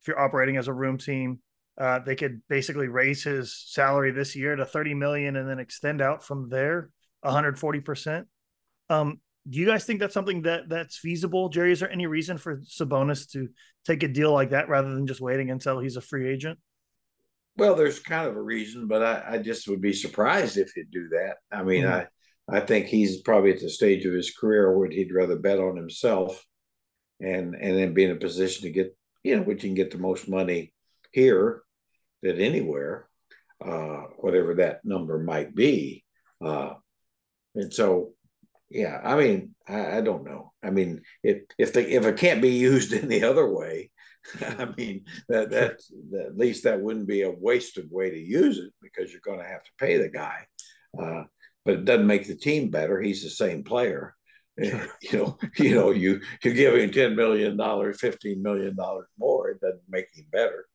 if 0.00 0.08
you're 0.08 0.20
operating 0.20 0.56
as 0.56 0.68
a 0.68 0.72
room 0.72 0.98
team. 0.98 1.40
Uh, 1.76 1.98
they 1.98 2.14
could 2.14 2.40
basically 2.48 2.86
raise 2.86 3.24
his 3.24 3.64
salary 3.66 4.12
this 4.12 4.36
year 4.36 4.54
to 4.54 4.64
30 4.64 4.94
million 4.94 5.34
and 5.34 5.48
then 5.48 5.58
extend 5.58 6.00
out 6.00 6.22
from 6.22 6.48
there 6.48 6.90
140 7.22 7.80
percent. 7.80 8.28
Um, 8.90 9.20
do 9.48 9.58
you 9.58 9.66
guys 9.66 9.84
think 9.84 10.00
that's 10.00 10.14
something 10.14 10.42
that 10.42 10.68
that's 10.68 10.96
feasible, 10.96 11.48
Jerry? 11.48 11.72
Is 11.72 11.80
there 11.80 11.90
any 11.90 12.06
reason 12.06 12.38
for 12.38 12.58
Sabonis 12.62 13.30
to 13.32 13.48
take 13.84 14.02
a 14.02 14.08
deal 14.08 14.32
like 14.32 14.50
that 14.50 14.68
rather 14.68 14.94
than 14.94 15.06
just 15.06 15.20
waiting 15.20 15.50
until 15.50 15.80
he's 15.80 15.96
a 15.96 16.00
free 16.00 16.28
agent? 16.28 16.58
Well, 17.56 17.76
there's 17.76 18.00
kind 18.00 18.26
of 18.26 18.36
a 18.36 18.42
reason, 18.42 18.88
but 18.88 19.02
I, 19.02 19.34
I 19.34 19.38
just 19.38 19.68
would 19.68 19.80
be 19.80 19.92
surprised 19.92 20.56
if 20.56 20.72
he'd 20.72 20.90
do 20.90 21.08
that. 21.10 21.36
I 21.52 21.62
mean, 21.62 21.84
mm-hmm. 21.84 21.92
I 21.92 22.06
I 22.56 22.60
think 22.60 22.86
he's 22.86 23.20
probably 23.20 23.52
at 23.52 23.60
the 23.60 23.70
stage 23.70 24.04
of 24.06 24.12
his 24.12 24.34
career 24.34 24.76
where 24.76 24.88
he'd 24.88 25.14
rather 25.14 25.36
bet 25.36 25.60
on 25.60 25.76
himself 25.76 26.44
and 27.20 27.54
and 27.54 27.78
then 27.78 27.94
be 27.94 28.04
in 28.04 28.10
a 28.10 28.16
position 28.16 28.62
to 28.62 28.70
get 28.70 28.96
you 29.22 29.36
know 29.36 29.42
which 29.42 29.62
you 29.62 29.68
can 29.68 29.74
get 29.74 29.90
the 29.90 29.98
most 29.98 30.28
money 30.28 30.72
here 31.12 31.62
than 32.22 32.40
anywhere, 32.40 33.08
uh, 33.64 34.04
whatever 34.18 34.54
that 34.54 34.84
number 34.84 35.18
might 35.18 35.54
be. 35.54 36.02
Uh, 36.44 36.74
and 37.54 37.72
so 37.72 38.13
yeah, 38.74 39.00
I 39.04 39.16
mean, 39.16 39.54
I, 39.68 39.98
I, 39.98 40.00
don't 40.00 40.24
know. 40.24 40.52
I 40.60 40.70
mean, 40.70 41.02
if 41.22 41.42
if 41.58 41.72
they 41.72 41.84
if 41.92 42.04
it 42.04 42.16
can't 42.16 42.42
be 42.42 42.50
used 42.50 42.92
in 42.92 43.08
the 43.08 43.22
other 43.22 43.48
way, 43.48 43.90
I 44.40 44.66
mean 44.76 45.04
that 45.28 45.50
that, 45.50 45.80
that 46.10 46.26
at 46.26 46.36
least 46.36 46.64
that 46.64 46.80
wouldn't 46.80 47.06
be 47.06 47.22
a 47.22 47.30
wasted 47.30 47.88
way 47.90 48.10
to 48.10 48.18
use 48.18 48.58
it 48.58 48.72
because 48.82 49.12
you're 49.12 49.20
going 49.24 49.38
to 49.38 49.46
have 49.46 49.62
to 49.62 49.70
pay 49.78 49.98
the 49.98 50.08
guy. 50.08 50.46
Uh, 51.00 51.24
but 51.64 51.74
it 51.74 51.84
doesn't 51.84 52.06
make 52.06 52.26
the 52.26 52.34
team 52.34 52.70
better. 52.70 53.00
He's 53.00 53.22
the 53.22 53.30
same 53.30 53.62
player. 53.62 54.14
Sure. 54.62 54.86
You 55.02 55.18
know, 55.18 55.38
you 55.58 55.74
know, 55.74 55.90
you 55.90 56.20
you're 56.44 56.54
giving 56.54 56.92
ten 56.92 57.16
million 57.16 57.56
dollars, 57.56 58.00
fifteen 58.00 58.40
million 58.40 58.76
dollars 58.76 59.08
more. 59.18 59.50
It 59.50 59.60
doesn't 59.60 59.82
make 59.88 60.06
him 60.14 60.26
better. 60.30 60.66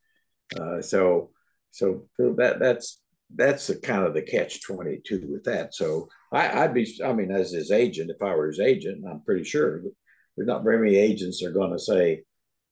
Uh, 0.59 0.81
so, 0.81 1.29
so 1.71 2.03
that 2.17 2.59
that's 2.59 3.01
that's 3.33 3.67
the 3.67 3.75
kind 3.75 4.03
of 4.03 4.13
the 4.13 4.21
catch 4.21 4.61
twenty 4.61 4.99
two 5.01 5.25
with 5.31 5.45
that. 5.45 5.73
So 5.73 6.09
I, 6.31 6.67
would 6.67 6.75
be, 6.75 6.99
I 7.03 7.13
mean, 7.13 7.31
as 7.31 7.51
his 7.51 7.71
agent, 7.71 8.11
if 8.11 8.21
I 8.21 8.35
were 8.35 8.47
his 8.47 8.59
agent, 8.59 9.03
I'm 9.09 9.21
pretty 9.21 9.43
sure 9.43 9.81
there's 10.35 10.47
not 10.47 10.63
very 10.63 10.77
many 10.77 10.95
agents 10.95 11.43
are 11.43 11.51
going 11.51 11.71
to 11.71 11.79
say, 11.79 12.23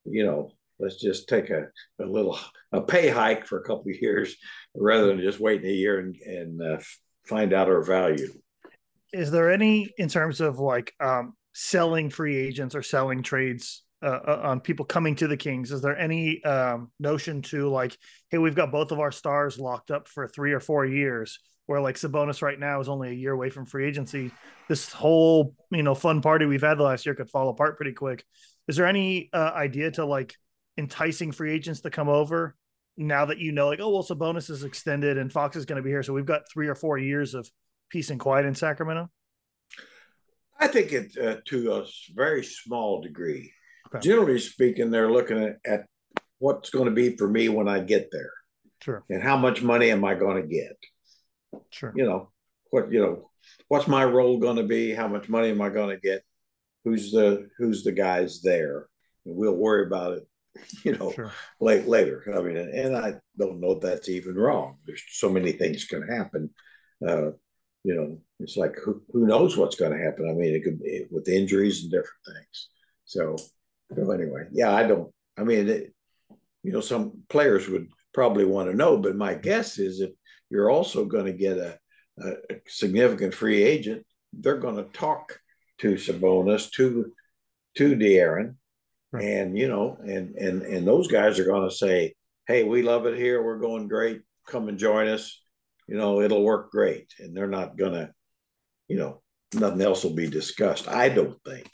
you 0.05 0.23
know, 0.23 0.51
let's 0.79 1.01
just 1.01 1.27
take 1.27 1.49
a, 1.49 1.67
a 2.01 2.05
little 2.05 2.37
a 2.71 2.81
pay 2.81 3.09
hike 3.09 3.45
for 3.45 3.59
a 3.59 3.63
couple 3.63 3.89
of 3.89 4.01
years 4.01 4.35
rather 4.75 5.07
than 5.07 5.21
just 5.21 5.39
waiting 5.39 5.69
a 5.69 5.73
year 5.73 5.99
and, 5.99 6.15
and 6.17 6.61
uh, 6.61 6.77
find 7.27 7.53
out 7.53 7.67
our 7.67 7.83
value. 7.83 8.31
Is 9.13 9.31
there 9.31 9.51
any 9.51 9.89
in 9.97 10.09
terms 10.09 10.41
of 10.41 10.59
like 10.59 10.93
um, 10.99 11.33
selling 11.53 12.09
free 12.09 12.37
agents 12.37 12.75
or 12.75 12.83
selling 12.83 13.23
trades 13.23 13.83
uh, 14.03 14.19
uh, 14.27 14.41
on 14.43 14.59
people 14.59 14.85
coming 14.85 15.15
to 15.15 15.27
the 15.27 15.37
Kings? 15.37 15.71
Is 15.71 15.81
there 15.81 15.97
any 15.97 16.43
um, 16.43 16.91
notion 16.99 17.41
to 17.43 17.69
like, 17.69 17.97
hey, 18.29 18.37
we've 18.37 18.55
got 18.55 18.71
both 18.71 18.91
of 18.91 18.99
our 18.99 19.11
stars 19.11 19.57
locked 19.57 19.89
up 19.89 20.07
for 20.07 20.27
three 20.27 20.53
or 20.53 20.59
four 20.59 20.85
years? 20.85 21.39
Where 21.67 21.79
like 21.81 21.95
Sabonis 21.95 22.41
right 22.41 22.59
now 22.59 22.79
is 22.79 22.89
only 22.89 23.09
a 23.09 23.13
year 23.13 23.33
away 23.33 23.49
from 23.49 23.65
free 23.65 23.85
agency. 23.85 24.31
This 24.67 24.91
whole 24.91 25.53
you 25.71 25.83
know 25.83 25.93
fun 25.93 26.21
party 26.21 26.45
we've 26.45 26.61
had 26.61 26.77
the 26.79 26.83
last 26.83 27.05
year 27.05 27.13
could 27.13 27.29
fall 27.29 27.49
apart 27.49 27.77
pretty 27.77 27.93
quick. 27.93 28.25
Is 28.67 28.75
there 28.75 28.87
any 28.87 29.29
uh, 29.31 29.51
idea 29.53 29.91
to 29.91 30.05
like 30.05 30.35
enticing 30.77 31.31
free 31.31 31.53
agents 31.53 31.81
to 31.81 31.89
come 31.89 32.09
over 32.09 32.55
now 32.97 33.25
that 33.25 33.37
you 33.37 33.51
know 33.51 33.67
like 33.67 33.79
oh 33.79 33.89
well 33.89 34.03
Sabonis 34.03 34.49
is 34.49 34.63
extended 34.63 35.17
and 35.17 35.31
Fox 35.31 35.55
is 35.55 35.65
going 35.65 35.77
to 35.77 35.83
be 35.83 35.89
here, 35.89 36.03
so 36.03 36.13
we've 36.13 36.25
got 36.25 36.49
three 36.51 36.67
or 36.67 36.75
four 36.75 36.97
years 36.97 37.33
of 37.35 37.49
peace 37.89 38.09
and 38.09 38.19
quiet 38.19 38.45
in 38.45 38.55
Sacramento? 38.55 39.09
I 40.59 40.67
think 40.67 40.91
it 40.91 41.17
uh, 41.17 41.37
to 41.45 41.73
a 41.73 41.85
very 42.15 42.43
small 42.43 43.01
degree. 43.01 43.53
Okay. 43.87 43.99
Generally 43.99 44.39
speaking, 44.39 44.89
they're 44.89 45.11
looking 45.11 45.43
at, 45.43 45.57
at 45.65 45.85
what's 46.39 46.69
going 46.69 46.85
to 46.85 46.91
be 46.91 47.15
for 47.15 47.27
me 47.27 47.49
when 47.49 47.67
I 47.67 47.79
get 47.79 48.09
there. 48.11 48.31
Sure. 48.81 49.03
And 49.09 49.23
how 49.23 49.37
much 49.37 49.61
money 49.61 49.91
am 49.91 50.03
I 50.03 50.15
going 50.15 50.41
to 50.41 50.47
get? 50.47 50.77
Sure. 51.69 51.93
You 51.95 52.05
know, 52.05 52.31
what 52.71 52.91
you 52.91 52.99
know, 52.99 53.29
what's 53.67 53.87
my 53.87 54.03
role 54.03 54.39
going 54.39 54.57
to 54.57 54.63
be? 54.63 54.93
How 54.93 55.07
much 55.07 55.29
money 55.29 55.49
am 55.49 55.61
I 55.61 55.69
going 55.69 55.95
to 55.95 56.01
get? 56.01 56.23
Who's 56.83 57.11
the 57.11 57.49
who's 57.57 57.83
the 57.83 57.91
guys 57.91 58.41
there? 58.41 58.87
And 59.25 59.35
we'll 59.35 59.55
worry 59.55 59.85
about 59.85 60.17
it, 60.17 60.27
you 60.83 60.97
know, 60.97 61.11
sure. 61.11 61.31
late 61.59 61.87
later. 61.87 62.23
I 62.35 62.41
mean, 62.41 62.57
and 62.57 62.95
I 62.95 63.15
don't 63.37 63.59
know 63.59 63.71
if 63.71 63.81
that's 63.81 64.09
even 64.09 64.35
wrong. 64.35 64.77
There's 64.85 65.03
so 65.09 65.29
many 65.29 65.53
things 65.53 65.85
can 65.85 66.07
happen. 66.07 66.49
Uh, 67.05 67.31
you 67.83 67.95
know, 67.95 68.17
it's 68.39 68.57
like 68.57 68.75
who, 68.83 69.01
who 69.13 69.25
knows 69.25 69.55
what's 69.55 69.75
going 69.75 69.91
to 69.91 70.03
happen. 70.03 70.29
I 70.29 70.33
mean, 70.33 70.53
it 70.53 70.63
could 70.63 70.81
be 70.81 71.05
with 71.09 71.29
injuries 71.29 71.83
and 71.83 71.91
different 71.91 72.25
things. 72.25 72.69
So, 73.05 73.37
so 73.95 74.11
anyway, 74.11 74.43
yeah, 74.51 74.73
I 74.73 74.83
don't. 74.83 75.13
I 75.37 75.43
mean, 75.43 75.69
it, 75.69 75.93
you 76.63 76.71
know, 76.71 76.81
some 76.81 77.23
players 77.29 77.69
would 77.69 77.87
probably 78.13 78.43
want 78.43 78.69
to 78.69 78.75
know, 78.75 78.97
but 78.97 79.15
my 79.15 79.35
guess 79.35 79.77
is 79.77 80.01
if 80.01 80.11
you're 80.49 80.69
also 80.69 81.05
going 81.05 81.25
to 81.25 81.33
get 81.33 81.57
a, 81.57 81.79
a, 82.19 82.33
significant 82.67 83.33
free 83.33 83.63
agent. 83.63 84.05
They're 84.33 84.57
going 84.59 84.77
to 84.77 84.91
talk 84.91 85.39
to 85.79 85.93
Sabonis, 85.93 86.71
to 86.71 87.11
to 87.75 87.95
De'Aaron, 87.95 88.55
right. 89.11 89.23
and 89.23 89.57
you 89.57 89.67
know, 89.67 89.97
and 90.01 90.35
and 90.35 90.61
and 90.63 90.87
those 90.87 91.07
guys 91.07 91.39
are 91.39 91.45
going 91.45 91.69
to 91.69 91.75
say, 91.75 92.15
"Hey, 92.47 92.63
we 92.63 92.81
love 92.81 93.05
it 93.05 93.17
here. 93.17 93.43
We're 93.43 93.59
going 93.59 93.87
great. 93.87 94.21
Come 94.47 94.69
and 94.69 94.79
join 94.79 95.07
us. 95.07 95.41
You 95.87 95.97
know, 95.97 96.21
it'll 96.21 96.43
work 96.43 96.71
great." 96.71 97.13
And 97.19 97.35
they're 97.35 97.47
not 97.47 97.77
going 97.77 97.93
to, 97.93 98.11
you 98.87 98.97
know, 98.97 99.21
nothing 99.53 99.81
else 99.81 100.03
will 100.03 100.15
be 100.15 100.29
discussed. 100.29 100.87
I 100.87 101.09
don't 101.09 101.37
think. 101.43 101.69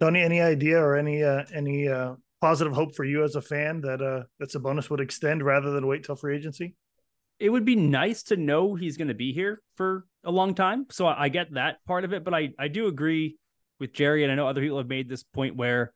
Tony, 0.00 0.22
any 0.22 0.40
idea 0.40 0.78
or 0.80 0.96
any 0.96 1.22
uh, 1.22 1.44
any 1.54 1.88
uh, 1.88 2.14
positive 2.40 2.72
hope 2.72 2.94
for 2.94 3.04
you 3.04 3.22
as 3.24 3.34
a 3.34 3.42
fan 3.42 3.80
that 3.82 4.02
uh, 4.02 4.24
that 4.38 4.50
Sabonis 4.50 4.90
would 4.90 5.00
extend 5.00 5.42
rather 5.42 5.70
than 5.70 5.86
wait 5.86 6.04
till 6.04 6.16
free 6.16 6.36
agency? 6.36 6.74
It 7.38 7.50
would 7.50 7.64
be 7.64 7.76
nice 7.76 8.24
to 8.24 8.36
know 8.36 8.74
he's 8.74 8.96
going 8.96 9.08
to 9.08 9.14
be 9.14 9.32
here 9.32 9.62
for 9.76 10.06
a 10.24 10.30
long 10.30 10.54
time. 10.54 10.86
So 10.90 11.06
I, 11.06 11.24
I, 11.24 11.28
get 11.28 11.54
that 11.54 11.84
part 11.86 12.04
of 12.04 12.12
it, 12.12 12.24
but 12.24 12.34
I, 12.34 12.50
I 12.58 12.68
do 12.68 12.86
agree 12.86 13.36
with 13.78 13.92
Jerry, 13.92 14.22
and 14.22 14.32
I 14.32 14.34
know 14.34 14.48
other 14.48 14.62
people 14.62 14.78
have 14.78 14.88
made 14.88 15.08
this 15.08 15.22
point 15.22 15.56
where 15.56 15.92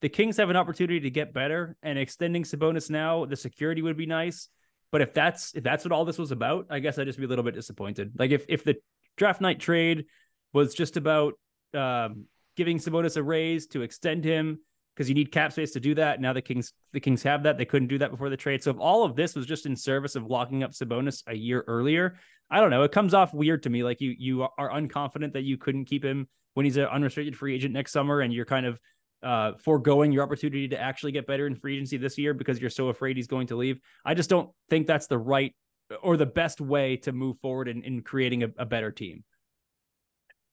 the 0.00 0.08
Kings 0.08 0.36
have 0.38 0.50
an 0.50 0.56
opportunity 0.56 1.00
to 1.00 1.10
get 1.10 1.34
better, 1.34 1.76
and 1.82 1.98
extending 1.98 2.44
Sabonis 2.44 2.88
now, 2.88 3.24
the 3.26 3.36
security 3.36 3.82
would 3.82 3.96
be 3.96 4.06
nice. 4.06 4.48
But 4.90 5.02
if 5.02 5.12
that's 5.12 5.54
if 5.54 5.62
that's 5.62 5.84
what 5.84 5.92
all 5.92 6.06
this 6.06 6.18
was 6.18 6.30
about, 6.30 6.66
I 6.70 6.78
guess 6.78 6.98
I'd 6.98 7.06
just 7.06 7.18
be 7.18 7.26
a 7.26 7.28
little 7.28 7.44
bit 7.44 7.54
disappointed. 7.54 8.12
Like 8.18 8.30
if 8.30 8.46
if 8.48 8.64
the 8.64 8.76
draft 9.16 9.40
night 9.40 9.60
trade 9.60 10.06
was 10.54 10.74
just 10.74 10.96
about 10.96 11.34
um, 11.74 12.24
giving 12.56 12.78
Sabonis 12.78 13.16
a 13.18 13.22
raise 13.22 13.66
to 13.68 13.82
extend 13.82 14.24
him 14.24 14.60
because 14.98 15.08
you 15.08 15.14
need 15.14 15.30
cap 15.30 15.52
space 15.52 15.70
to 15.70 15.78
do 15.78 15.94
that. 15.94 16.20
Now 16.20 16.32
the 16.32 16.42
Kings 16.42 16.72
the 16.92 16.98
Kings 16.98 17.22
have 17.22 17.44
that. 17.44 17.56
They 17.56 17.64
couldn't 17.64 17.86
do 17.86 17.98
that 17.98 18.10
before 18.10 18.30
the 18.30 18.36
trade. 18.36 18.64
So 18.64 18.72
if 18.72 18.78
all 18.80 19.04
of 19.04 19.14
this 19.14 19.36
was 19.36 19.46
just 19.46 19.64
in 19.64 19.76
service 19.76 20.16
of 20.16 20.26
locking 20.26 20.64
up 20.64 20.72
Sabonis 20.72 21.22
a 21.28 21.36
year 21.36 21.62
earlier, 21.68 22.16
I 22.50 22.58
don't 22.58 22.70
know. 22.70 22.82
It 22.82 22.90
comes 22.90 23.14
off 23.14 23.32
weird 23.32 23.62
to 23.62 23.70
me. 23.70 23.84
Like 23.84 24.00
you 24.00 24.12
you 24.18 24.42
are 24.42 24.70
unconfident 24.70 25.34
that 25.34 25.42
you 25.42 25.56
couldn't 25.56 25.84
keep 25.84 26.04
him 26.04 26.26
when 26.54 26.66
he's 26.66 26.76
an 26.76 26.86
unrestricted 26.86 27.36
free 27.36 27.54
agent 27.54 27.72
next 27.72 27.92
summer, 27.92 28.22
and 28.22 28.32
you're 28.32 28.44
kind 28.44 28.66
of 28.66 28.80
uh, 29.22 29.52
foregoing 29.62 30.10
your 30.10 30.24
opportunity 30.24 30.66
to 30.66 30.80
actually 30.80 31.12
get 31.12 31.28
better 31.28 31.46
in 31.46 31.54
free 31.54 31.76
agency 31.76 31.96
this 31.96 32.18
year 32.18 32.34
because 32.34 32.60
you're 32.60 32.68
so 32.68 32.88
afraid 32.88 33.16
he's 33.16 33.28
going 33.28 33.46
to 33.46 33.56
leave. 33.56 33.78
I 34.04 34.14
just 34.14 34.28
don't 34.28 34.50
think 34.68 34.88
that's 34.88 35.06
the 35.06 35.18
right 35.18 35.54
or 36.02 36.16
the 36.16 36.26
best 36.26 36.60
way 36.60 36.96
to 36.96 37.12
move 37.12 37.38
forward 37.38 37.68
in, 37.68 37.82
in 37.84 38.02
creating 38.02 38.42
a, 38.42 38.48
a 38.58 38.66
better 38.66 38.90
team. 38.90 39.22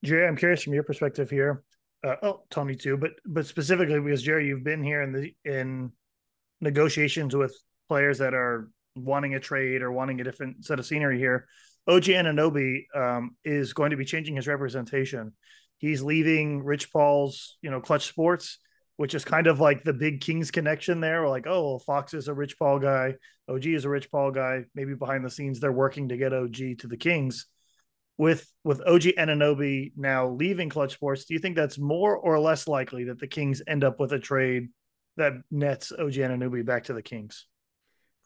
Jerry, 0.04 0.28
I'm 0.28 0.36
curious 0.36 0.62
from 0.62 0.72
your 0.72 0.84
perspective 0.84 1.30
here 1.30 1.64
uh, 2.04 2.16
oh 2.22 2.42
Tony 2.50 2.76
too, 2.76 2.96
but 2.96 3.12
but 3.24 3.46
specifically 3.46 4.00
because 4.00 4.22
Jerry, 4.22 4.46
you've 4.46 4.64
been 4.64 4.82
here 4.82 5.02
in 5.02 5.12
the 5.12 5.34
in 5.44 5.92
negotiations 6.60 7.34
with 7.34 7.56
players 7.88 8.18
that 8.18 8.34
are 8.34 8.70
wanting 8.94 9.34
a 9.34 9.40
trade 9.40 9.82
or 9.82 9.92
wanting 9.92 10.20
a 10.20 10.24
different 10.24 10.64
set 10.64 10.78
of 10.78 10.86
scenery 10.86 11.18
here. 11.18 11.46
OG 11.88 12.04
Anunoby 12.04 12.84
um, 12.94 13.36
is 13.44 13.72
going 13.72 13.90
to 13.90 13.96
be 13.96 14.04
changing 14.04 14.36
his 14.36 14.48
representation. 14.48 15.32
He's 15.78 16.02
leaving 16.02 16.64
Rich 16.64 16.92
Paul's, 16.92 17.58
you 17.60 17.70
know, 17.70 17.80
Clutch 17.80 18.06
Sports, 18.06 18.58
which 18.96 19.14
is 19.14 19.24
kind 19.24 19.46
of 19.46 19.60
like 19.60 19.84
the 19.84 19.92
big 19.92 20.20
Kings 20.20 20.50
connection 20.50 21.00
there. 21.00 21.22
We're 21.22 21.28
like, 21.28 21.46
oh, 21.46 21.78
Fox 21.78 22.14
is 22.14 22.28
a 22.28 22.34
Rich 22.34 22.58
Paul 22.58 22.78
guy, 22.78 23.14
OG 23.48 23.66
is 23.66 23.84
a 23.84 23.88
Rich 23.88 24.10
Paul 24.10 24.30
guy. 24.32 24.64
Maybe 24.74 24.94
behind 24.94 25.24
the 25.24 25.30
scenes 25.30 25.60
they're 25.60 25.72
working 25.72 26.08
to 26.08 26.16
get 26.16 26.32
OG 26.32 26.78
to 26.78 26.88
the 26.88 26.96
Kings. 26.96 27.46
With 28.18 28.50
with 28.64 28.80
OG 28.86 29.02
Anunoby 29.18 29.92
now 29.96 30.30
leaving 30.30 30.70
Clutch 30.70 30.94
Sports, 30.94 31.26
do 31.26 31.34
you 31.34 31.40
think 31.40 31.54
that's 31.54 31.78
more 31.78 32.16
or 32.16 32.38
less 32.38 32.66
likely 32.66 33.04
that 33.04 33.18
the 33.18 33.26
Kings 33.26 33.60
end 33.66 33.84
up 33.84 34.00
with 34.00 34.12
a 34.12 34.18
trade 34.18 34.68
that 35.18 35.34
nets 35.50 35.92
OG 35.92 36.12
Anunoby 36.12 36.64
back 36.64 36.84
to 36.84 36.94
the 36.94 37.02
Kings? 37.02 37.46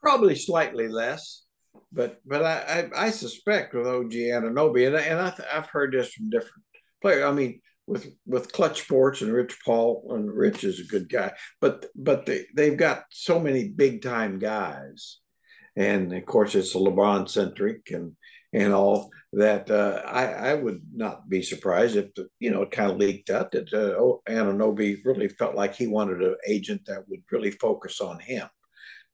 Probably 0.01 0.35
slightly 0.35 0.87
less, 0.87 1.43
but 1.91 2.21
but 2.25 2.43
I 2.43 2.89
I, 2.95 3.07
I 3.07 3.09
suspect 3.09 3.73
with 3.73 3.85
OG 3.85 4.11
Anunoby, 4.11 4.87
and, 4.87 4.95
and 4.95 5.19
I, 5.19 5.33
I've 5.53 5.67
heard 5.67 5.93
this 5.93 6.13
from 6.13 6.29
different 6.29 6.63
players. 7.01 7.25
I 7.25 7.31
mean, 7.33 7.61
with 7.87 8.07
with 8.25 8.51
Clutch 8.53 8.81
Sports 8.81 9.21
and 9.21 9.33
Rich 9.33 9.59
Paul, 9.65 10.07
and 10.11 10.31
Rich 10.31 10.63
is 10.63 10.79
a 10.79 10.85
good 10.85 11.09
guy, 11.09 11.33
but 11.59 11.85
but 11.95 12.25
they 12.25 12.45
they've 12.55 12.77
got 12.77 13.03
so 13.11 13.39
many 13.39 13.67
big 13.67 14.01
time 14.01 14.39
guys, 14.39 15.19
and 15.75 16.13
of 16.13 16.25
course 16.25 16.55
it's 16.55 16.75
a 16.75 16.77
LeBron 16.77 17.29
centric 17.29 17.91
and 17.91 18.15
and 18.53 18.73
all 18.73 19.11
that. 19.33 19.69
Uh, 19.69 20.01
I 20.05 20.25
I 20.25 20.53
would 20.53 20.81
not 20.93 21.29
be 21.29 21.41
surprised 21.41 21.95
if 21.95 22.09
you 22.39 22.51
know 22.51 22.63
it 22.63 22.71
kind 22.71 22.91
of 22.91 22.97
leaked 22.97 23.29
out 23.29 23.51
that 23.51 23.73
uh, 23.73 23.95
oh, 23.99 24.21
Anunoby 24.27 25.03
really 25.05 25.29
felt 25.29 25.55
like 25.55 25.75
he 25.75 25.87
wanted 25.87 26.21
an 26.21 26.35
agent 26.47 26.81
that 26.87 27.07
would 27.07 27.23
really 27.31 27.51
focus 27.51 28.01
on 28.01 28.19
him 28.19 28.47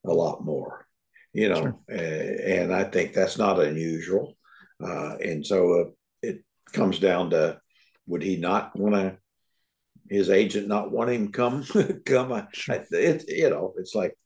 a 0.05 0.13
lot 0.13 0.43
more, 0.43 0.87
you 1.33 1.49
know, 1.49 1.61
sure. 1.61 1.79
uh, 1.91 1.95
and 1.95 2.73
I 2.73 2.85
think 2.85 3.13
that's 3.13 3.37
not 3.37 3.59
unusual, 3.59 4.37
uh, 4.83 5.17
and 5.17 5.45
so 5.45 5.81
uh, 5.81 5.85
it 6.21 6.43
comes 6.73 6.99
down 6.99 7.31
to 7.31 7.59
would 8.07 8.23
he 8.23 8.37
not 8.37 8.75
want 8.75 8.95
to? 8.95 9.17
His 10.09 10.29
agent 10.29 10.69
not 10.69 10.89
want 10.89 11.09
him 11.09 11.33
come 11.33 11.65
come? 12.05 12.47
Sure. 12.53 12.85
It 12.91 13.25
you 13.27 13.49
know 13.49 13.73
it's 13.77 13.93
like 13.93 14.17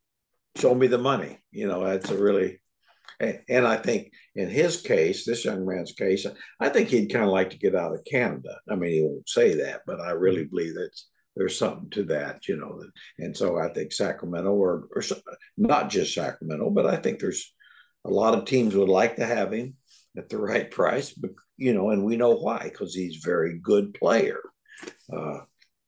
show 0.56 0.76
me 0.76 0.88
the 0.88 1.00
money. 1.00 1.40
You 1.52 1.68
know 1.68 1.84
that's 1.84 2.12
a 2.12 2.18
really 2.18 2.62
and 3.50 3.68
I 3.68 3.78
think 3.78 4.12
in 4.36 4.50
his 4.50 4.82
case, 4.82 5.26
this 5.26 5.46
young 5.46 5.66
man's 5.66 5.92
case, 5.92 6.26
I 6.60 6.70
think 6.70 6.90
he'd 6.90 7.12
kind 7.12 7.26
of 7.26 7.32
like 7.32 7.52
to 7.52 7.58
get 7.58 7.76
out 7.76 7.94
of 7.94 8.06
Canada. 8.10 8.60
I 8.70 8.76
mean, 8.76 8.92
he 8.92 9.02
won't 9.02 9.30
say 9.30 9.56
that, 9.56 9.82
but 9.86 10.00
I 10.00 10.12
really 10.12 10.46
believe 10.46 10.74
that 10.76 10.92
there's 11.36 11.58
something 11.58 11.90
to 11.92 12.04
that, 12.06 12.48
you 12.48 12.58
know. 12.58 12.82
And 13.20 13.36
so 13.36 13.58
I 13.58 13.70
think 13.70 13.92
Sacramento, 13.92 14.52
or, 14.52 14.88
or 14.96 15.04
not 15.58 15.90
just 15.90 16.14
Sacramento, 16.14 16.70
but 16.72 16.86
I 16.86 16.98
think 16.98 17.20
there's 17.20 17.54
a 18.06 18.10
lot 18.10 18.34
of 18.34 18.46
teams 18.46 18.76
would 18.76 18.90
like 18.90 19.18
to 19.18 19.26
have 19.26 19.54
him 19.54 19.76
at 20.18 20.30
the 20.30 20.38
right 20.38 20.70
price, 20.70 21.14
but 21.14 21.32
you 21.58 21.74
know, 21.74 21.92
and 21.92 22.04
we 22.04 22.18
know 22.18 22.36
why 22.36 22.64
because 22.64 22.94
he's 22.94 23.18
a 23.18 23.28
very 23.28 23.60
good 23.60 23.94
player 23.94 24.42
uh, 25.16 25.40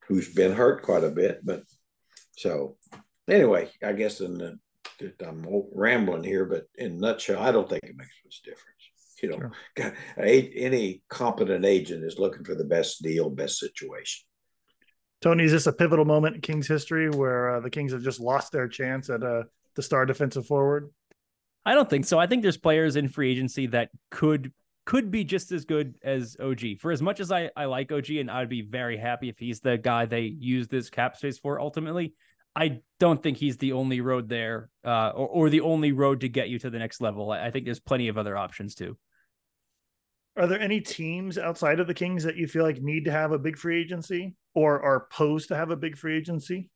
who's 0.07 0.33
been 0.33 0.53
hurt 0.53 0.83
quite 0.83 1.03
a 1.03 1.09
bit. 1.09 1.41
But 1.43 1.63
so 2.37 2.77
anyway, 3.27 3.69
I 3.83 3.93
guess 3.93 4.21
in 4.21 4.37
the, 4.37 4.59
I'm 5.25 5.45
rambling 5.73 6.23
here, 6.23 6.45
but 6.45 6.63
in 6.75 6.93
a 6.93 6.95
nutshell, 6.95 7.41
I 7.41 7.51
don't 7.51 7.69
think 7.69 7.83
it 7.83 7.95
makes 7.95 8.15
much 8.25 8.41
difference. 8.43 8.69
You 9.21 9.29
know, 9.29 9.51
sure. 9.77 9.95
any 10.17 11.01
competent 11.07 11.63
agent 11.63 12.03
is 12.03 12.19
looking 12.19 12.43
for 12.43 12.55
the 12.55 12.65
best 12.65 13.01
deal, 13.01 13.29
best 13.29 13.57
situation. 13.57 14.25
Tony, 15.21 15.45
is 15.45 15.53
this 15.53 15.67
a 15.67 15.71
pivotal 15.71 16.03
moment 16.03 16.35
in 16.35 16.41
Kings 16.41 16.67
history 16.67 17.09
where 17.09 17.55
uh, 17.55 17.59
the 17.61 17.69
Kings 17.69 17.93
have 17.93 18.03
just 18.03 18.19
lost 18.19 18.51
their 18.51 18.67
chance 18.67 19.09
at 19.09 19.23
uh, 19.23 19.43
the 19.75 19.81
star 19.81 20.05
defensive 20.05 20.45
forward? 20.45 20.89
I 21.65 21.73
don't 21.73 21.89
think 21.89 22.03
so. 22.03 22.19
I 22.19 22.27
think 22.27 22.41
there's 22.41 22.57
players 22.57 22.97
in 22.97 23.07
free 23.07 23.31
agency 23.31 23.67
that 23.67 23.89
could 24.11 24.51
could 24.85 25.11
be 25.11 25.23
just 25.23 25.53
as 25.53 25.63
good 25.63 25.95
as 26.03 26.35
OG. 26.41 26.79
For 26.81 26.91
as 26.91 27.01
much 27.01 27.21
as 27.21 27.31
I, 27.31 27.49
I 27.55 27.65
like 27.65 27.91
OG 27.93 28.09
and 28.11 28.29
I'd 28.29 28.49
be 28.49 28.61
very 28.61 28.97
happy 28.97 29.29
if 29.29 29.39
he's 29.39 29.61
the 29.61 29.77
guy 29.77 30.05
they 30.05 30.21
use 30.23 30.67
this 30.67 30.89
cap 30.89 31.15
space 31.15 31.37
for 31.37 31.59
ultimately, 31.59 32.13
I 32.55 32.81
don't 32.99 33.21
think 33.21 33.37
he's 33.37 33.57
the 33.57 33.73
only 33.73 34.01
road 34.01 34.29
there 34.29 34.69
uh, 34.85 35.09
or, 35.09 35.27
or 35.27 35.49
the 35.49 35.61
only 35.61 35.91
road 35.91 36.21
to 36.21 36.29
get 36.29 36.49
you 36.49 36.59
to 36.59 36.69
the 36.69 36.79
next 36.79 37.01
level. 37.01 37.31
I, 37.31 37.47
I 37.47 37.51
think 37.51 37.65
there's 37.65 37.79
plenty 37.79 38.07
of 38.07 38.17
other 38.17 38.37
options 38.37 38.75
too. 38.75 38.97
Are 40.35 40.47
there 40.47 40.59
any 40.59 40.81
teams 40.81 41.37
outside 41.37 41.79
of 41.79 41.87
the 41.87 41.93
Kings 41.93 42.23
that 42.23 42.37
you 42.37 42.47
feel 42.47 42.63
like 42.63 42.81
need 42.81 43.05
to 43.05 43.11
have 43.11 43.31
a 43.31 43.39
big 43.39 43.57
free 43.57 43.79
agency 43.79 44.35
or 44.55 44.81
are 44.81 45.07
posed 45.11 45.49
to 45.49 45.55
have 45.55 45.69
a 45.69 45.75
big 45.75 45.97
free 45.97 46.17
agency? 46.17 46.69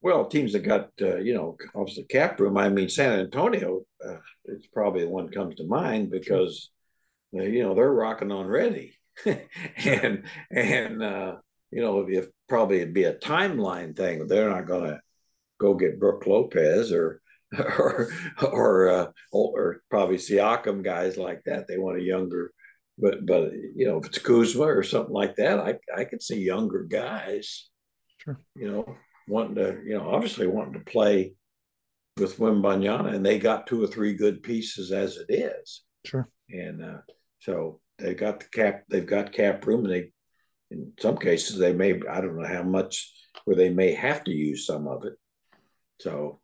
Well, 0.00 0.26
teams 0.26 0.52
that 0.52 0.60
got 0.60 0.90
uh, 1.00 1.18
you 1.18 1.32
know 1.32 1.56
obviously 1.76 2.02
cap 2.04 2.40
room. 2.40 2.58
I 2.58 2.68
mean, 2.68 2.88
San 2.88 3.20
Antonio, 3.20 3.82
uh, 4.04 4.16
it's 4.46 4.66
probably 4.66 5.04
the 5.04 5.10
one 5.10 5.26
that 5.26 5.34
comes 5.34 5.54
to 5.56 5.64
mind 5.64 6.10
because 6.10 6.70
uh, 7.38 7.42
you 7.42 7.62
know 7.62 7.74
they're 7.74 7.92
rocking 7.92 8.32
on 8.32 8.48
ready, 8.48 8.94
and 9.76 10.24
and 10.50 11.02
uh, 11.02 11.36
you 11.70 11.82
know 11.82 12.00
if 12.08 12.26
probably 12.52 12.84
be 12.84 13.04
a 13.04 13.14
timeline 13.14 13.96
thing. 13.96 14.26
They're 14.26 14.50
not 14.50 14.66
going 14.66 14.90
to 14.90 15.00
go 15.58 15.72
get 15.72 15.98
Brook 15.98 16.26
Lopez 16.26 16.92
or 16.92 17.22
or 17.58 18.12
or 18.42 18.88
uh, 18.88 19.06
or 19.32 19.80
probably 19.90 20.16
Siakam 20.16 20.84
guys 20.84 21.16
like 21.16 21.40
that. 21.46 21.66
They 21.66 21.78
want 21.78 21.98
a 21.98 22.02
younger, 22.02 22.52
but 22.98 23.24
but 23.24 23.52
you 23.52 23.86
know 23.86 23.98
if 23.98 24.06
it's 24.06 24.18
Kuzma 24.18 24.64
or 24.64 24.82
something 24.82 25.14
like 25.14 25.36
that, 25.36 25.58
I 25.58 25.78
I 25.96 26.04
could 26.04 26.22
see 26.22 26.40
younger 26.42 26.84
guys. 26.84 27.70
Sure. 28.18 28.38
You 28.54 28.70
know, 28.70 28.96
wanting 29.26 29.54
to, 29.54 29.80
you 29.84 29.96
know, 29.96 30.10
obviously 30.10 30.46
wanting 30.46 30.74
to 30.74 30.90
play 30.90 31.32
with 32.18 32.38
Wembanyama, 32.38 33.14
and 33.14 33.24
they 33.24 33.38
got 33.38 33.66
two 33.66 33.82
or 33.82 33.86
three 33.86 34.14
good 34.14 34.42
pieces 34.42 34.92
as 34.92 35.16
it 35.16 35.32
is. 35.32 35.82
Sure. 36.04 36.28
And 36.50 36.84
uh, 36.84 36.98
so 37.40 37.80
they've 37.98 38.16
got 38.16 38.40
the 38.40 38.46
cap, 38.46 38.82
they've 38.88 39.06
got 39.06 39.32
cap 39.32 39.66
room, 39.66 39.84
and 39.84 39.92
they, 39.92 40.12
in 40.72 40.92
some 41.00 41.16
cases, 41.16 41.58
they 41.58 41.72
may, 41.72 42.00
I 42.10 42.20
don't 42.20 42.40
know 42.40 42.46
how 42.46 42.62
much, 42.62 43.12
where 43.44 43.56
they 43.56 43.70
may 43.70 43.92
have 43.92 44.24
to 44.24 44.30
use 44.30 44.66
some 44.66 44.86
of 44.86 45.04
it. 45.04 45.14
So, 46.00 46.40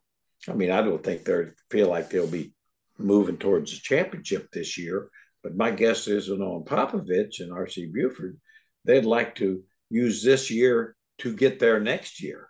I 0.48 0.52
mean, 0.52 0.70
I 0.70 0.82
don't 0.82 1.02
think 1.02 1.24
they 1.24 1.46
feel 1.70 1.88
like 1.88 2.10
they'll 2.10 2.26
be 2.26 2.52
moving 2.98 3.38
towards 3.38 3.72
the 3.72 3.78
championship 3.78 4.48
this 4.52 4.78
year. 4.78 5.10
But 5.42 5.56
my 5.56 5.70
guess 5.70 6.08
is, 6.08 6.28
know, 6.28 6.54
on 6.54 6.64
Popovich 6.64 7.40
and 7.40 7.52
RC 7.52 7.92
Buford, 7.92 8.38
they'd 8.84 9.04
like 9.04 9.36
to 9.36 9.62
use 9.90 10.22
this 10.22 10.50
year 10.50 10.96
to 11.18 11.34
get 11.34 11.58
there 11.58 11.80
next 11.80 12.22
year 12.22 12.48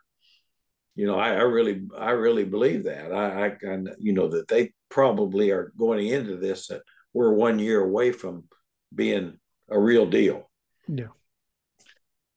you 0.98 1.06
know, 1.06 1.16
I, 1.16 1.28
I 1.28 1.42
really, 1.42 1.82
I 1.96 2.10
really 2.10 2.44
believe 2.44 2.82
that. 2.84 3.12
I, 3.12 3.46
I, 3.46 3.46
I, 3.46 3.78
you 4.00 4.12
know, 4.12 4.26
that 4.30 4.48
they 4.48 4.72
probably 4.88 5.52
are 5.52 5.72
going 5.78 6.04
into 6.04 6.36
this 6.36 6.66
that 6.66 6.82
we're 7.14 7.32
one 7.32 7.60
year 7.60 7.80
away 7.80 8.10
from 8.10 8.48
being 8.92 9.38
a 9.70 9.78
real 9.78 10.06
deal. 10.06 10.50
Yeah. 10.88 11.14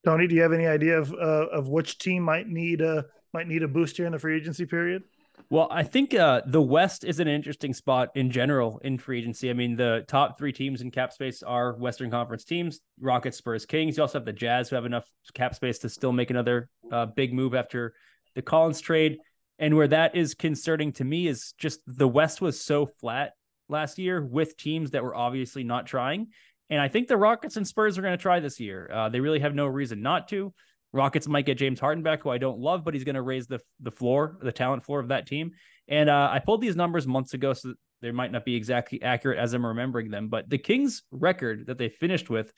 Tony, 0.04 0.28
do 0.28 0.36
you 0.36 0.42
have 0.42 0.54
any 0.54 0.66
idea 0.66 0.98
of 0.98 1.14
uh, 1.14 1.48
of 1.52 1.70
which 1.70 1.98
team 1.98 2.24
might 2.24 2.48
need 2.48 2.82
a 2.82 3.06
might 3.34 3.48
need 3.48 3.64
a 3.64 3.68
boost 3.68 3.98
here 3.98 4.06
in 4.06 4.12
the 4.12 4.20
free 4.20 4.36
agency 4.36 4.66
period? 4.66 5.04
Well, 5.50 5.68
I 5.72 5.84
think 5.84 6.14
uh, 6.14 6.42
the 6.46 6.62
West 6.62 7.04
is 7.04 7.20
an 7.20 7.28
interesting 7.28 7.74
spot 7.74 8.10
in 8.16 8.32
general 8.32 8.80
in 8.84 8.98
free 8.98 9.20
agency. 9.20 9.50
I 9.50 9.54
mean, 9.54 9.76
the 9.76 10.06
top 10.08 10.38
three 10.38 10.54
teams 10.54 10.82
in 10.82 10.92
cap 10.92 11.14
space 11.14 11.44
are 11.44 11.74
Western 11.74 12.10
Conference 12.10 12.44
teams: 12.44 12.80
Rockets, 13.00 13.38
Spurs, 13.38 13.66
Kings. 13.66 13.98
You 13.98 14.04
also 14.04 14.20
have 14.20 14.26
the 14.26 14.34
Jazz, 14.34 14.70
who 14.70 14.76
have 14.76 14.86
enough 14.86 15.06
cap 15.34 15.56
space 15.56 15.80
to 15.80 15.90
still 15.90 16.12
make 16.12 16.30
another 16.30 16.70
uh, 16.92 17.06
big 17.06 17.34
move 17.34 17.54
after 17.54 17.94
the 18.36 18.42
Collins 18.42 18.82
trade. 18.82 19.18
And 19.60 19.76
where 19.76 19.88
that 19.90 20.16
is 20.16 20.34
concerning 20.34 20.92
to 20.94 21.04
me 21.04 21.28
is 21.28 21.54
just 21.58 21.82
the 21.86 22.08
West 22.08 22.42
was 22.42 22.60
so 22.60 22.88
flat 22.88 23.34
last 23.70 24.00
year 24.00 24.24
with 24.24 24.58
teams 24.58 24.92
that 24.92 25.04
were 25.04 25.16
obviously 25.16 25.64
not 25.64 25.86
trying. 25.86 26.28
And 26.72 26.80
I 26.80 26.88
think 26.88 27.10
the 27.10 27.18
Rockets 27.18 27.58
and 27.58 27.68
Spurs 27.68 27.98
are 27.98 28.02
going 28.02 28.18
to 28.18 28.22
try 28.22 28.40
this 28.40 28.60
year. 28.60 28.90
Uh, 28.92 29.10
they 29.10 29.20
really 29.20 29.42
have 29.42 29.54
no 29.54 29.68
reason 29.68 30.02
not 30.02 30.30
to. 30.30 30.54
Rockets 30.94 31.28
might 31.28 31.46
get 31.46 31.58
James 31.58 31.80
Harden 31.80 32.02
back, 32.04 32.24
who 32.24 32.30
I 32.30 32.38
don't 32.38 32.60
love, 32.60 32.84
but 32.84 32.94
he's 32.94 33.04
going 33.04 33.16
to 33.16 33.22
raise 33.22 33.48
the 33.48 33.60
the 33.82 33.92
floor, 33.92 34.38
the 34.42 34.52
talent 34.52 34.84
floor 34.84 35.00
of 35.00 35.10
that 35.10 35.28
team. 35.28 35.52
And 35.88 36.10
uh, 36.10 36.30
I 36.32 36.40
pulled 36.40 36.62
these 36.62 36.76
numbers 36.76 37.06
months 37.06 37.34
ago, 37.34 37.54
so 37.54 37.74
they 38.02 38.12
might 38.12 38.32
not 38.32 38.46
be 38.46 38.56
exactly 38.56 39.02
accurate 39.02 39.38
as 39.38 39.54
I'm 39.54 39.66
remembering 39.66 40.10
them. 40.10 40.30
But 40.30 40.50
the 40.50 40.58
Kings' 40.58 41.04
record 41.12 41.68
that 41.68 41.78
they 41.78 41.90
finished 41.90 42.30
with 42.30 42.52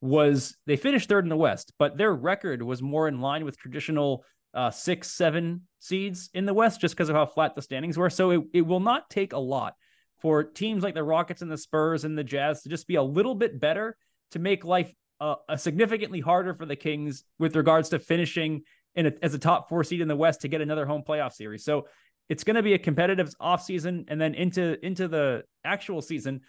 was 0.00 0.56
they 0.66 0.76
finished 0.76 1.08
third 1.08 1.24
in 1.24 1.28
the 1.28 1.36
West, 1.36 1.72
but 1.78 1.96
their 1.96 2.14
record 2.14 2.62
was 2.62 2.82
more 2.82 3.06
in 3.06 3.20
line 3.20 3.44
with 3.44 3.58
traditional 3.58 4.24
uh, 4.54 4.70
six, 4.70 5.10
seven 5.10 5.62
seeds 5.78 6.30
in 6.32 6.46
the 6.46 6.54
West 6.54 6.80
just 6.80 6.94
because 6.94 7.08
of 7.08 7.16
how 7.16 7.26
flat 7.26 7.54
the 7.54 7.62
standings 7.62 7.98
were. 7.98 8.10
So 8.10 8.30
it, 8.30 8.40
it 8.54 8.62
will 8.62 8.80
not 8.80 9.10
take 9.10 9.32
a 9.32 9.38
lot 9.38 9.74
for 10.20 10.42
teams 10.42 10.82
like 10.82 10.94
the 10.94 11.04
Rockets 11.04 11.42
and 11.42 11.50
the 11.50 11.58
Spurs 11.58 12.04
and 12.04 12.16
the 12.16 12.24
Jazz 12.24 12.62
to 12.62 12.68
just 12.68 12.86
be 12.86 12.96
a 12.96 13.02
little 13.02 13.34
bit 13.34 13.60
better 13.60 13.96
to 14.32 14.38
make 14.38 14.64
life 14.64 14.92
uh, 15.20 15.36
a 15.48 15.58
significantly 15.58 16.20
harder 16.20 16.54
for 16.54 16.66
the 16.66 16.76
Kings 16.76 17.24
with 17.38 17.56
regards 17.56 17.88
to 17.90 17.98
finishing 17.98 18.62
in 18.94 19.06
a, 19.06 19.12
as 19.22 19.34
a 19.34 19.38
top 19.38 19.68
four 19.68 19.84
seed 19.84 20.00
in 20.00 20.08
the 20.08 20.16
West 20.16 20.42
to 20.42 20.48
get 20.48 20.60
another 20.60 20.86
home 20.86 21.02
playoff 21.06 21.32
series. 21.32 21.64
So 21.64 21.86
it's 22.28 22.44
going 22.44 22.56
to 22.56 22.62
be 22.62 22.74
a 22.74 22.78
competitive 22.78 23.32
offseason 23.40 24.04
and 24.08 24.20
then 24.20 24.34
into 24.34 24.84
into 24.84 25.08
the 25.08 25.44
actual 25.64 26.02
season 26.02 26.42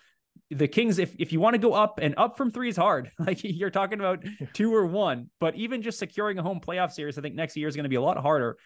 the 0.52 0.68
Kings, 0.68 0.98
if 0.98 1.16
if 1.20 1.32
you 1.32 1.40
want 1.40 1.54
to 1.56 1.60
go 1.60 1.74
up 1.74 2.00
and 2.02 2.14
up 2.18 2.38
from 2.38 2.52
three 2.52 2.70
is 2.70 2.78
hard. 2.78 3.12
Like 3.20 3.44
you're 3.44 3.70
talking 3.70 4.00
about 4.00 4.24
two 4.54 4.74
or 4.74 4.86
one, 4.86 5.30
but 5.40 5.56
even 5.56 5.82
just 5.82 6.00
securing 6.00 6.40
a 6.40 6.44
home 6.44 6.60
playoff 6.60 6.92
series, 6.92 7.18
I 7.18 7.22
think 7.22 7.36
next 7.36 7.56
year 7.56 7.68
is 7.68 7.76
going 7.76 7.84
to 7.84 7.90
be 7.90 7.96
a 7.96 8.02
lot 8.02 8.18
harder. 8.18 8.58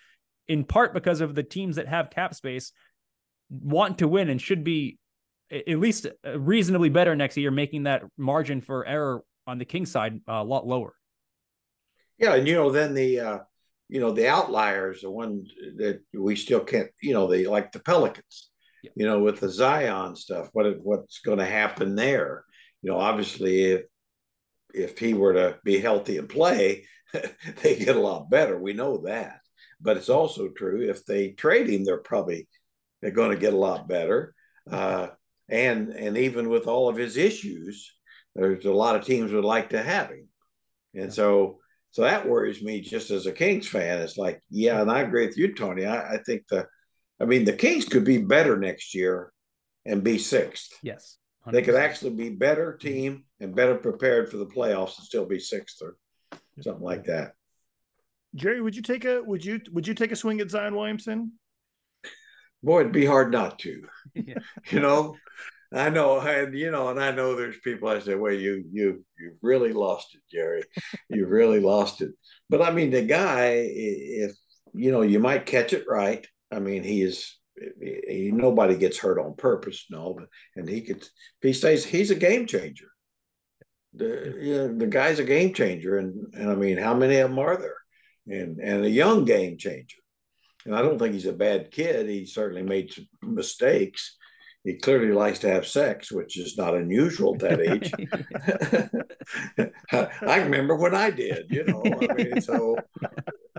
In 0.48 0.64
part 0.64 0.94
because 0.94 1.22
of 1.22 1.36
the 1.36 1.44
teams 1.44 1.78
that 1.78 1.88
have 1.88 2.10
cap 2.10 2.34
space 2.34 2.72
want 3.62 4.00
to 4.00 4.08
win 4.08 4.30
and 4.30 4.42
should 4.42 4.64
be 4.64 4.98
at 5.52 5.80
least 5.80 6.08
reasonably 6.36 6.90
better 6.90 7.16
next 7.16 7.38
year, 7.38 7.52
making 7.52 7.84
that 7.84 8.04
margin 8.18 8.62
for 8.62 8.86
error 8.86 9.24
on 9.46 9.60
the 9.60 9.66
King 9.66 9.86
side 9.86 10.20
a 10.28 10.44
lot 10.44 10.66
lower. 10.66 10.94
Yeah, 12.18 12.36
and 12.36 12.48
you 12.48 12.56
know 12.56 12.72
then 12.72 12.94
the 12.94 13.20
uh, 13.20 13.40
you 13.94 14.00
know, 14.00 14.12
the 14.12 14.28
outliers, 14.28 15.02
the 15.02 15.12
one 15.12 15.46
that 15.78 16.02
we 16.14 16.36
still 16.36 16.62
can't, 16.62 16.90
you 17.00 17.14
know, 17.14 17.28
they 17.28 17.46
like 17.46 17.72
the 17.72 17.80
Pelicans, 17.80 18.50
yeah. 18.82 18.90
you 18.96 19.06
know, 19.06 19.20
with 19.20 19.40
the 19.40 19.50
Zion 19.50 20.16
stuff. 20.16 20.50
What 20.54 20.80
what's 20.82 21.20
going 21.20 21.38
to 21.38 21.46
happen 21.46 21.96
there? 21.96 22.44
You 22.82 22.92
know, 22.92 23.00
obviously, 23.00 23.66
if 23.66 23.82
if 24.74 24.98
he 24.98 25.14
were 25.14 25.34
to 25.34 25.60
be 25.64 25.80
healthy 25.80 26.18
and 26.18 26.28
play, 26.28 26.88
they 27.62 27.76
get 27.76 27.96
a 27.96 28.02
lot 28.02 28.32
better. 28.32 28.58
We 28.58 28.74
know 28.74 29.04
that. 29.06 29.42
But 29.80 29.98
it's 29.98 30.10
also 30.10 30.48
true 30.48 30.90
if 30.90 31.06
they 31.06 31.30
trade 31.32 31.70
him, 31.70 31.84
they're 31.86 31.98
probably 31.98 32.48
they're 33.04 33.12
going 33.12 33.32
to 33.32 33.38
get 33.38 33.54
a 33.54 33.58
lot 33.58 33.88
better. 33.88 34.34
Uh, 34.70 35.08
and 35.50 35.90
and 35.90 36.18
even 36.18 36.50
with 36.50 36.68
all 36.68 36.88
of 36.88 36.96
his 36.96 37.18
issues, 37.18 37.92
there's 38.34 38.64
a 38.64 38.72
lot 38.72 38.96
of 38.96 39.06
teams 39.06 39.34
would 39.34 39.44
like 39.44 39.70
to 39.72 39.84
have 39.84 40.10
him. 40.10 40.30
And 40.96 41.14
so 41.14 41.60
so 41.92 42.04
that 42.04 42.28
worries 42.28 42.64
me 42.64 42.80
just 42.80 43.12
as 43.12 43.26
a 43.26 43.34
Kings 43.34 43.68
fan. 43.68 44.00
It's 44.00 44.18
like, 44.18 44.42
yeah, 44.50 44.82
and 44.82 44.90
I 44.90 45.02
agree 45.02 45.28
with 45.28 45.38
you, 45.38 45.54
Tony. 45.54 45.86
I, 45.86 46.14
I 46.14 46.18
think 46.26 46.48
the 46.48 46.66
I 47.20 47.26
mean 47.26 47.44
the 47.44 47.54
Kings 47.54 47.86
could 47.86 48.06
be 48.06 48.20
better 48.20 48.58
next 48.58 48.96
year 48.96 49.34
and 49.86 50.04
be 50.04 50.18
sixth. 50.18 50.72
Yes. 50.82 51.18
100%. 51.46 51.52
They 51.52 51.62
could 51.62 51.76
actually 51.76 52.12
be 52.12 52.30
better 52.30 52.78
team 52.78 53.26
and 53.42 53.54
better 53.54 53.76
prepared 53.76 54.32
for 54.32 54.38
the 54.38 54.46
playoffs 54.46 54.98
and 54.98 55.06
still 55.06 55.26
be 55.26 55.40
sixth 55.40 55.82
or 55.82 55.98
something 56.62 56.82
like 56.82 57.04
that. 57.04 57.34
Jerry, 58.34 58.62
would 58.62 58.78
you 58.78 58.82
take 58.82 59.04
a 59.04 59.22
would 59.22 59.44
you 59.44 59.60
would 59.72 59.86
you 59.86 59.94
take 59.94 60.14
a 60.14 60.16
swing 60.16 60.40
at 60.40 60.50
Zion 60.50 60.74
Williamson? 60.74 61.34
Boy, 62.64 62.82
it'd 62.82 62.94
be 62.94 63.06
hard 63.06 63.32
not 63.32 63.60
to. 63.60 63.84
Yeah. 64.16 64.36
you 64.72 64.80
know, 64.80 65.18
I 65.74 65.90
know, 65.90 66.20
and 66.20 66.58
you 66.58 66.72
know, 66.72 66.90
and 66.90 67.00
I 67.00 67.12
know 67.12 67.36
there's 67.36 67.60
people 67.60 67.90
I 67.90 68.00
say, 68.00 68.16
well, 68.16 68.34
you 68.34 68.64
you 68.72 69.04
you've 69.20 69.40
really 69.42 69.74
lost 69.74 70.16
it, 70.16 70.22
Jerry. 70.32 70.64
you've 71.10 71.32
really 71.32 71.60
lost 71.60 72.02
it. 72.02 72.12
But 72.50 72.62
I 72.62 72.72
mean, 72.72 72.92
the 72.92 73.02
guy, 73.02 73.66
if 73.68 74.34
you 74.74 74.92
know, 74.92 75.02
you 75.02 75.20
might 75.20 75.46
catch 75.46 75.74
it 75.74 75.86
right. 75.88 76.26
I 76.52 76.60
mean, 76.60 76.84
he 76.84 77.02
is 77.02 77.36
he, 77.82 78.32
nobody 78.32 78.78
gets 78.78 79.00
hurt 79.00 79.20
on 79.20 79.36
purpose, 79.36 79.86
no, 79.90 80.14
but, 80.18 80.28
and 80.56 80.70
he 80.70 80.82
could 80.82 81.08
he 81.42 81.54
stays 81.54 81.84
he's 81.86 82.12
a 82.12 82.16
game 82.16 82.46
changer. 82.46 82.88
The 83.94 84.36
you 84.40 84.58
know, 84.58 84.78
the 84.78 84.88
guy's 84.88 85.20
a 85.20 85.24
game 85.24 85.54
changer, 85.54 85.98
and 85.98 86.34
and 86.36 86.52
I 86.52 86.56
mean, 86.56 86.78
how 86.78 86.94
many 86.94 87.18
of 87.18 87.30
them 87.30 87.40
are 87.40 87.58
there? 87.58 87.78
And 88.28 88.60
and 88.60 88.86
a 88.86 88.90
young 88.90 89.26
game 89.26 89.58
changer. 89.58 89.98
And 90.66 90.76
I 90.76 90.82
don't 90.82 90.98
think 90.98 91.14
he's 91.14 91.26
a 91.26 91.34
bad 91.34 91.72
kid. 91.72 92.08
He 92.08 92.26
certainly 92.26 92.64
made 92.64 92.94
mistakes. 93.22 94.18
He 94.64 94.76
clearly 94.76 95.12
likes 95.12 95.40
to 95.40 95.50
have 95.50 95.68
sex, 95.68 96.12
which 96.12 96.38
is 96.38 96.58
not 96.58 96.76
unusual 96.76 97.36
at 97.36 97.42
that 97.42 97.62
age. 99.62 99.72
I 100.22 100.38
remember 100.38 100.76
when 100.76 100.96
I 100.96 101.10
did, 101.10 101.48
you 101.50 101.66
know. 101.66 101.84
I 101.86 102.14
mean, 102.14 102.42
so 102.42 102.78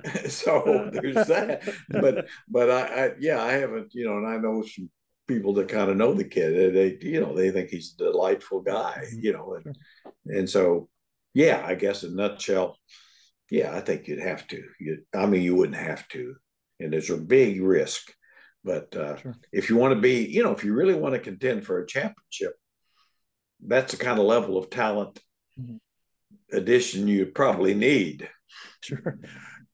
so 0.28 0.90
there's 0.92 1.26
that. 1.26 1.62
But 1.88 2.26
but 2.48 2.70
I, 2.70 3.06
I 3.06 3.10
yeah, 3.20 3.42
I 3.42 3.52
haven't, 3.52 3.94
you 3.94 4.06
know, 4.06 4.18
and 4.18 4.26
I 4.26 4.38
know 4.38 4.62
some 4.62 4.90
people 5.26 5.54
that 5.54 5.68
kind 5.68 5.90
of 5.90 5.96
know 5.96 6.14
the 6.14 6.24
kid. 6.24 6.74
They, 6.74 6.98
you 7.06 7.20
know, 7.20 7.34
they 7.34 7.50
think 7.50 7.70
he's 7.70 7.94
a 8.00 8.04
delightful 8.04 8.60
guy, 8.60 9.04
mm-hmm. 9.06 9.20
you 9.20 9.32
know, 9.32 9.58
and 9.62 9.76
and 10.26 10.50
so 10.50 10.88
yeah, 11.34 11.62
I 11.66 11.74
guess 11.74 12.02
in 12.02 12.12
a 12.12 12.14
nutshell, 12.14 12.78
yeah, 13.50 13.74
I 13.74 13.80
think 13.80 14.08
you'd 14.08 14.20
have 14.20 14.46
to. 14.48 14.62
You, 14.80 14.98
I 15.14 15.26
mean, 15.26 15.42
you 15.42 15.54
wouldn't 15.54 15.78
have 15.78 16.06
to 16.08 16.36
and 16.80 16.92
there's 16.92 17.10
a 17.10 17.16
big 17.16 17.62
risk. 17.62 18.12
But 18.64 18.96
uh, 18.96 19.16
sure. 19.16 19.36
if 19.52 19.68
you 19.68 19.76
want 19.76 19.94
to 19.94 20.00
be, 20.00 20.24
you 20.24 20.42
know, 20.42 20.52
if 20.52 20.64
you 20.64 20.72
really 20.72 20.94
want 20.94 21.14
to 21.14 21.20
contend 21.20 21.66
for 21.66 21.80
a 21.80 21.86
championship, 21.86 22.54
that's 23.64 23.92
the 23.92 24.04
kind 24.04 24.18
of 24.18 24.24
level 24.24 24.56
of 24.56 24.70
talent 24.70 25.20
mm-hmm. 25.60 25.76
addition 26.56 27.08
you 27.08 27.26
probably 27.26 27.74
need. 27.74 28.28
Sure. 28.80 29.18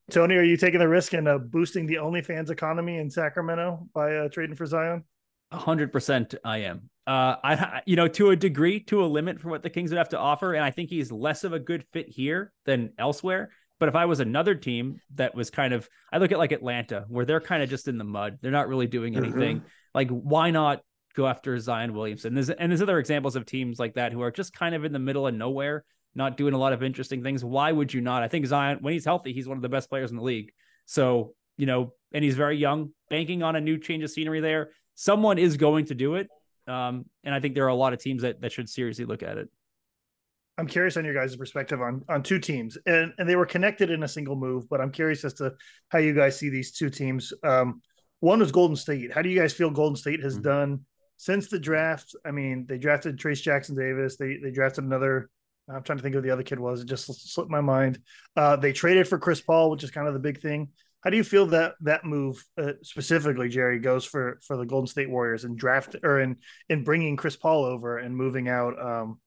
Tony, 0.09 0.35
are 0.35 0.43
you 0.43 0.57
taking 0.57 0.79
the 0.79 0.87
risk 0.87 1.13
in 1.13 1.25
uh, 1.25 1.37
boosting 1.37 1.85
the 1.85 1.95
OnlyFans 1.95 2.49
economy 2.49 2.97
in 2.97 3.09
Sacramento 3.09 3.87
by 3.93 4.15
uh, 4.15 4.29
trading 4.29 4.55
for 4.55 4.65
Zion? 4.65 5.05
A 5.51 5.57
hundred 5.57 5.91
percent, 5.93 6.35
I 6.43 6.59
am. 6.59 6.89
Uh, 7.07 7.35
I, 7.43 7.81
you 7.85 7.95
know, 7.95 8.07
to 8.09 8.29
a 8.29 8.35
degree, 8.35 8.79
to 8.81 9.03
a 9.03 9.07
limit 9.07 9.39
for 9.39 9.49
what 9.49 9.63
the 9.63 9.69
Kings 9.69 9.91
would 9.91 9.97
have 9.97 10.09
to 10.09 10.19
offer, 10.19 10.53
and 10.53 10.63
I 10.63 10.71
think 10.71 10.89
he's 10.89 11.11
less 11.11 11.43
of 11.43 11.53
a 11.53 11.59
good 11.59 11.85
fit 11.91 12.09
here 12.09 12.53
than 12.65 12.93
elsewhere. 12.97 13.51
But 13.81 13.89
if 13.89 13.95
I 13.95 14.05
was 14.05 14.19
another 14.19 14.53
team 14.53 15.01
that 15.15 15.33
was 15.33 15.49
kind 15.49 15.73
of, 15.73 15.89
I 16.13 16.19
look 16.19 16.31
at 16.31 16.37
like 16.37 16.51
Atlanta, 16.51 17.05
where 17.07 17.25
they're 17.25 17.41
kind 17.41 17.63
of 17.63 17.69
just 17.71 17.87
in 17.87 17.97
the 17.97 18.03
mud. 18.03 18.37
They're 18.39 18.51
not 18.51 18.67
really 18.67 18.85
doing 18.85 19.15
mm-hmm. 19.15 19.23
anything. 19.23 19.57
Mm-hmm. 19.57 19.67
Like, 19.95 20.09
why 20.09 20.51
not 20.51 20.81
go 21.15 21.25
after 21.25 21.57
Zion 21.57 21.95
Williamson? 21.95 22.35
There's, 22.35 22.51
and 22.51 22.71
there's 22.71 22.83
other 22.83 22.99
examples 22.99 23.35
of 23.35 23.47
teams 23.47 23.79
like 23.79 23.95
that 23.95 24.13
who 24.13 24.21
are 24.21 24.29
just 24.29 24.53
kind 24.53 24.75
of 24.75 24.85
in 24.85 24.93
the 24.93 24.99
middle 24.99 25.25
of 25.25 25.33
nowhere, 25.33 25.83
not 26.13 26.37
doing 26.37 26.53
a 26.53 26.59
lot 26.59 26.73
of 26.73 26.83
interesting 26.83 27.23
things. 27.23 27.43
Why 27.43 27.71
would 27.71 27.91
you 27.91 28.01
not? 28.01 28.21
I 28.21 28.27
think 28.27 28.45
Zion, 28.45 28.77
when 28.81 28.93
he's 28.93 29.03
healthy, 29.03 29.33
he's 29.33 29.47
one 29.47 29.57
of 29.57 29.63
the 29.63 29.69
best 29.69 29.89
players 29.89 30.11
in 30.11 30.17
the 30.17 30.23
league. 30.23 30.51
So, 30.85 31.33
you 31.57 31.65
know, 31.65 31.93
and 32.13 32.23
he's 32.23 32.35
very 32.35 32.57
young, 32.57 32.91
banking 33.09 33.41
on 33.41 33.55
a 33.55 33.61
new 33.61 33.79
change 33.79 34.03
of 34.03 34.11
scenery 34.11 34.41
there. 34.41 34.73
Someone 34.93 35.39
is 35.39 35.57
going 35.57 35.85
to 35.85 35.95
do 35.95 36.13
it. 36.17 36.27
Um, 36.67 37.05
and 37.23 37.33
I 37.33 37.39
think 37.39 37.55
there 37.55 37.65
are 37.65 37.69
a 37.69 37.73
lot 37.73 37.93
of 37.93 37.99
teams 37.99 38.21
that, 38.21 38.41
that 38.41 38.51
should 38.51 38.69
seriously 38.69 39.05
look 39.05 39.23
at 39.23 39.39
it. 39.39 39.49
I'm 40.61 40.67
curious 40.67 40.95
on 40.95 41.05
your 41.05 41.15
guys' 41.15 41.35
perspective 41.35 41.81
on 41.81 42.05
on 42.07 42.21
two 42.21 42.37
teams, 42.37 42.77
and 42.85 43.13
and 43.17 43.27
they 43.27 43.35
were 43.35 43.47
connected 43.47 43.89
in 43.89 44.03
a 44.03 44.07
single 44.07 44.35
move. 44.35 44.69
But 44.69 44.79
I'm 44.79 44.91
curious 44.91 45.25
as 45.25 45.33
to 45.35 45.55
how 45.89 45.97
you 45.97 46.13
guys 46.13 46.37
see 46.37 46.49
these 46.49 46.71
two 46.71 46.91
teams. 46.91 47.33
Um, 47.41 47.81
one 48.19 48.37
was 48.37 48.51
Golden 48.51 48.75
State. 48.75 49.11
How 49.11 49.23
do 49.23 49.29
you 49.29 49.39
guys 49.39 49.53
feel 49.53 49.71
Golden 49.71 49.95
State 49.95 50.21
has 50.21 50.35
mm-hmm. 50.35 50.43
done 50.43 50.85
since 51.17 51.47
the 51.47 51.57
draft? 51.57 52.15
I 52.23 52.29
mean, 52.29 52.67
they 52.69 52.77
drafted 52.77 53.17
Trayce 53.17 53.41
Jackson 53.41 53.75
Davis. 53.75 54.17
They 54.17 54.37
they 54.37 54.51
drafted 54.51 54.83
another. 54.83 55.31
I'm 55.67 55.81
trying 55.81 55.97
to 55.97 56.03
think 56.03 56.13
of 56.13 56.21
the 56.21 56.29
other 56.29 56.43
kid 56.43 56.59
was. 56.59 56.81
It 56.81 56.87
just 56.87 57.33
slipped 57.33 57.49
my 57.49 57.61
mind. 57.61 57.97
Uh, 58.35 58.55
they 58.55 58.71
traded 58.71 59.07
for 59.07 59.17
Chris 59.17 59.41
Paul, 59.41 59.71
which 59.71 59.83
is 59.83 59.89
kind 59.89 60.07
of 60.07 60.13
the 60.13 60.19
big 60.19 60.41
thing. 60.41 60.69
How 61.03 61.09
do 61.09 61.17
you 61.17 61.23
feel 61.23 61.47
that 61.47 61.73
that 61.81 62.05
move 62.05 62.45
uh, 62.55 62.73
specifically, 62.83 63.49
Jerry, 63.49 63.79
goes 63.79 64.05
for 64.05 64.39
for 64.45 64.57
the 64.57 64.65
Golden 64.67 64.85
State 64.85 65.09
Warriors 65.09 65.43
and 65.43 65.57
draft 65.57 65.95
or 66.03 66.19
in 66.19 66.37
in 66.69 66.83
bringing 66.83 67.17
Chris 67.17 67.35
Paul 67.35 67.65
over 67.65 67.97
and 67.97 68.15
moving 68.15 68.47
out 68.47 68.79
um, 68.79 69.19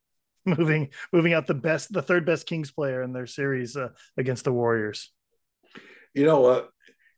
moving 0.59 0.90
moving 1.12 1.32
out 1.32 1.47
the 1.47 1.55
best, 1.55 1.92
the 1.92 2.03
third 2.03 2.26
best 2.26 2.47
Kings 2.47 2.70
player 2.70 3.03
in 3.03 3.12
their 3.12 3.26
series 3.26 3.76
uh, 3.76 3.88
against 4.16 4.45
the 4.45 4.53
Warriors. 4.53 5.12
You 6.12 6.26
know? 6.26 6.45
Uh, 6.47 6.64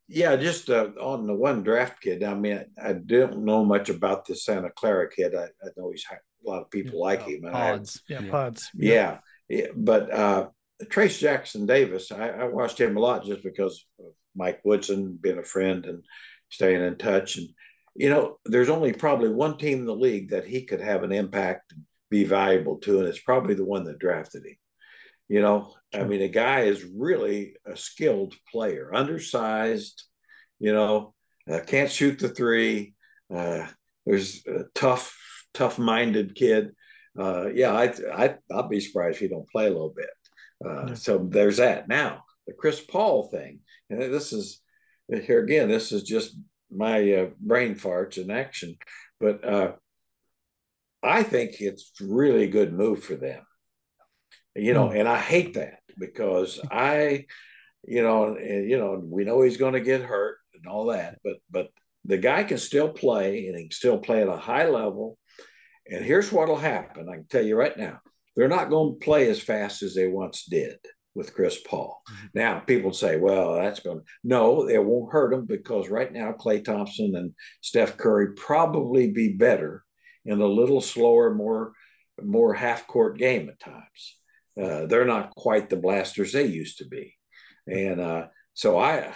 yeah, 0.09 0.37
just 0.37 0.69
uh, 0.69 0.91
on 1.01 1.27
the 1.27 1.33
one 1.33 1.63
draft 1.63 2.01
kid. 2.01 2.23
I 2.23 2.33
mean, 2.33 2.63
I, 2.81 2.89
I, 2.89 2.93
don't 2.93 3.43
know 3.43 3.65
much 3.65 3.89
about 3.89 4.25
the 4.25 4.35
Santa 4.35 4.69
Clara 4.69 5.09
kid. 5.09 5.35
I, 5.35 5.43
I 5.43 5.69
know 5.75 5.91
he's 5.91 6.05
a 6.09 6.49
lot 6.49 6.61
of 6.61 6.71
people 6.71 6.99
yeah, 6.99 7.05
like 7.05 7.23
him. 7.23 7.41
Pods, 7.41 8.01
I, 8.09 8.13
yeah, 8.13 8.21
yeah, 8.21 8.31
pods. 8.31 8.71
Yeah, 8.73 9.17
yeah. 9.49 9.67
but 9.75 10.13
uh, 10.13 10.47
Trayce 10.85 11.19
Jackson 11.19 11.65
Davis, 11.65 12.11
I, 12.11 12.29
I, 12.29 12.43
watched 12.45 12.79
him 12.79 12.95
a 12.95 13.01
lot 13.01 13.25
just 13.25 13.43
because 13.43 13.85
of 13.99 14.13
Mike 14.33 14.61
Woodson 14.63 15.19
being 15.19 15.39
a 15.39 15.43
friend 15.43 15.85
and 15.85 16.05
staying 16.49 16.81
in 16.81 16.97
touch. 16.97 17.37
And 17.37 17.49
you 17.95 18.09
know, 18.09 18.37
there's 18.45 18.69
only 18.69 18.93
probably 18.93 19.29
one 19.29 19.57
team 19.57 19.79
in 19.79 19.85
the 19.85 19.95
league 19.95 20.29
that 20.29 20.45
he 20.45 20.63
could 20.63 20.79
have 20.79 21.03
an 21.03 21.11
impact 21.11 21.73
and 21.73 21.83
be 22.09 22.23
valuable 22.23 22.77
to, 22.77 22.99
and 22.99 23.07
it's 23.07 23.21
probably 23.21 23.53
the 23.53 23.65
one 23.65 23.83
that 23.85 23.99
drafted 23.99 24.45
him. 24.45 24.55
You 25.27 25.41
know. 25.41 25.73
I 25.93 26.03
mean, 26.03 26.21
a 26.21 26.27
guy 26.27 26.63
is 26.63 26.83
really 26.83 27.55
a 27.65 27.77
skilled 27.77 28.35
player, 28.51 28.93
undersized, 28.93 30.03
you 30.59 30.73
know, 30.73 31.13
uh, 31.49 31.61
can't 31.65 31.89
shoot 31.89 32.19
the 32.19 32.27
three. 32.27 32.93
Uh, 33.33 33.65
there's 34.05 34.45
a 34.47 34.65
tough, 34.75 35.17
tough 35.53 35.79
minded 35.79 36.35
kid. 36.35 36.71
Uh, 37.17 37.47
yeah, 37.53 37.71
I, 37.71 37.93
I, 38.13 38.35
I'd 38.53 38.69
be 38.69 38.81
surprised 38.81 39.15
if 39.15 39.21
he 39.21 39.27
don't 39.29 39.49
play 39.49 39.67
a 39.67 39.69
little 39.69 39.93
bit. 39.95 40.09
Uh, 40.63 40.87
yeah. 40.87 40.93
So 40.95 41.27
there's 41.29 41.57
that. 41.57 41.87
Now, 41.87 42.23
the 42.45 42.53
Chris 42.53 42.81
Paul 42.81 43.29
thing, 43.29 43.61
and 43.89 44.13
this 44.13 44.33
is 44.33 44.61
here 45.09 45.41
again, 45.41 45.69
this 45.69 45.93
is 45.93 46.03
just 46.03 46.37
my 46.69 47.13
uh, 47.13 47.29
brain 47.39 47.75
farts 47.75 48.17
in 48.17 48.29
action. 48.29 48.75
But 49.21 49.43
uh, 49.47 49.71
I 51.03 51.23
think 51.23 51.59
it's 51.59 51.91
really 52.01 52.43
a 52.43 52.49
good 52.49 52.73
move 52.73 53.03
for 53.03 53.15
them. 53.15 53.41
You 54.55 54.73
know, 54.73 54.89
mm. 54.89 54.99
and 54.99 55.07
I 55.07 55.19
hate 55.19 55.53
that 55.53 55.79
because 55.97 56.59
I, 56.71 57.25
you 57.83 58.01
know, 58.01 58.35
and 58.35 58.69
you 58.69 58.77
know, 58.77 59.01
we 59.03 59.23
know 59.23 59.41
he's 59.41 59.57
going 59.57 59.73
to 59.73 59.81
get 59.81 60.01
hurt 60.01 60.37
and 60.55 60.65
all 60.67 60.87
that, 60.87 61.19
but 61.23 61.37
but 61.49 61.69
the 62.05 62.17
guy 62.17 62.43
can 62.43 62.57
still 62.57 62.89
play 62.89 63.47
and 63.47 63.57
he 63.57 63.63
can 63.63 63.71
still 63.71 63.97
play 63.97 64.21
at 64.21 64.29
a 64.29 64.37
high 64.37 64.67
level. 64.67 65.17
And 65.89 66.03
here's 66.03 66.31
what'll 66.31 66.57
happen. 66.57 67.07
I 67.09 67.15
can 67.15 67.27
tell 67.27 67.45
you 67.45 67.55
right 67.55 67.77
now, 67.77 67.99
they're 68.35 68.47
not 68.47 68.69
going 68.69 68.93
to 68.93 69.05
play 69.05 69.29
as 69.29 69.41
fast 69.41 69.83
as 69.83 69.93
they 69.93 70.07
once 70.07 70.45
did 70.45 70.77
with 71.15 71.33
Chris 71.33 71.59
Paul. 71.67 72.01
Mm-hmm. 72.09 72.25
Now, 72.35 72.59
people 72.59 72.93
say, 72.93 73.17
well, 73.17 73.55
that's 73.55 73.79
going 73.79 73.99
to, 73.99 74.05
no, 74.23 74.69
it 74.69 74.83
won't 74.83 75.11
hurt 75.11 75.31
them 75.31 75.45
because 75.45 75.89
right 75.89 76.11
now, 76.11 76.33
Klay 76.33 76.63
Thompson 76.63 77.15
and 77.15 77.33
Steph 77.61 77.97
Curry 77.97 78.33
probably 78.35 79.11
be 79.11 79.33
better 79.33 79.83
in 80.27 80.41
a 80.41 80.45
little 80.45 80.81
slower, 80.81 81.33
more 81.33 81.73
more 82.21 82.53
half 82.53 82.87
court 82.87 83.17
game 83.17 83.49
at 83.49 83.59
times. 83.59 84.17
Uh, 84.61 84.85
they're 84.87 85.05
not 85.05 85.35
quite 85.35 85.69
the 85.69 85.75
blasters 85.75 86.33
they 86.33 86.45
used 86.45 86.79
to 86.79 86.85
be, 86.85 87.15
and 87.67 87.99
uh, 87.99 88.27
so 88.53 88.77
I, 88.77 89.13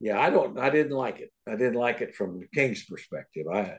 yeah, 0.00 0.20
I 0.20 0.30
don't, 0.30 0.58
I 0.58 0.70
didn't 0.70 0.96
like 0.96 1.20
it. 1.20 1.30
I 1.46 1.52
didn't 1.52 1.74
like 1.74 2.00
it 2.00 2.14
from 2.14 2.40
the 2.40 2.48
Kings' 2.52 2.84
perspective. 2.84 3.46
I, 3.52 3.78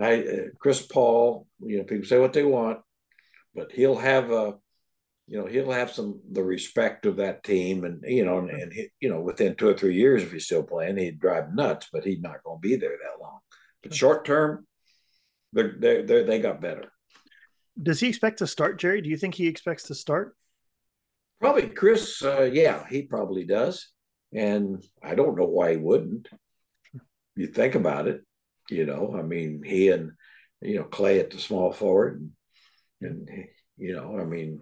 I, 0.00 0.20
uh, 0.20 0.36
Chris 0.60 0.80
Paul, 0.82 1.46
you 1.60 1.78
know, 1.78 1.84
people 1.84 2.06
say 2.06 2.18
what 2.18 2.32
they 2.32 2.44
want, 2.44 2.78
but 3.54 3.72
he'll 3.72 3.96
have 3.96 4.30
a 4.30 4.54
you 5.26 5.38
know, 5.38 5.46
he'll 5.46 5.70
have 5.70 5.90
some 5.90 6.20
the 6.30 6.42
respect 6.42 7.06
of 7.06 7.16
that 7.16 7.42
team, 7.44 7.84
and 7.84 8.02
you 8.06 8.24
know, 8.24 8.38
and, 8.38 8.50
and 8.50 8.72
he, 8.72 8.88
you 9.00 9.08
know, 9.08 9.20
within 9.20 9.54
two 9.54 9.68
or 9.68 9.74
three 9.74 9.94
years, 9.94 10.22
if 10.22 10.32
he's 10.32 10.44
still 10.44 10.62
playing, 10.62 10.98
he'd 10.98 11.20
drive 11.20 11.54
nuts, 11.54 11.88
but 11.92 12.04
he's 12.04 12.20
not 12.20 12.42
going 12.44 12.58
to 12.58 12.68
be 12.68 12.76
there 12.76 12.90
that 12.90 13.22
long. 13.22 13.38
But 13.82 13.94
short 13.94 14.24
term, 14.24 14.66
they're, 15.54 15.74
they're, 15.78 16.02
they're, 16.02 16.24
they 16.24 16.40
got 16.40 16.60
better. 16.60 16.92
Does 17.80 18.00
he 18.00 18.08
expect 18.08 18.38
to 18.38 18.46
start, 18.46 18.78
Jerry? 18.78 19.00
Do 19.00 19.08
you 19.08 19.16
think 19.16 19.34
he 19.34 19.46
expects 19.46 19.84
to 19.84 19.94
start? 19.94 20.36
Probably 21.40 21.68
Chris. 21.68 22.22
Uh, 22.22 22.50
yeah, 22.52 22.84
he 22.88 23.02
probably 23.02 23.44
does, 23.44 23.88
and 24.32 24.84
I 25.02 25.14
don't 25.14 25.36
know 25.36 25.46
why 25.46 25.72
he 25.72 25.76
wouldn't. 25.76 26.28
You 27.36 27.48
think 27.48 27.74
about 27.74 28.06
it, 28.06 28.20
you 28.70 28.86
know. 28.86 29.16
I 29.18 29.22
mean, 29.22 29.62
he 29.64 29.88
and 29.88 30.12
you 30.60 30.76
know 30.76 30.84
Klay 30.84 31.18
at 31.18 31.30
the 31.30 31.38
small 31.38 31.72
forward, 31.72 32.30
and, 33.00 33.28
and 33.28 33.46
you 33.76 33.94
know, 33.94 34.18
I 34.18 34.24
mean, 34.24 34.60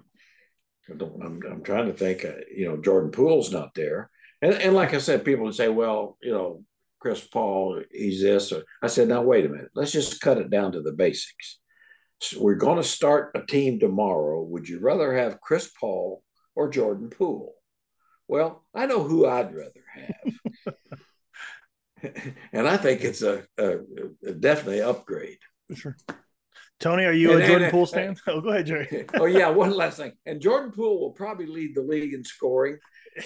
I 0.91 0.97
don't, 0.97 1.23
I'm, 1.23 1.41
I'm 1.51 1.63
trying 1.63 1.87
to 1.87 1.93
think. 1.93 2.25
Uh, 2.25 2.41
you 2.51 2.67
know, 2.67 2.79
Jordan 2.79 3.11
Poole's 3.11 3.53
not 3.53 3.75
there, 3.75 4.11
and 4.41 4.55
and 4.55 4.75
like 4.75 4.95
I 4.95 4.99
said, 4.99 5.25
people 5.25 5.45
would 5.45 5.55
say, 5.55 5.69
well, 5.69 6.17
you 6.23 6.33
know, 6.33 6.65
Chris 7.03 7.27
Paul, 7.27 7.83
he's 7.91 8.23
this. 8.23 8.53
Or, 8.53 8.63
I 8.81 8.87
said, 8.87 9.09
now 9.09 9.23
wait 9.23 9.45
a 9.45 9.49
minute. 9.49 9.71
Let's 9.75 9.91
just 9.91 10.21
cut 10.21 10.39
it 10.39 10.51
down 10.51 10.71
to 10.73 10.83
the 10.83 10.93
basics. 10.93 11.59
So 12.21 12.41
we're 12.41 12.55
going 12.55 12.77
to 12.77 12.85
start 12.85 13.33
a 13.35 13.45
team 13.45 13.81
tomorrow. 13.81 14.41
Would 14.41 14.69
you 14.69 14.79
rather 14.79 15.13
have 15.13 15.41
Chris 15.41 15.69
Paul 15.81 16.23
or 16.55 16.71
Jordan 16.71 17.11
Poole? 17.11 17.55
Well, 18.29 18.65
I 18.73 18.87
know 18.87 19.03
who 19.03 19.27
I'd 19.27 19.53
rather 19.53 19.85
have. 22.05 22.15
and 22.53 22.69
I 22.69 22.77
think 22.77 23.03
it's 23.03 23.23
a, 23.23 23.43
a, 23.59 23.79
a 24.25 24.33
definitely 24.35 24.83
upgrade. 24.83 25.39
Sure. 25.75 25.97
Tony, 26.79 27.05
are 27.05 27.13
you 27.13 27.33
and, 27.33 27.43
a 27.43 27.47
Jordan 27.49 27.65
and, 27.65 27.73
Poole 27.73 27.83
uh, 27.83 27.87
fan? 27.87 28.17
oh, 28.29 28.41
go 28.41 28.51
ahead, 28.51 28.67
Jerry. 28.67 29.07
oh 29.15 29.27
yeah, 29.27 29.49
one 29.49 29.73
last 29.73 29.97
thing. 29.97 30.13
And 30.25 30.41
Jordan 30.41 30.71
Poole 30.71 31.01
will 31.01 31.13
probably 31.13 31.47
lead 31.47 31.75
the 31.75 31.83
league 31.83 32.15
in 32.15 32.23
scoring, 32.23 32.79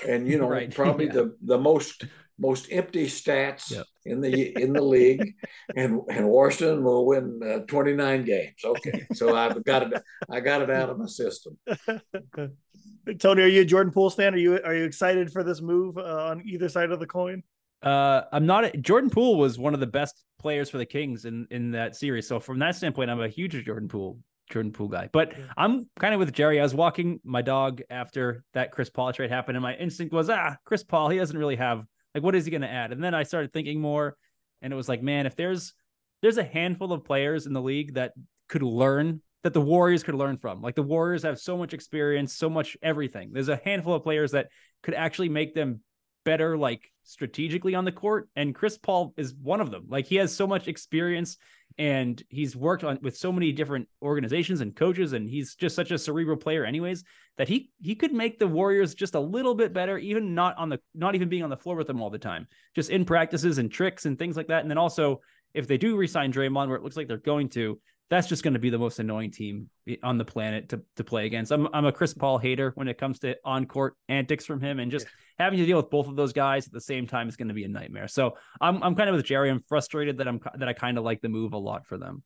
and 0.09 0.27
you 0.27 0.39
know 0.41 0.49
right. 0.49 0.75
probably 0.75 1.07
yeah. 1.07 1.13
the 1.13 1.37
the 1.43 1.59
most 1.59 2.05
most 2.39 2.69
empty 2.71 3.07
stats 3.07 3.71
yep. 3.71 3.87
in 4.05 4.21
the 4.21 4.57
in 4.61 4.73
the 4.73 4.83
league, 4.83 5.35
and 5.75 6.01
and 6.11 6.29
Washington 6.29 6.85
will 6.85 7.07
win 7.07 7.41
uh, 7.43 7.59
29 7.67 8.25
games. 8.25 8.57
Okay, 8.65 9.07
so 9.15 9.35
I've 9.35 9.63
got 9.65 9.93
it. 9.93 10.03
I 10.31 10.41
got 10.41 10.63
it 10.63 10.71
out 10.71 10.91
of 10.91 10.99
my 10.99 11.07
system. 11.07 11.59
Tony, 13.19 13.43
are 13.43 13.47
you 13.47 13.63
a 13.63 13.65
Jordan 13.65 13.93
Poole 13.93 14.11
fan? 14.11 14.35
Are 14.35 14.39
you 14.39 14.61
are 14.63 14.75
you 14.75 14.85
excited 14.85 15.33
for 15.33 15.43
this 15.43 15.61
move 15.61 15.97
uh, 15.97 16.27
on 16.31 16.43
either 16.47 16.69
side 16.69 16.91
of 16.91 17.01
the 17.01 17.07
coin? 17.07 17.43
Uh, 17.83 18.23
I'm 18.33 18.47
not. 18.47 18.65
A, 18.65 18.77
Jordan 18.77 19.11
Poole 19.11 19.39
was 19.39 19.59
one 19.59 19.75
of 19.75 19.81
the 19.81 19.87
best 19.87 20.25
players 20.39 20.69
for 20.69 20.79
the 20.79 20.87
Kings 20.87 21.25
in 21.25 21.47
in 21.51 21.71
that 21.73 21.97
series. 21.97 22.27
So 22.27 22.41
from 22.41 22.59
that 22.59 22.77
standpoint, 22.77 23.11
I'm 23.11 23.21
a 23.21 23.29
huge 23.29 23.53
Jordan 23.65 23.89
Poole 23.89 24.19
Jordan 24.51 24.73
Poole 24.73 24.89
guy. 24.89 25.09
But 25.13 25.35
I'm 25.57 25.89
kind 25.99 26.15
of 26.15 26.21
with 26.21 26.33
Jerry. 26.33 26.61
I 26.61 26.63
was 26.63 26.75
walking 26.75 27.21
my 27.25 27.43
dog 27.43 27.83
after 27.91 28.45
that 28.55 28.73
Chris 28.73 28.91
Paul 28.91 29.13
trade 29.13 29.31
happened, 29.31 29.57
and 29.57 29.63
my 29.63 29.75
instinct 29.75 30.13
was, 30.13 30.31
ah, 30.31 30.57
Chris 30.65 30.83
Paul. 30.83 31.09
He 31.09 31.19
doesn't 31.19 31.37
really 31.37 31.57
have 31.57 31.85
like 32.17 32.23
what 32.23 32.35
is 32.35 32.47
he 32.47 32.51
going 32.51 32.63
to 32.63 32.71
add? 32.71 32.93
And 32.93 33.05
then 33.05 33.15
I 33.15 33.25
started 33.25 33.53
thinking 33.53 33.79
more, 33.79 34.17
and 34.63 34.73
it 34.73 34.77
was 34.77 34.89
like, 34.89 35.03
man, 35.03 35.27
if 35.27 35.37
there's 35.37 35.75
there's 36.23 36.39
a 36.39 36.45
handful 36.45 36.95
of 36.95 37.05
players 37.05 37.45
in 37.45 37.53
the 37.53 37.61
league 37.61 37.95
that 37.95 38.13
could 38.49 38.63
learn 38.63 39.21
that 39.43 39.53
the 39.53 39.61
Warriors 39.61 40.03
could 40.03 40.15
learn 40.15 40.39
from. 40.39 40.63
Like 40.63 40.77
the 40.77 40.83
Warriors 40.83 41.25
have 41.25 41.39
so 41.39 41.59
much 41.59 41.75
experience, 41.75 42.35
so 42.35 42.49
much 42.49 42.75
everything. 42.83 43.33
There's 43.35 43.51
a 43.51 43.61
handful 43.63 43.93
of 43.93 44.03
players 44.03 44.31
that 44.31 44.49
could 44.83 44.95
actually 44.95 45.29
make 45.29 45.55
them 45.55 45.81
better 46.25 46.57
like 46.57 46.91
strategically 47.05 47.75
on 47.75 47.85
the 47.85 47.93
court 47.93 48.29
and 48.35 48.55
Chris 48.55 48.79
Paul 48.79 49.13
is 49.19 49.35
one 49.35 49.61
of 49.61 49.71
them. 49.71 49.85
Like 49.89 50.07
he 50.07 50.17
has 50.17 50.35
so 50.35 50.47
much 50.47 50.69
experience 50.69 51.37
and 51.79 52.23
he's 52.31 52.57
worked 52.57 52.85
on 52.85 52.99
with 53.03 53.17
so 53.17 53.31
many 53.31 53.53
different 53.53 53.89
organizations 54.01 54.61
and 54.61 54.75
coaches 54.75 55.13
and 55.13 55.29
he's 55.29 55.55
just 55.55 55.77
such 55.77 55.91
a 55.91 55.99
cerebral 55.99 56.37
player 56.37 56.65
anyways 56.65 57.05
that 57.37 57.49
he 57.49 57.71
he 57.83 57.95
could 57.95 58.13
make 58.13 58.39
the 58.39 58.47
Warriors 58.47 58.95
just 58.95 59.15
a 59.15 59.21
little 59.21 59.55
bit 59.55 59.73
better 59.73 59.99
even 59.99 60.35
not 60.35 60.57
on 60.57 60.69
the 60.69 60.81
not 60.95 61.15
even 61.15 61.29
being 61.29 61.43
on 61.43 61.51
the 61.51 61.57
floor 61.57 61.77
with 61.77 61.87
them 61.87 62.01
all 62.01 62.11
the 62.11 62.19
time. 62.19 62.47
Just 62.75 62.91
in 62.91 63.05
practices 63.05 63.59
and 63.59 63.71
tricks 63.71 64.07
and 64.07 64.19
things 64.19 64.37
like 64.37 64.49
that 64.49 64.63
and 64.63 64.71
then 64.71 64.79
also 64.79 65.21
if 65.53 65.67
they 65.67 65.79
do 65.79 65.97
resign 65.97 66.33
Draymond 66.33 66.69
where 66.69 66.77
it 66.77 66.83
looks 66.83 66.97
like 66.97 67.09
they're 67.09 67.19
going 67.19 67.49
to 67.51 67.79
that's 68.09 68.29
just 68.29 68.43
going 68.43 68.55
to 68.55 68.61
be 68.61 68.71
the 68.71 68.79
most 68.79 68.99
annoying 68.99 69.31
team 69.31 69.69
on 70.03 70.17
the 70.17 70.25
planet 70.25 70.69
to, 70.69 70.83
to 70.97 71.05
play 71.05 71.27
against. 71.27 71.51
I'm 71.51 71.69
I'm 71.73 71.87
a 71.87 71.93
Chris 71.93 72.15
Paul 72.15 72.39
hater 72.39 72.73
when 72.75 72.89
it 72.89 72.99
comes 72.99 73.19
to 73.21 73.37
on 73.45 73.67
court 73.67 73.95
antics 74.09 74.47
from 74.47 74.61
him, 74.61 74.79
and 74.79 74.91
just 74.91 75.07
yeah. 75.07 75.45
having 75.45 75.59
to 75.59 75.67
deal 75.67 75.77
with 75.77 75.91
both 75.91 76.09
of 76.09 76.17
those 76.17 76.33
guys 76.33 76.67
at 76.67 76.73
the 76.73 76.81
same 76.81 77.07
time 77.07 77.29
is 77.29 77.37
going 77.37 77.49
to 77.49 77.55
be 77.55 77.65
a 77.65 77.69
nightmare. 77.69 78.09
So 78.09 78.37
I'm 78.61 78.83
I'm 78.83 78.95
kind 78.95 79.09
of 79.09 79.17
with 79.17 79.25
Jerry. 79.25 79.51
I'm 79.51 79.63
frustrated 79.69 80.19
that 80.19 80.29
I'm 80.29 80.41
that 80.59 80.69
I 80.69 80.73
kind 80.73 80.99
of 80.99 81.05
like 81.05 81.21
the 81.21 81.29
move 81.29 81.53
a 81.53 81.59
lot 81.59 81.87
for 81.87 81.99
them. 81.99 82.23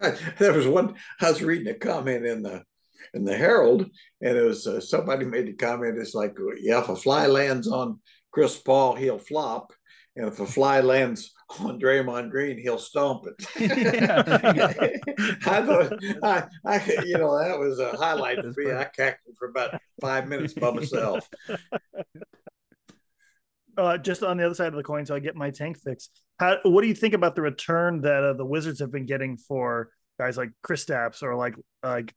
There 0.38 0.54
was 0.54 0.66
one 0.66 0.94
I 1.20 1.30
was 1.30 1.42
reading 1.42 1.68
a 1.68 1.74
comment 1.74 2.24
in 2.24 2.42
the 2.42 2.64
in 3.14 3.24
the 3.24 3.36
Herald, 3.36 3.86
and 4.22 4.36
it 4.36 4.42
was 4.42 4.66
uh, 4.66 4.80
somebody 4.80 5.24
made 5.24 5.46
the 5.46 5.52
comment. 5.54 5.98
It's 5.98 6.14
like, 6.14 6.36
yeah, 6.60 6.80
if 6.80 6.88
a 6.88 6.96
fly 6.96 7.26
lands 7.26 7.66
on 7.66 8.00
Chris 8.30 8.56
Paul, 8.56 8.94
he'll 8.94 9.18
flop, 9.18 9.72
and 10.16 10.28
if 10.28 10.40
a 10.40 10.46
fly 10.46 10.80
lands 10.80 11.32
on 11.60 11.80
Draymond 11.80 12.30
Green, 12.30 12.58
he'll 12.58 12.78
stomp 12.78 13.24
it. 13.26 13.46
I 15.46 15.62
thought, 15.62 15.92
I, 16.22 16.44
I, 16.64 17.02
you 17.04 17.18
know, 17.18 17.38
that 17.38 17.58
was 17.58 17.78
a 17.78 17.96
highlight 17.96 18.38
for 18.42 18.52
me. 18.56 18.72
I 18.72 18.84
cackled 18.84 19.36
for 19.38 19.48
about 19.48 19.80
five 20.00 20.28
minutes 20.28 20.54
by 20.54 20.70
myself. 20.70 21.28
Uh, 23.78 23.96
just 23.96 24.22
on 24.22 24.36
the 24.36 24.44
other 24.44 24.54
side 24.54 24.66
of 24.66 24.74
the 24.74 24.82
coin, 24.82 25.06
so 25.06 25.14
I 25.14 25.20
get 25.20 25.36
my 25.36 25.50
tank 25.50 25.78
fix. 25.78 26.10
How, 26.38 26.58
what 26.64 26.82
do 26.82 26.88
you 26.88 26.94
think 26.94 27.14
about 27.14 27.34
the 27.34 27.40
return 27.40 28.02
that 28.02 28.22
uh, 28.22 28.32
the 28.34 28.44
Wizards 28.44 28.80
have 28.80 28.90
been 28.90 29.06
getting 29.06 29.38
for 29.38 29.90
guys 30.18 30.36
like 30.36 30.50
Chris 30.62 30.84
Kristaps 30.84 31.22
or 31.22 31.34
like 31.34 31.54
like 31.82 32.12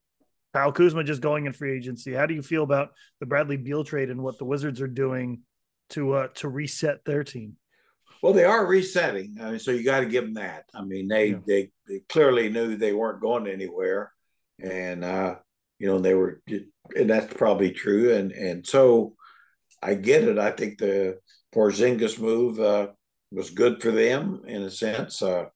Kyle 0.53 0.73
Kuzma 0.73 1.05
just 1.05 1.21
going 1.21 1.45
in 1.45 1.53
free 1.53 1.77
agency? 1.77 2.11
How 2.11 2.25
do 2.25 2.33
you 2.33 2.41
feel 2.41 2.63
about 2.63 2.89
the 3.21 3.27
Bradley 3.27 3.55
Beal 3.55 3.85
trade 3.85 4.09
and 4.09 4.21
what 4.21 4.39
the 4.39 4.45
Wizards 4.45 4.81
are 4.81 4.87
doing 4.87 5.43
to 5.91 6.13
uh, 6.13 6.27
to 6.35 6.49
reset 6.49 7.05
their 7.05 7.23
team? 7.23 7.55
Well, 8.23 8.31
they 8.31 8.45
are 8.45 8.65
resetting. 8.65 9.35
I 9.41 9.49
mean, 9.49 9.59
so 9.59 9.71
you 9.71 9.83
got 9.83 9.99
to 9.99 10.05
give 10.05 10.23
them 10.23 10.35
that. 10.35 10.63
I 10.73 10.81
mean, 10.81 11.09
they, 11.09 11.31
yeah. 11.31 11.39
they, 11.45 11.71
they 11.85 11.99
clearly 12.07 12.47
knew 12.47 12.77
they 12.77 12.93
weren't 12.93 13.19
going 13.19 13.47
anywhere, 13.47 14.13
and 14.63 15.03
uh, 15.03 15.35
you 15.77 15.87
know 15.87 15.99
they 15.99 16.13
were, 16.13 16.41
and 16.47 17.09
that's 17.09 17.33
probably 17.33 17.71
true. 17.71 18.13
And 18.15 18.31
and 18.31 18.65
so 18.65 19.17
I 19.81 19.95
get 19.95 20.23
it. 20.23 20.39
I 20.39 20.51
think 20.51 20.77
the 20.77 21.19
Porzingis 21.53 22.17
move 22.17 22.61
uh, 22.61 22.91
was 23.29 23.49
good 23.49 23.81
for 23.81 23.91
them 23.91 24.43
in 24.47 24.63
a 24.63 24.71
sense. 24.71 25.21
Uh, 25.21 25.47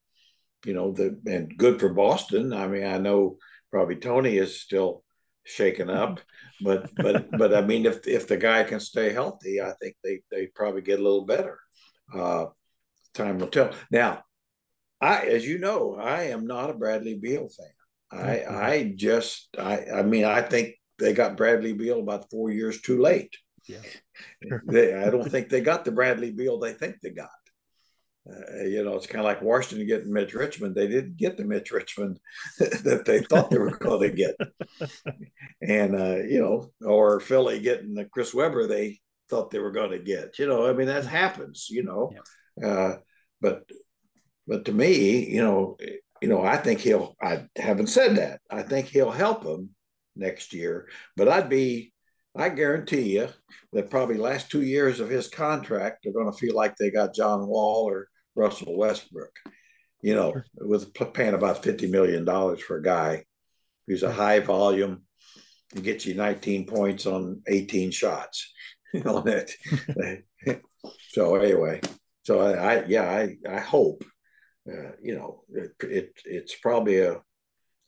you 0.66 0.74
know, 0.74 0.92
the 0.92 1.18
and 1.26 1.58
good 1.58 1.80
for 1.80 1.94
Boston. 1.94 2.52
I 2.52 2.68
mean, 2.68 2.86
I 2.86 2.98
know 2.98 3.38
probably 3.72 3.96
Tony 3.96 4.36
is 4.36 4.60
still 4.60 5.06
shaken 5.46 5.90
up, 5.90 6.20
but 6.62 6.90
but 6.98 7.32
but 7.32 7.56
I 7.56 7.62
mean, 7.62 7.86
if 7.86 8.06
if 8.06 8.28
the 8.28 8.36
guy 8.36 8.66
can 8.66 8.82
stay 8.82 9.14
healthy, 9.14 9.62
I 9.62 9.72
think 9.82 9.96
they 10.04 10.20
they 10.30 10.48
probably 10.48 10.82
get 10.82 11.00
a 11.00 11.04
little 11.04 11.26
better. 11.26 11.62
Uh, 12.14 12.48
time 13.18 13.40
will 13.40 13.48
tell. 13.48 13.72
Now, 13.92 14.24
I, 15.02 15.26
as 15.26 15.46
you 15.46 15.58
know, 15.60 15.96
I 15.96 16.24
am 16.24 16.48
not 16.48 16.70
a 16.70 16.74
Bradley 16.74 17.16
Beal 17.16 17.50
fan. 17.50 18.20
I, 18.20 18.36
mm-hmm. 18.38 18.56
I 18.56 18.94
just, 18.96 19.50
I, 19.60 19.86
I 19.96 20.04
mean, 20.04 20.26
I 20.26 20.42
think 20.42 20.76
they 20.98 21.14
got 21.14 21.38
Bradley 21.38 21.74
Beal 21.74 22.00
about 22.00 22.30
four 22.32 22.52
years 22.52 22.82
too 22.82 23.02
late. 23.02 23.36
Yeah. 23.68 23.82
they, 24.68 24.94
I 24.94 25.10
don't 25.10 25.30
think 25.30 25.50
they 25.50 25.62
got 25.62 25.86
the 25.86 25.92
Bradley 25.92 26.32
Beal 26.32 26.60
they 26.60 26.74
think 26.74 26.98
they 27.02 27.10
got. 27.10 27.30
Uh, 28.30 28.64
you 28.64 28.84
know, 28.84 28.96
it's 28.96 29.08
kind 29.08 29.20
of 29.20 29.26
like 29.26 29.42
Washington 29.42 29.88
getting 29.88 30.12
Mitch 30.12 30.34
Richmond. 30.34 30.76
They 30.76 30.88
didn't 30.88 31.16
get 31.16 31.38
the 31.38 31.46
Mitch 31.46 31.72
Richmond 31.72 32.20
that 32.60 33.04
they 33.06 33.22
thought 33.22 33.50
they 33.50 33.58
were 33.58 33.78
going 33.78 34.10
to 34.10 34.16
get. 34.16 34.36
And, 35.60 36.00
uh, 36.00 36.18
you 36.18 36.40
know, 36.40 36.72
or 36.88 37.20
Philly 37.20 37.60
getting 37.60 37.96
the 37.96 38.06
Chris 38.06 38.32
Webber 38.32 38.68
they 38.68 39.00
thought 39.28 39.50
they 39.50 39.60
were 39.60 39.72
going 39.72 39.90
to 39.90 40.00
get. 40.00 40.38
You 40.38 40.48
know, 40.48 40.68
I 40.68 40.74
mean, 40.74 40.88
that 40.88 41.06
happens, 41.06 41.68
you 41.70 41.84
know. 41.84 42.12
Yeah. 42.62 42.68
Uh, 42.68 42.98
but 43.42 43.64
but 44.48 44.66
to 44.66 44.72
me, 44.72 45.28
you 45.30 45.44
know, 45.44 45.78
you 46.22 46.30
know, 46.30 46.42
I 46.42 46.58
think 46.58 46.80
he'll. 46.80 47.16
I 47.22 47.48
haven't 47.56 47.88
said 47.88 48.16
that. 48.18 48.42
I 48.50 48.64
think 48.64 48.88
he'll 48.88 49.12
help 49.12 49.44
him 49.44 49.72
next 50.16 50.54
year. 50.54 50.88
But 51.16 51.28
I'd 51.28 51.50
be. 51.50 51.94
I 52.36 52.50
guarantee 52.50 53.14
you 53.18 53.30
that 53.74 53.90
probably 53.90 54.18
last 54.18 54.52
two 54.52 54.62
years 54.62 55.00
of 55.00 55.10
his 55.10 55.28
contract, 55.28 56.02
they're 56.04 56.14
going 56.14 56.32
to 56.32 56.38
feel 56.38 56.54
like 56.54 56.76
they 56.76 56.92
got 56.92 57.16
John 57.16 57.48
Wall 57.48 57.90
or 57.90 58.10
Russell 58.36 58.78
Westbrook. 58.78 59.36
You 60.04 60.14
know, 60.14 60.32
sure. 60.32 60.46
with 60.56 60.94
paying 61.14 61.34
about 61.34 61.64
fifty 61.64 61.88
million 61.88 62.26
dollars 62.26 62.62
for 62.62 62.78
a 62.78 62.84
guy 62.84 63.24
who's 63.88 64.04
a 64.04 64.12
high 64.12 64.40
volume, 64.40 65.02
and 65.74 65.84
gets 65.84 66.06
you 66.06 66.14
19 66.14 66.66
points 66.66 67.06
on 67.06 67.42
18 67.48 67.92
shots 67.92 68.54
on 69.06 69.28
it. 69.28 69.52
so 71.10 71.36
anyway, 71.36 71.82
so 72.28 72.42
I, 72.42 72.52
I 72.52 72.86
yeah, 72.88 73.04
I, 73.04 73.38
I 73.50 73.62
hope, 73.62 74.04
uh, 74.70 74.92
you 75.02 75.16
know, 75.16 75.44
it, 75.50 75.72
it, 75.80 76.12
it's 76.26 76.56
probably 76.56 77.00
a. 77.00 77.22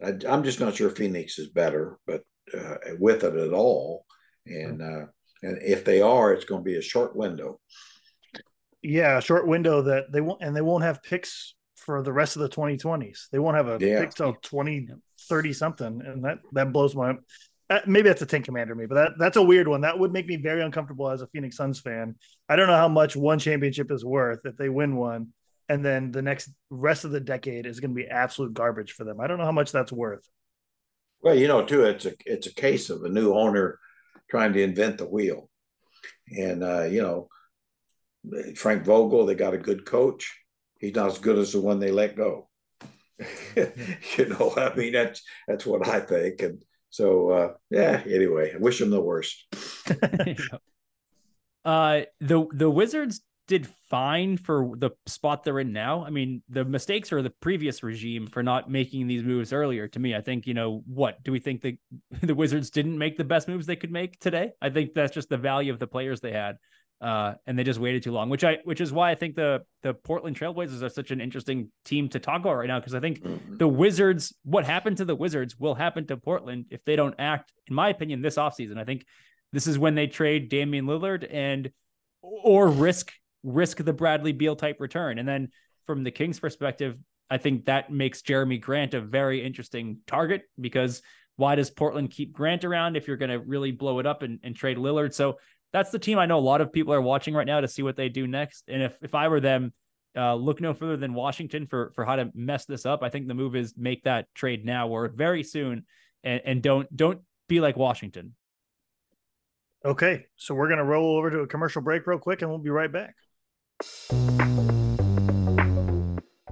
I, 0.02 0.14
I'm 0.30 0.46
just 0.46 0.62
not 0.62 0.76
sure 0.76 0.90
Phoenix 0.90 1.38
is 1.40 1.50
better, 1.50 2.00
but 2.08 2.22
uh, 2.58 2.76
with 2.98 3.26
it 3.26 3.36
at 3.36 3.52
all, 3.52 4.06
and 4.46 4.82
uh, 4.82 5.08
and 5.44 5.62
if 5.62 5.84
they 5.84 6.00
are, 6.00 6.32
it's 6.32 6.46
going 6.46 6.62
to 6.62 6.66
be 6.72 6.78
a 6.78 6.82
short 6.82 7.18
window. 7.18 7.60
Yeah, 8.82 9.18
a 9.18 9.22
short 9.22 9.46
window 9.46 9.82
that 9.82 10.10
they 10.10 10.22
won't, 10.22 10.42
and 10.42 10.56
they 10.56 10.62
won't 10.62 10.86
have 10.86 11.04
picks 11.04 11.54
for 11.76 12.02
the 12.02 12.14
rest 12.14 12.38
of 12.38 12.42
the 12.42 12.48
2020s. 12.48 13.28
They 13.34 13.40
won't 13.40 13.58
have 13.58 13.68
a 13.68 13.86
yeah. 13.86 14.00
pick 14.00 14.12
till 14.12 14.38
20, 14.42 14.88
30 15.28 15.52
something, 15.52 16.02
and 16.06 16.24
that 16.24 16.38
that 16.54 16.72
blows 16.72 16.96
my 16.96 17.16
maybe 17.86 18.10
that's 18.10 18.22
a 18.22 18.26
Tank 18.26 18.46
Commander 18.46 18.76
me, 18.76 18.86
but 18.86 18.96
that, 18.96 19.12
that's 19.18 19.38
a 19.38 19.44
weird 19.44 19.68
one. 19.68 19.82
That 19.82 20.00
would 20.00 20.12
make 20.12 20.28
me 20.28 20.38
very 20.38 20.62
uncomfortable 20.62 21.10
as 21.10 21.22
a 21.22 21.28
Phoenix 21.28 21.56
Suns 21.56 21.80
fan. 21.80 22.16
I 22.48 22.56
don't 22.56 22.68
know 22.68 22.76
how 22.76 22.88
much 22.88 23.16
one 23.16 23.40
championship 23.40 23.92
is 23.92 24.04
worth 24.04 24.40
if 24.46 24.58
they 24.58 24.70
win 24.70 24.96
one, 24.96 25.30
and 25.68 25.86
then 25.86 26.12
the 26.12 26.22
next 26.22 26.50
rest 26.70 27.06
of 27.06 27.12
the 27.12 27.20
decade 27.20 27.66
is 27.66 27.80
going 27.80 27.92
to 27.92 27.96
be 27.96 28.08
absolute 28.08 28.54
garbage 28.54 28.94
for 28.94 29.04
them. 29.04 29.20
I 29.20 29.28
don't 29.28 29.38
know 29.38 29.46
how 29.46 29.52
much 29.52 29.72
that's 29.72 29.92
worth. 29.92 30.28
Well, 31.22 31.36
you 31.36 31.48
know, 31.48 31.64
too, 31.64 31.84
it's 31.84 32.06
a 32.06 32.14
it's 32.26 32.48
a 32.48 32.54
case 32.54 32.90
of 32.90 33.04
a 33.04 33.10
new 33.10 33.34
owner 33.34 33.78
trying 34.30 34.54
to 34.54 34.64
invent 34.64 34.98
the 34.98 35.08
wheel, 35.08 35.50
and 36.36 36.64
uh, 36.64 36.84
you 36.84 37.02
know, 37.02 37.28
Frank 38.56 38.84
Vogel, 38.84 39.26
they 39.26 39.36
got 39.36 39.54
a 39.54 39.58
good 39.58 39.86
coach. 39.86 40.40
He's 40.80 40.96
not 40.96 41.08
as 41.08 41.20
good 41.20 41.38
as 41.38 41.52
the 41.52 41.62
one 41.62 41.80
they 41.80 41.92
let 41.92 42.16
go. 42.16 42.48
you 43.56 44.26
know, 44.28 44.54
I 44.56 44.74
mean 44.76 44.94
that's 44.94 45.22
that's 45.48 45.66
what 45.66 45.88
I 45.88 46.00
think, 46.00 46.42
and 46.42 46.64
so 46.90 47.30
uh, 47.30 47.54
yeah. 47.70 48.02
Anyway, 48.06 48.54
I 48.54 48.58
wish 48.58 48.80
them 48.80 48.90
the 48.90 49.02
worst. 49.02 49.46
uh, 51.66 52.02
the 52.20 52.46
the 52.52 52.70
Wizards 52.70 53.22
did 53.48 53.68
fine 53.90 54.38
for 54.38 54.76
the 54.78 54.92
spot 55.08 55.44
they're 55.44 55.60
in 55.60 55.74
now. 55.74 56.06
I 56.06 56.12
mean, 56.12 56.44
the 56.50 56.64
mistakes 56.64 57.12
are 57.12 57.24
the 57.24 57.32
previous 57.32 57.82
regime 57.82 58.28
for 58.28 58.44
not 58.44 58.70
making 58.70 59.08
these 59.08 59.24
moves 59.24 59.52
earlier. 59.52 59.88
To 59.88 60.00
me, 60.00 60.16
I 60.16 60.22
think 60.22 60.46
you 60.46 60.54
know 60.54 60.84
what 60.86 61.24
do 61.24 61.32
we 61.32 61.40
think 61.40 61.62
the 61.62 61.78
the 62.22 62.36
Wizards 62.36 62.70
didn't 62.70 62.98
make 62.98 63.18
the 63.18 63.24
best 63.24 63.48
moves 63.48 63.66
they 63.66 63.76
could 63.76 63.92
make 63.92 64.20
today? 64.20 64.52
I 64.62 64.70
think 64.70 64.94
that's 64.94 65.14
just 65.14 65.30
the 65.30 65.38
value 65.38 65.74
of 65.74 65.80
the 65.80 65.88
players 65.88 66.22
they 66.22 66.32
had 66.32 66.58
uh, 67.02 67.36
and 67.48 67.58
they 67.58 67.64
just 67.64 67.80
waited 67.80 68.04
too 68.04 68.12
long. 68.12 68.30
Which 68.30 68.44
I, 68.44 68.58
which 68.64 68.82
is 68.82 68.92
why 68.92 69.12
I 69.12 69.16
think 69.16 69.36
the 69.36 69.64
the 69.84 69.94
Portland 69.94 70.38
Trailblazers 70.38 70.82
are 70.82 70.90
such 70.90 71.12
an 71.12 71.22
interesting 71.22 71.72
team 71.86 72.10
to 72.10 72.20
talk 72.20 72.42
about 72.42 72.56
right 72.56 72.68
now 72.68 72.80
because 72.80 72.96
I 72.96 73.00
think 73.00 73.22
mm-hmm. 73.22 73.58
the 73.58 73.68
Wizards, 73.68 74.34
what 74.44 74.66
happened 74.66 74.98
to 74.98 75.06
the 75.06 75.16
Wizards, 75.16 75.58
will 75.58 75.76
happen 75.76 76.06
to 76.08 76.18
Portland 76.18 76.66
if 76.70 76.84
they 76.86 76.96
don't 76.96 77.16
act. 77.18 77.54
In 77.68 77.76
my 77.76 77.90
opinion, 77.90 78.22
this 78.22 78.36
offseason. 78.36 78.78
I 78.78 78.84
think 78.84 79.06
this 79.54 79.68
is 79.68 79.80
when 79.80 79.96
they 79.96 80.08
trade 80.08 80.50
Damian 80.50 80.86
Lillard 80.86 81.28
and 81.30 81.72
or 82.22 82.68
risk 82.68 83.14
risk 83.44 83.78
the 83.78 83.94
Bradley 83.94 84.34
Beal 84.34 84.56
type 84.56 84.78
return. 84.80 85.20
And 85.20 85.28
then 85.28 85.50
from 85.86 86.04
the 86.04 86.12
Kings' 86.12 86.40
perspective, 86.40 86.98
I 87.30 87.38
think 87.38 87.66
that 87.66 87.92
makes 87.92 88.22
Jerami 88.22 88.60
Grant 88.60 88.94
a 88.94 89.02
very 89.02 89.44
interesting 89.44 90.00
target 90.08 90.44
because 90.60 91.02
why 91.36 91.56
does 91.56 91.70
Portland 91.70 92.12
keep 92.12 92.34
Grant 92.34 92.66
around 92.66 92.98
if 92.98 93.08
you're 93.08 93.18
going 93.18 93.32
to 93.32 93.40
really 93.40 93.72
blow 93.72 94.00
it 94.00 94.06
up 94.06 94.24
and, 94.24 94.40
and 94.44 94.56
trade 94.56 94.78
Lillard? 94.78 95.14
So 95.14 95.38
that's 95.72 95.92
the 95.92 96.00
team 96.00 96.18
I 96.18 96.26
know 96.26 96.40
a 96.40 96.42
lot 96.42 96.62
of 96.62 96.74
people 96.74 96.94
are 96.94 97.02
watching 97.02 97.34
right 97.34 97.48
now 97.48 97.62
to 97.62 97.68
see 97.68 97.82
what 97.82 97.96
they 97.96 98.10
do 98.10 98.28
next. 98.28 98.66
And 98.68 98.82
if 98.82 98.98
if 99.02 99.14
I 99.16 99.28
were 99.28 99.40
them, 99.40 99.74
uh, 100.16 100.36
look 100.36 100.62
no 100.62 100.74
further 100.74 100.98
than 100.98 101.14
Washington 101.14 101.68
for 101.68 101.92
for 101.96 102.06
how 102.06 102.16
to 102.16 102.32
mess 102.34 102.66
this 102.66 102.86
up. 102.86 103.04
I 103.04 103.10
think 103.10 103.28
the 103.28 103.34
move 103.34 103.56
is 103.56 103.74
make 103.78 104.04
that 104.04 104.28
trade 104.34 104.66
now 104.66 104.88
or 104.88 105.08
very 105.10 105.44
soon, 105.44 105.86
and, 106.24 106.42
and 106.46 106.62
don't 106.62 106.94
don't 106.96 107.22
be 107.48 107.60
like 107.60 107.78
Washington. 107.78 108.36
Okay, 109.86 110.26
so 110.36 110.56
we're 110.56 110.70
gonna 110.70 110.84
roll 110.84 111.18
over 111.18 111.30
to 111.30 111.40
a 111.40 111.48
commercial 111.48 111.82
break 111.82 112.06
real 112.08 112.20
quick, 112.20 112.42
and 112.42 112.50
we'll 112.50 112.60
be 112.60 112.70
right 112.70 112.92
back. 112.92 113.16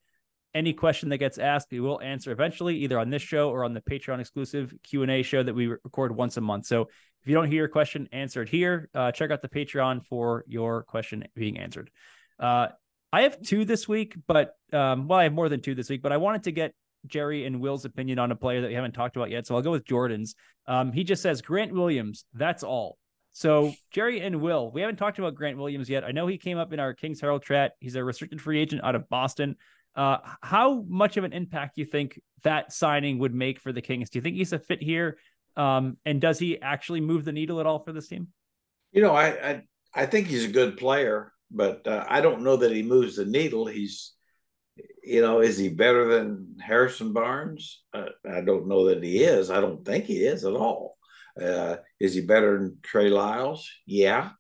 Any 0.55 0.72
question 0.72 1.09
that 1.11 1.18
gets 1.18 1.38
asked, 1.38 1.68
we 1.70 1.78
will 1.78 2.00
answer 2.00 2.32
eventually, 2.32 2.78
either 2.78 2.98
on 2.98 3.11
this 3.11 3.22
show 3.22 3.50
or 3.50 3.64
on 3.64 3.72
the 3.72 3.80
Patreon 3.80 4.18
exclusive 4.18 4.74
Q&A 4.82 5.22
show 5.22 5.44
that 5.44 5.55
we 5.55 5.68
record 5.68 6.16
once 6.16 6.36
a 6.36 6.40
month. 6.40 6.66
So 6.66 6.82
if 6.82 7.28
you 7.28 7.34
don't 7.34 7.46
hear 7.46 7.59
your 7.59 7.68
question 7.68 8.09
answered 8.11 8.48
here, 8.48 8.90
uh, 8.92 9.12
check 9.12 9.30
out 9.30 9.40
the 9.40 9.48
Patreon 9.48 10.05
for 10.05 10.44
your 10.48 10.82
question 10.82 11.24
being 11.36 11.59
answered. 11.59 11.92
Uh, 12.40 12.68
I 13.12 13.22
have 13.22 13.42
two 13.42 13.64
this 13.64 13.86
week, 13.86 14.16
but 14.26 14.56
um, 14.72 15.06
well, 15.06 15.18
I 15.18 15.24
have 15.24 15.32
more 15.32 15.48
than 15.48 15.60
two 15.60 15.74
this 15.74 15.90
week, 15.90 16.02
but 16.02 16.12
I 16.12 16.16
wanted 16.16 16.44
to 16.44 16.52
get 16.52 16.74
Jerry 17.06 17.44
and 17.44 17.60
Will's 17.60 17.84
opinion 17.84 18.18
on 18.18 18.30
a 18.30 18.36
player 18.36 18.62
that 18.62 18.68
we 18.68 18.74
haven't 18.74 18.92
talked 18.92 19.16
about 19.16 19.30
yet. 19.30 19.46
So 19.46 19.54
I'll 19.54 19.62
go 19.62 19.72
with 19.72 19.84
Jordan's. 19.84 20.34
Um, 20.66 20.92
he 20.92 21.04
just 21.04 21.22
says 21.22 21.42
Grant 21.42 21.72
Williams. 21.72 22.24
That's 22.32 22.62
all. 22.62 22.96
So 23.32 23.72
Jerry 23.90 24.20
and 24.20 24.40
Will, 24.40 24.70
we 24.70 24.80
haven't 24.80 24.96
talked 24.96 25.18
about 25.18 25.34
Grant 25.34 25.58
Williams 25.58 25.88
yet. 25.88 26.04
I 26.04 26.12
know 26.12 26.26
he 26.26 26.38
came 26.38 26.58
up 26.58 26.72
in 26.72 26.80
our 26.80 26.94
Kings 26.94 27.20
Herald 27.20 27.42
chat. 27.42 27.72
He's 27.80 27.96
a 27.96 28.04
restricted 28.04 28.40
free 28.40 28.60
agent 28.60 28.84
out 28.84 28.94
of 28.94 29.08
Boston. 29.08 29.56
Uh, 29.94 30.18
how 30.42 30.84
much 30.88 31.16
of 31.16 31.24
an 31.24 31.32
impact 31.32 31.76
do 31.76 31.82
you 31.82 31.86
think 31.86 32.20
that 32.44 32.72
signing 32.72 33.18
would 33.18 33.34
make 33.34 33.58
for 33.58 33.72
the 33.72 33.82
Kings? 33.82 34.10
Do 34.10 34.18
you 34.18 34.22
think 34.22 34.36
he's 34.36 34.52
a 34.52 34.58
fit 34.58 34.82
here? 34.82 35.18
Um, 35.56 35.98
and 36.06 36.20
does 36.20 36.38
he 36.38 36.60
actually 36.60 37.00
move 37.00 37.24
the 37.24 37.32
needle 37.32 37.60
at 37.60 37.66
all 37.66 37.78
for 37.78 37.92
this 37.92 38.08
team? 38.08 38.28
You 38.90 39.02
know, 39.02 39.14
I 39.14 39.26
I, 39.26 39.62
I 39.94 40.06
think 40.06 40.28
he's 40.28 40.44
a 40.44 40.48
good 40.48 40.76
player 40.76 41.32
but 41.53 41.86
uh, 41.86 42.05
I 42.09 42.20
don't 42.20 42.42
know 42.42 42.57
that 42.57 42.72
he 42.72 42.82
moves 42.82 43.16
the 43.16 43.26
needle. 43.26 43.66
He's, 43.66 44.12
you 45.05 45.20
know, 45.20 45.40
is 45.40 45.59
he 45.59 45.68
better 45.68 46.07
than 46.09 46.57
Harrison 46.61 47.12
Barnes? 47.12 47.82
Uh, 47.92 48.07
I 48.28 48.40
don't 48.40 48.68
know 48.68 48.88
that 48.88 49.03
he 49.03 49.22
is. 49.22 49.50
I 49.50 49.61
don't 49.61 49.84
think 49.84 50.05
he 50.05 50.24
is 50.24 50.44
at 50.44 50.55
all. 50.55 50.96
Uh, 51.40 51.76
is 52.00 52.14
he 52.14 52.20
better 52.20 52.59
than 52.59 52.78
Trey 52.82 53.09
Lyles? 53.09 53.70
Yeah, 53.86 54.30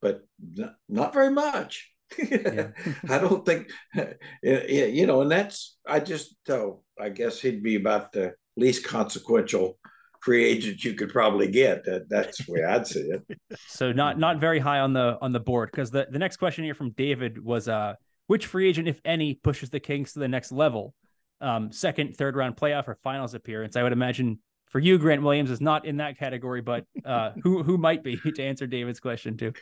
but 0.00 0.22
not, 0.54 0.74
not 0.88 1.14
very 1.14 1.30
much. 1.30 1.90
I 2.18 2.72
don't 3.18 3.44
think, 3.44 3.70
you 4.42 5.06
know, 5.06 5.22
and 5.22 5.30
that's, 5.30 5.76
I 5.86 6.00
just, 6.00 6.36
oh, 6.48 6.82
I 6.98 7.08
guess 7.08 7.40
he'd 7.40 7.62
be 7.62 7.74
about 7.74 8.12
the 8.12 8.34
least 8.56 8.84
consequential 8.84 9.78
free 10.22 10.44
agent 10.44 10.84
you 10.84 10.94
could 10.94 11.10
probably 11.10 11.48
get. 11.48 11.84
That, 11.84 12.08
that's 12.08 12.44
the 12.44 12.52
way 12.52 12.64
I'd 12.64 12.86
see 12.86 13.00
it. 13.00 13.22
So 13.68 13.92
not 13.92 14.18
not 14.18 14.38
very 14.38 14.58
high 14.58 14.80
on 14.80 14.92
the 14.92 15.18
on 15.20 15.32
the 15.32 15.40
board 15.40 15.70
because 15.70 15.90
the, 15.90 16.06
the 16.10 16.18
next 16.18 16.36
question 16.36 16.64
here 16.64 16.74
from 16.74 16.90
David 16.90 17.42
was 17.42 17.68
uh 17.68 17.94
which 18.26 18.46
free 18.46 18.68
agent, 18.68 18.88
if 18.88 19.00
any, 19.04 19.34
pushes 19.34 19.70
the 19.70 19.80
Kings 19.80 20.12
to 20.14 20.18
the 20.18 20.28
next 20.28 20.52
level? 20.52 20.94
Um, 21.40 21.70
second, 21.70 22.16
third 22.16 22.34
round 22.36 22.56
playoff 22.56 22.88
or 22.88 22.96
finals 23.02 23.34
appearance. 23.34 23.76
I 23.76 23.82
would 23.82 23.92
imagine 23.92 24.40
for 24.66 24.80
you, 24.80 24.98
Grant 24.98 25.22
Williams 25.22 25.50
is 25.50 25.60
not 25.60 25.86
in 25.86 25.98
that 25.98 26.18
category, 26.18 26.60
but 26.60 26.84
uh, 27.04 27.32
who 27.42 27.62
who 27.62 27.78
might 27.78 28.02
be 28.02 28.16
to 28.16 28.42
answer 28.42 28.66
David's 28.66 29.00
question 29.00 29.36
too? 29.36 29.52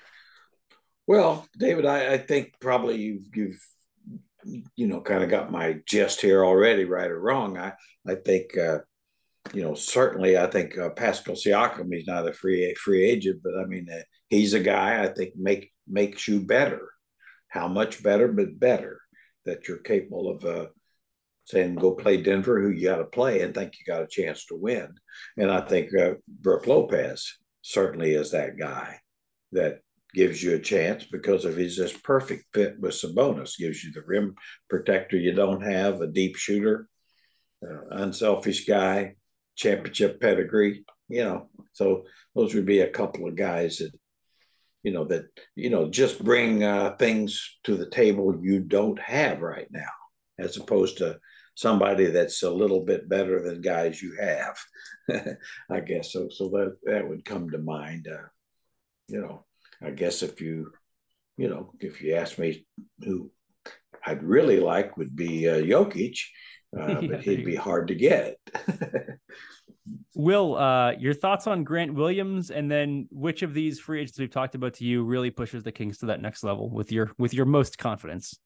Well, 1.07 1.47
David, 1.59 1.85
I, 1.85 2.15
I 2.15 2.19
think 2.19 2.55
probably 2.61 2.97
you've 2.97 3.27
you've 3.35 3.61
you 4.77 4.87
know 4.87 5.01
kind 5.01 5.23
of 5.23 5.31
got 5.31 5.51
my 5.51 5.81
gist 5.87 6.21
here 6.21 6.45
already, 6.45 6.85
right 6.85 7.11
or 7.11 7.21
wrong. 7.21 7.59
I 7.59 7.75
I 8.07 8.15
think 8.15 8.57
uh, 8.57 8.79
you 9.53 9.63
know, 9.63 9.75
certainly 9.75 10.39
I 10.39 10.47
think 10.47 10.79
uh, 10.79 10.91
Pascal 10.91 11.35
Siakam, 11.35 11.93
he's 11.93 12.07
not 12.07 12.29
a 12.29 12.33
free 12.33 12.75
free 12.75 13.05
agent, 13.05 13.41
but 13.43 13.59
I 13.59 13.67
mean, 13.67 13.87
uh, 13.93 14.03
he's 14.29 14.55
a 14.55 14.61
guy 14.61 15.03
I 15.03 15.09
think 15.09 15.35
make 15.37 15.73
makes 15.87 16.27
you 16.27 16.41
better. 16.41 16.91
How 17.49 17.69
much 17.69 18.03
better, 18.03 18.29
but 18.29 18.59
better 18.59 19.01
that 19.45 19.69
you're 19.69 19.79
capable 19.79 20.31
of 20.31 20.45
uh, 20.45 20.67
saying 21.45 21.77
go 21.77 21.93
play 21.93 22.17
Denver, 22.17 22.61
who 22.61 22.71
you 22.71 22.89
got 22.89 22.97
to 22.97 23.05
play, 23.05 23.43
and 23.43 23.55
think 23.55 23.75
you 23.79 23.85
got 23.87 24.03
a 24.03 24.09
chance 24.09 24.47
to 24.47 24.57
win. 24.57 24.95
And 25.37 25.51
I 25.51 25.61
think 25.61 25.91
uh, 25.95 26.15
Brook 26.27 26.67
Lopez 26.67 27.39
certainly 27.63 28.15
is 28.15 28.33
that 28.33 28.59
guy 28.59 28.99
that 29.53 29.81
gives 30.15 30.43
you 30.43 30.55
a 30.55 30.61
chance 30.61 31.05
because 31.05 31.45
of 31.45 31.57
his 31.57 31.77
just 31.77 32.03
perfect 32.03 32.45
fit 32.53 32.79
with 32.81 32.95
Sabonis. 32.95 33.59
Gives 33.59 33.85
you 33.85 33.93
the 33.93 34.03
rim 34.07 34.35
protector 34.69 35.17
you 35.17 35.33
don't 35.33 35.63
have, 35.63 36.01
a 36.01 36.07
deep 36.07 36.37
shooter, 36.37 36.89
uh, 37.63 37.87
unselfish 37.91 38.67
guy, 38.67 39.15
championship 39.57 40.21
pedigree, 40.21 40.85
you 41.09 41.25
know. 41.25 41.49
So 41.73 42.05
those 42.35 42.55
would 42.55 42.67
be 42.67 42.81
a 42.81 42.91
couple 42.91 43.29
of 43.29 43.37
guys 43.37 43.79
that, 43.79 43.93
you 44.83 44.93
know, 44.93 45.05
that, 45.05 45.27
you 45.55 45.71
know, 45.71 45.89
just 45.89 46.23
bring 46.23 46.63
uh, 46.63 46.97
things 46.99 47.59
to 47.65 47.77
the 47.77 47.89
table 47.89 48.39
you 48.43 48.61
don't 48.61 49.01
have 49.01 49.41
right 49.41 49.69
now, 49.71 49.91
as 50.39 50.57
opposed 50.57 50.99
to 50.99 51.19
somebody 51.55 52.07
that's 52.07 52.43
a 52.43 52.51
little 52.51 52.85
bit 52.85 53.09
better 53.09 53.43
than 53.43 53.61
guys 53.61 54.03
you 54.03 54.17
have, 54.21 54.59
I 55.71 55.81
guess. 55.81 56.13
So, 56.13 56.29
so 56.31 56.49
that, 56.51 56.77
that 56.85 57.09
would 57.09 57.25
come 57.25 57.51
to 57.51 57.59
mind. 57.59 58.09
Uh, 58.11 58.29
you 59.09 59.21
know, 59.21 59.45
I 59.83 59.91
guess 59.91 60.23
if 60.23 60.41
you, 60.41 60.73
you 61.37 61.49
know, 61.49 61.73
if 61.81 62.03
you 62.03 62.15
ask 62.15 62.39
me 62.39 62.67
who 63.01 63.31
I'd 64.07 64.23
really 64.23 64.61
like 64.61 64.97
would 64.97 65.17
be 65.17 65.49
uh, 65.49 65.57
Jokic, 65.57 66.19
uh, 66.79 67.01
but 67.09 67.23
he'd 67.23 67.45
be 67.45 67.57
hard 67.57 67.89
to 67.89 67.95
get. 67.95 68.39
Will, 70.15 70.57
uh, 70.57 70.93
your 70.93 71.15
thoughts 71.15 71.47
on 71.47 71.65
Grant 71.65 71.95
Williams, 71.95 72.51
and 72.51 72.71
then 72.71 73.07
which 73.11 73.43
of 73.43 73.53
these 73.53 73.79
free 73.79 74.01
agents 74.01 74.19
we've 74.19 74.31
talked 74.31 74.55
about 74.55 74.75
to 74.75 74.85
you 74.85 75.05
really 75.05 75.31
pushes 75.31 75.63
the 75.63 75.73
Kings 75.73 75.99
to 75.99 76.07
that 76.07 76.23
next 76.23 76.43
level 76.43 76.71
with 76.71 76.91
your 76.91 77.13
with 77.19 77.35
your 77.35 77.47
most 77.47 77.77
confidence? 77.77 78.39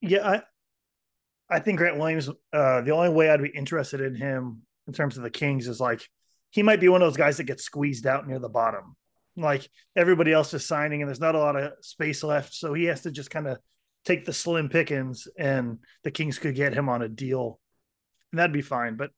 Yeah, 0.00 0.28
I 0.28 0.42
I 1.48 1.60
think 1.60 1.78
Grant 1.78 1.98
Williams. 1.98 2.28
Uh, 2.52 2.80
the 2.80 2.90
only 2.90 3.10
way 3.10 3.30
I'd 3.30 3.42
be 3.42 3.50
interested 3.50 4.00
in 4.00 4.14
him 4.14 4.62
in 4.86 4.92
terms 4.92 5.16
of 5.16 5.22
the 5.22 5.30
Kings 5.30 5.68
is 5.68 5.80
like 5.80 6.08
he 6.50 6.62
might 6.62 6.80
be 6.80 6.88
one 6.88 7.02
of 7.02 7.06
those 7.06 7.16
guys 7.16 7.36
that 7.36 7.44
gets 7.44 7.64
squeezed 7.64 8.06
out 8.06 8.26
near 8.26 8.38
the 8.38 8.48
bottom. 8.48 8.96
Like 9.36 9.68
everybody 9.96 10.32
else 10.32 10.54
is 10.54 10.66
signing, 10.66 11.02
and 11.02 11.08
there's 11.08 11.20
not 11.20 11.34
a 11.34 11.40
lot 11.40 11.56
of 11.56 11.72
space 11.82 12.24
left, 12.24 12.54
so 12.54 12.74
he 12.74 12.84
has 12.84 13.02
to 13.02 13.10
just 13.10 13.30
kind 13.30 13.46
of 13.46 13.58
take 14.04 14.24
the 14.24 14.32
slim 14.32 14.68
pickings, 14.68 15.28
and 15.38 15.78
the 16.02 16.10
Kings 16.10 16.38
could 16.38 16.54
get 16.54 16.74
him 16.74 16.88
on 16.88 17.02
a 17.02 17.08
deal, 17.08 17.58
and 18.32 18.38
that'd 18.38 18.52
be 18.52 18.62
fine. 18.62 18.96
But 18.96 19.10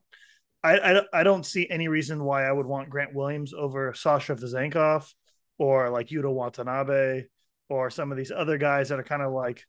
I, 0.62 0.78
I, 0.78 1.02
I 1.12 1.22
don't 1.22 1.46
see 1.46 1.68
any 1.68 1.88
reason 1.88 2.24
why 2.24 2.44
I 2.44 2.52
would 2.52 2.66
want 2.66 2.90
Grant 2.90 3.14
Williams 3.14 3.52
over 3.54 3.94
Sasha 3.94 4.34
Vezenkov 4.34 5.12
or 5.58 5.90
like 5.90 6.08
Yuta 6.08 6.32
Watanabe 6.32 7.24
or 7.68 7.90
some 7.90 8.10
of 8.10 8.18
these 8.18 8.32
other 8.32 8.58
guys 8.58 8.88
that 8.88 8.98
are 8.98 9.04
kind 9.04 9.22
of 9.22 9.32
like 9.32 9.64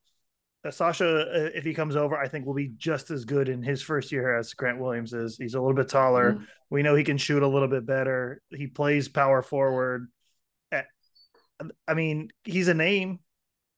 uh, 0.65 0.72
Sasha. 0.72 1.05
Uh, 1.05 1.49
if 1.53 1.63
he 1.63 1.74
comes 1.74 1.95
over, 1.95 2.18
I 2.18 2.28
think 2.28 2.45
will 2.45 2.53
be 2.53 2.74
just 2.78 3.11
as 3.11 3.26
good 3.26 3.47
in 3.47 3.61
his 3.61 3.82
first 3.82 4.11
year 4.11 4.38
as 4.38 4.53
Grant 4.53 4.80
Williams 4.80 5.13
is. 5.13 5.38
He's 5.38 5.53
a 5.53 5.59
little 5.59 5.76
bit 5.76 5.89
taller. 5.89 6.34
Mm-hmm. 6.34 6.43
We 6.70 6.84
know 6.84 6.95
he 6.95 7.03
can 7.03 7.18
shoot 7.18 7.43
a 7.43 7.47
little 7.47 7.68
bit 7.68 7.86
better. 7.86 8.41
He 8.49 8.68
plays 8.68 9.07
power 9.07 9.41
forward. 9.41 10.07
I 11.88 11.93
mean, 11.93 12.30
he's 12.43 12.68
a 12.68 12.74
name. 12.74 13.20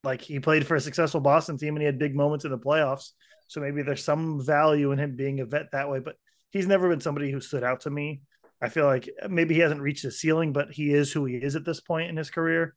Like 0.02 0.22
he 0.22 0.40
played 0.40 0.66
for 0.66 0.76
a 0.76 0.80
successful 0.80 1.20
Boston 1.20 1.58
team 1.58 1.74
and 1.74 1.82
he 1.82 1.86
had 1.86 1.98
big 1.98 2.14
moments 2.14 2.44
in 2.44 2.50
the 2.50 2.58
playoffs. 2.58 3.10
So 3.48 3.60
maybe 3.60 3.82
there's 3.82 4.04
some 4.04 4.44
value 4.44 4.92
in 4.92 4.98
him 4.98 5.16
being 5.16 5.40
a 5.40 5.44
vet 5.44 5.72
that 5.72 5.90
way. 5.90 5.98
But 5.98 6.16
he's 6.50 6.66
never 6.66 6.88
been 6.88 7.00
somebody 7.00 7.30
who 7.30 7.40
stood 7.40 7.64
out 7.64 7.82
to 7.82 7.90
me. 7.90 8.22
I 8.62 8.68
feel 8.68 8.84
like 8.84 9.08
maybe 9.28 9.54
he 9.54 9.60
hasn't 9.60 9.80
reached 9.80 10.02
his 10.02 10.20
ceiling, 10.20 10.52
but 10.52 10.70
he 10.70 10.92
is 10.92 11.12
who 11.12 11.24
he 11.24 11.36
is 11.36 11.56
at 11.56 11.64
this 11.64 11.80
point 11.80 12.10
in 12.10 12.16
his 12.16 12.30
career. 12.30 12.74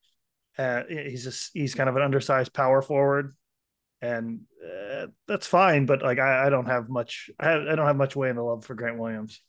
Uh, 0.58 0.84
he's 0.88 1.24
just 1.24 1.52
he's 1.54 1.76
kind 1.76 1.90
of 1.90 1.96
an 1.96 2.04
undersized 2.04 2.54
power 2.54 2.82
forward, 2.82 3.36
and 4.02 4.42
uh, 4.64 5.08
that's 5.28 5.48
fine. 5.48 5.86
But 5.86 6.02
like 6.02 6.20
I, 6.20 6.48
I 6.48 6.50
don't 6.50 6.68
have 6.68 6.90
much 6.90 7.30
I, 7.40 7.54
I, 7.54 7.76
don't 7.76 7.88
have 7.88 7.98
much 7.98 8.16
way 8.16 8.30
in 8.30 8.36
the 8.36 8.44
love 8.44 8.64
for 8.64 8.76
Grant 8.76 9.00
Williams. 9.00 9.42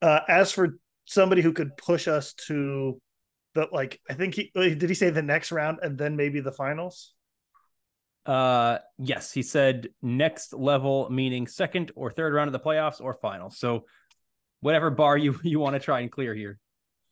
Uh, 0.00 0.20
as 0.28 0.52
for 0.52 0.78
somebody 1.06 1.42
who 1.42 1.52
could 1.52 1.76
push 1.76 2.06
us 2.06 2.34
to 2.46 3.00
the 3.58 3.68
like, 3.72 4.00
I 4.08 4.14
think 4.14 4.34
he 4.34 4.50
did 4.54 4.88
he 4.88 4.94
say 4.94 5.10
the 5.10 5.22
next 5.22 5.50
round 5.52 5.78
and 5.82 5.98
then 5.98 6.16
maybe 6.16 6.40
the 6.40 6.52
finals. 6.52 7.14
Uh, 8.24 8.78
yes, 8.98 9.32
he 9.32 9.42
said 9.42 9.88
next 10.02 10.52
level, 10.52 11.08
meaning 11.10 11.46
second 11.46 11.90
or 11.96 12.10
third 12.10 12.34
round 12.34 12.48
of 12.48 12.52
the 12.52 12.60
playoffs 12.60 13.00
or 13.00 13.14
finals. 13.14 13.58
So 13.58 13.84
whatever 14.60 14.90
bar 14.90 15.16
you 15.16 15.38
you 15.42 15.58
want 15.58 15.74
to 15.74 15.80
try 15.80 16.00
and 16.00 16.10
clear 16.10 16.34
here. 16.34 16.58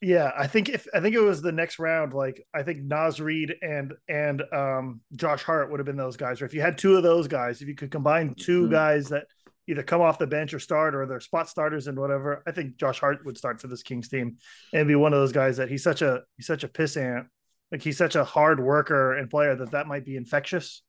Yeah, 0.02 0.30
I 0.36 0.46
think 0.46 0.68
if 0.68 0.86
I 0.94 1.00
think 1.00 1.14
it 1.14 1.20
was 1.20 1.40
the 1.40 1.52
next 1.52 1.78
round, 1.78 2.12
like 2.12 2.46
I 2.54 2.62
think 2.62 2.82
Naz 2.82 3.18
Reid 3.18 3.54
and 3.62 3.94
and 4.08 4.42
um 4.52 5.00
Josh 5.16 5.42
Hart 5.42 5.70
would 5.70 5.80
have 5.80 5.86
been 5.86 5.96
those 5.96 6.18
guys. 6.18 6.42
Or 6.42 6.44
if 6.44 6.54
you 6.54 6.60
had 6.60 6.78
two 6.78 6.96
of 6.96 7.02
those 7.02 7.28
guys, 7.28 7.62
if 7.62 7.68
you 7.68 7.74
could 7.74 7.90
combine 7.90 8.34
2 8.34 8.62
mm-hmm. 8.62 8.72
guys 8.72 9.08
that 9.08 9.26
either 9.68 9.82
come 9.82 10.00
off 10.00 10.18
the 10.18 10.26
bench 10.26 10.54
or 10.54 10.58
start 10.58 10.94
or 10.94 11.06
they're 11.06 11.20
spot 11.20 11.48
starters 11.48 11.86
and 11.86 11.98
whatever, 11.98 12.42
I 12.46 12.52
think 12.52 12.76
Josh 12.76 13.00
Hart 13.00 13.24
would 13.24 13.38
start 13.38 13.60
for 13.60 13.68
this 13.68 13.82
Kings 13.82 14.08
team 14.08 14.36
and 14.72 14.88
be 14.88 14.94
one 14.94 15.12
of 15.12 15.20
those 15.20 15.32
guys 15.32 15.56
that 15.56 15.68
he's 15.68 15.82
such 15.82 16.02
a 16.02 16.22
he's 16.36 16.46
such 16.46 16.64
a 16.64 16.68
pissant. 16.68 17.26
Like 17.72 17.82
he's 17.82 17.98
such 17.98 18.14
a 18.14 18.24
hard 18.24 18.60
worker 18.60 19.14
and 19.16 19.28
player 19.28 19.56
that 19.56 19.72
that 19.72 19.88
might 19.88 20.04
be 20.04 20.16
infectious. 20.16 20.82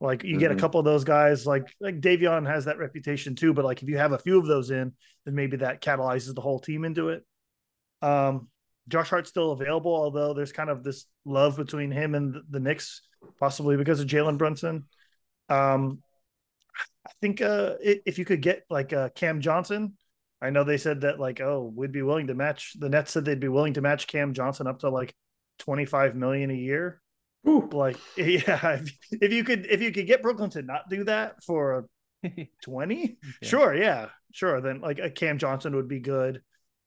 Like 0.00 0.24
you 0.24 0.30
mm-hmm. 0.30 0.40
get 0.40 0.50
a 0.50 0.54
mm-hmm. 0.54 0.60
couple 0.60 0.80
of 0.80 0.84
those 0.84 1.04
guys, 1.04 1.46
like 1.46 1.72
like 1.80 2.00
Davion 2.00 2.46
has 2.46 2.64
that 2.64 2.78
reputation 2.78 3.34
too. 3.36 3.54
But 3.54 3.64
like 3.64 3.82
if 3.82 3.88
you 3.88 3.98
have 3.98 4.12
a 4.12 4.18
few 4.18 4.38
of 4.38 4.46
those 4.46 4.70
in, 4.70 4.92
then 5.24 5.34
maybe 5.34 5.58
that 5.58 5.80
catalyzes 5.80 6.34
the 6.34 6.40
whole 6.40 6.58
team 6.58 6.84
into 6.84 7.10
it. 7.10 7.24
Um, 8.02 8.48
Josh 8.88 9.08
Hart's 9.08 9.30
still 9.30 9.52
available, 9.52 9.94
although 9.94 10.34
there's 10.34 10.52
kind 10.52 10.68
of 10.68 10.82
this 10.82 11.06
love 11.24 11.56
between 11.56 11.90
him 11.90 12.14
and 12.14 12.34
the, 12.34 12.42
the 12.50 12.60
Knicks, 12.60 13.02
possibly 13.40 13.76
because 13.76 14.00
of 14.00 14.06
Jalen 14.06 14.36
Brunson. 14.36 14.84
Um, 15.48 16.02
I 17.06 17.10
think 17.20 17.40
uh, 17.40 17.74
if 17.80 18.18
you 18.18 18.24
could 18.24 18.40
get 18.40 18.64
like 18.70 18.92
uh, 18.92 19.10
Cam 19.10 19.40
Johnson, 19.40 19.96
I 20.40 20.50
know 20.50 20.64
they 20.64 20.78
said 20.78 21.02
that 21.02 21.20
like 21.20 21.40
oh 21.40 21.72
we'd 21.74 21.92
be 21.92 22.02
willing 22.02 22.28
to 22.28 22.34
match. 22.34 22.74
The 22.78 22.88
Nets 22.88 23.12
said 23.12 23.24
they'd 23.24 23.40
be 23.40 23.48
willing 23.48 23.74
to 23.74 23.80
match 23.80 24.06
Cam 24.06 24.34
Johnson 24.34 24.66
up 24.66 24.80
to 24.80 24.90
like 24.90 25.14
25 25.58 26.14
million 26.16 26.50
a 26.50 26.54
year. 26.54 27.00
Ooh. 27.46 27.68
Like, 27.72 27.96
yeah, 28.16 28.78
if, 28.78 28.98
if, 29.10 29.32
you 29.32 29.44
could, 29.44 29.66
if 29.66 29.82
you 29.82 29.92
could 29.92 30.06
get 30.06 30.22
Brooklyn 30.22 30.50
to 30.50 30.62
not 30.62 30.88
do 30.88 31.04
that 31.04 31.42
for 31.42 31.86
20, 32.62 33.18
yeah. 33.42 33.48
sure, 33.48 33.74
yeah, 33.74 34.08
sure. 34.32 34.60
Then 34.60 34.80
like 34.80 34.98
a 34.98 35.10
Cam 35.10 35.38
Johnson 35.38 35.76
would 35.76 35.88
be 35.88 36.00
good. 36.00 36.42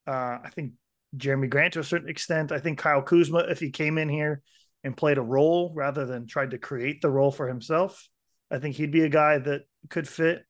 Uh, 0.05 0.39
I 0.43 0.49
think 0.55 0.73
Jerami 1.15 1.49
Grant 1.49 1.73
to 1.73 1.79
a 1.79 1.83
certain 1.83 2.09
extent. 2.09 2.51
I 2.51 2.59
think 2.59 2.79
Kyle 2.79 3.01
Kuzma, 3.01 3.39
if 3.49 3.59
he 3.59 3.69
came 3.69 3.97
in 3.97 4.09
here 4.09 4.41
and 4.83 4.95
played 4.95 5.17
a 5.17 5.21
role 5.21 5.71
rather 5.75 6.05
than 6.05 6.27
tried 6.27 6.51
to 6.51 6.57
create 6.57 7.01
the 7.01 7.09
role 7.09 7.31
for 7.31 7.47
himself, 7.47 8.07
I 8.51 8.59
think 8.59 8.75
he'd 8.75 8.91
be 8.91 9.03
a 9.03 9.09
guy 9.09 9.37
that 9.37 9.61
could 9.89 10.07
fit. 10.07 10.43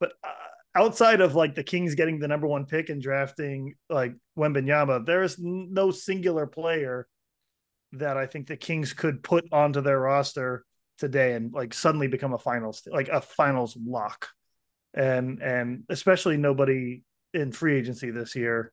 But 0.00 0.12
uh, 0.22 0.28
outside 0.74 1.20
of 1.20 1.34
like 1.34 1.54
the 1.54 1.62
Kings 1.62 1.94
getting 1.94 2.18
the 2.18 2.28
number 2.28 2.46
one 2.46 2.66
pick 2.66 2.88
and 2.88 3.00
drafting 3.00 3.74
like 3.88 4.14
Wembanyama, 4.36 5.06
there 5.06 5.22
is 5.22 5.36
no 5.38 5.90
singular 5.90 6.46
player 6.46 7.06
that 7.92 8.16
I 8.16 8.26
think 8.26 8.46
the 8.48 8.56
Kings 8.56 8.92
could 8.92 9.22
put 9.22 9.46
onto 9.52 9.80
their 9.80 10.00
roster 10.00 10.64
today 10.98 11.34
and 11.34 11.52
like 11.52 11.74
suddenly 11.74 12.08
become 12.08 12.32
a 12.32 12.38
finals 12.38 12.86
like 12.90 13.08
a 13.08 13.20
finals 13.20 13.76
lock. 13.80 14.28
And 14.92 15.40
and 15.42 15.84
especially 15.88 16.36
nobody 16.36 17.02
in 17.32 17.52
free 17.52 17.76
agency 17.76 18.10
this 18.10 18.34
year. 18.34 18.72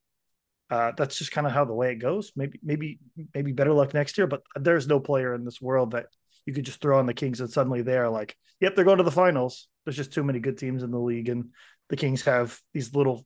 Uh, 0.69 0.93
that's 0.95 1.17
just 1.17 1.33
kind 1.33 1.45
of 1.45 1.51
how 1.51 1.65
the 1.65 1.73
way 1.73 1.91
it 1.91 1.95
goes. 1.95 2.31
Maybe 2.35 2.59
maybe 2.63 2.99
maybe 3.33 3.51
better 3.51 3.73
luck 3.73 3.93
next 3.93 4.17
year, 4.17 4.27
but 4.27 4.41
there's 4.55 4.87
no 4.87 4.99
player 4.99 5.33
in 5.33 5.43
this 5.43 5.61
world 5.61 5.91
that 5.91 6.05
you 6.45 6.53
could 6.53 6.65
just 6.65 6.81
throw 6.81 6.99
on 6.99 7.05
the 7.05 7.13
Kings 7.13 7.39
and 7.39 7.49
suddenly 7.49 7.81
they're 7.81 8.09
like, 8.09 8.35
yep, 8.59 8.75
they're 8.75 8.85
going 8.85 8.97
to 8.97 9.03
the 9.03 9.11
finals. 9.11 9.67
There's 9.85 9.97
just 9.97 10.13
too 10.13 10.23
many 10.23 10.39
good 10.39 10.57
teams 10.57 10.83
in 10.83 10.91
the 10.91 10.99
league, 10.99 11.29
and 11.29 11.49
the 11.89 11.97
Kings 11.97 12.21
have 12.23 12.59
these 12.73 12.93
little 12.93 13.25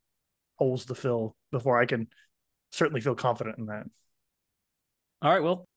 holes 0.58 0.86
to 0.86 0.96
fill 0.96 1.36
before 1.52 1.80
I 1.80 1.86
can 1.86 2.08
certainly 2.72 3.02
feel 3.02 3.16
confident 3.16 3.58
in 3.58 3.66
that. 3.68 3.86
All 5.22 5.34
right, 5.34 5.44
well, 5.44 5.68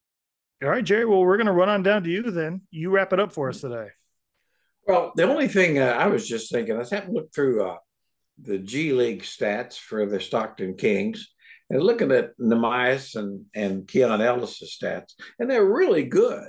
all 0.62 0.68
right, 0.68 0.84
Jerry. 0.84 1.04
Well, 1.04 1.20
we're 1.20 1.36
going 1.36 1.46
to 1.46 1.52
run 1.52 1.68
on 1.68 1.82
down 1.82 2.02
to 2.04 2.10
you 2.10 2.22
then. 2.30 2.62
You 2.70 2.90
wrap 2.90 3.12
it 3.12 3.20
up 3.20 3.32
for 3.32 3.48
us 3.48 3.60
today. 3.60 3.88
Well, 4.86 5.12
the 5.14 5.24
only 5.24 5.48
thing 5.48 5.78
uh, 5.78 5.86
I 5.86 6.06
was 6.06 6.26
just 6.26 6.50
thinking, 6.50 6.76
I 6.76 6.78
had 6.78 7.06
to 7.06 7.12
look 7.12 7.32
through 7.32 7.66
uh, 7.66 7.76
the 8.40 8.58
G 8.58 8.92
League 8.92 9.22
stats 9.22 9.78
for 9.78 10.06
the 10.06 10.20
Stockton 10.20 10.76
Kings 10.76 11.28
and 11.70 11.82
looking 11.82 12.10
at 12.12 12.36
Neemias 12.38 13.14
and, 13.14 13.44
and 13.54 13.86
Keon 13.86 14.20
Ellis' 14.20 14.78
stats, 14.80 15.12
and 15.38 15.50
they're 15.50 15.64
really 15.64 16.04
good. 16.04 16.48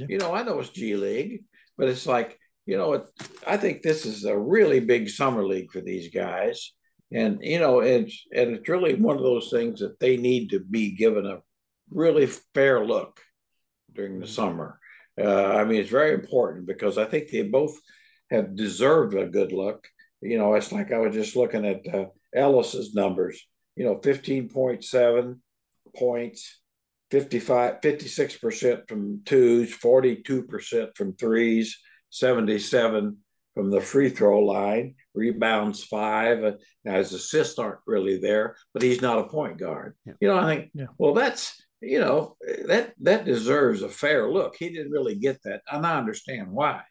Yeah. 0.00 0.06
You 0.08 0.18
know, 0.18 0.34
I 0.34 0.42
know 0.42 0.58
it's 0.60 0.70
G 0.70 0.96
League, 0.96 1.44
but 1.76 1.88
it's 1.88 2.06
like, 2.06 2.38
you 2.66 2.76
know, 2.76 2.92
it, 2.94 3.02
I 3.46 3.56
think 3.56 3.82
this 3.82 4.06
is 4.06 4.24
a 4.24 4.38
really 4.38 4.80
big 4.80 5.08
summer 5.08 5.44
league 5.44 5.72
for 5.72 5.80
these 5.80 6.12
guys. 6.12 6.72
And, 7.12 7.38
you 7.42 7.58
know, 7.58 7.80
it's, 7.80 8.26
and 8.32 8.56
it's 8.56 8.68
really 8.68 8.94
one 8.94 9.16
of 9.16 9.22
those 9.22 9.50
things 9.50 9.80
that 9.80 9.98
they 9.98 10.16
need 10.16 10.50
to 10.50 10.60
be 10.60 10.92
given 10.92 11.26
a 11.26 11.38
really 11.90 12.26
fair 12.54 12.84
look 12.84 13.20
during 13.92 14.20
the 14.20 14.26
mm-hmm. 14.26 14.34
summer. 14.34 14.78
Uh, 15.20 15.46
I 15.46 15.64
mean, 15.64 15.80
it's 15.80 15.90
very 15.90 16.14
important 16.14 16.66
because 16.66 16.96
I 16.96 17.04
think 17.04 17.28
they 17.28 17.42
both 17.42 17.78
have 18.30 18.54
deserved 18.54 19.14
a 19.14 19.26
good 19.26 19.52
look. 19.52 19.88
You 20.22 20.38
know, 20.38 20.54
it's 20.54 20.72
like 20.72 20.92
I 20.92 20.98
was 20.98 21.14
just 21.14 21.36
looking 21.36 21.66
at 21.66 21.82
uh, 21.92 22.06
Ellis's 22.34 22.94
numbers, 22.94 23.44
you 23.74 23.84
know, 23.84 23.96
15.7 23.96 25.38
points, 25.96 26.59
55, 27.10 27.80
56% 27.80 28.88
from 28.88 29.22
twos, 29.24 29.76
42% 29.76 30.96
from 30.96 31.14
threes, 31.14 31.78
77 32.10 33.18
from 33.54 33.70
the 33.70 33.80
free 33.80 34.08
throw 34.08 34.40
line, 34.40 34.94
rebounds 35.14 35.82
five. 35.84 36.44
Uh, 36.44 36.52
now 36.84 36.94
his 36.94 37.12
assists 37.12 37.58
aren't 37.58 37.80
really 37.86 38.18
there, 38.18 38.56
but 38.72 38.82
he's 38.82 39.02
not 39.02 39.18
a 39.18 39.28
point 39.28 39.58
guard. 39.58 39.96
Yeah. 40.06 40.12
You 40.20 40.28
know, 40.28 40.38
I 40.38 40.44
think, 40.44 40.70
yeah. 40.74 40.86
well, 40.98 41.14
that's 41.14 41.60
you 41.82 41.98
know 41.98 42.36
that 42.66 42.92
that 43.00 43.24
deserves 43.24 43.82
a 43.82 43.88
fair 43.88 44.30
look. 44.30 44.54
He 44.56 44.68
didn't 44.68 44.92
really 44.92 45.16
get 45.16 45.42
that, 45.44 45.62
and 45.70 45.86
I 45.86 45.98
understand 45.98 46.50
why. 46.50 46.82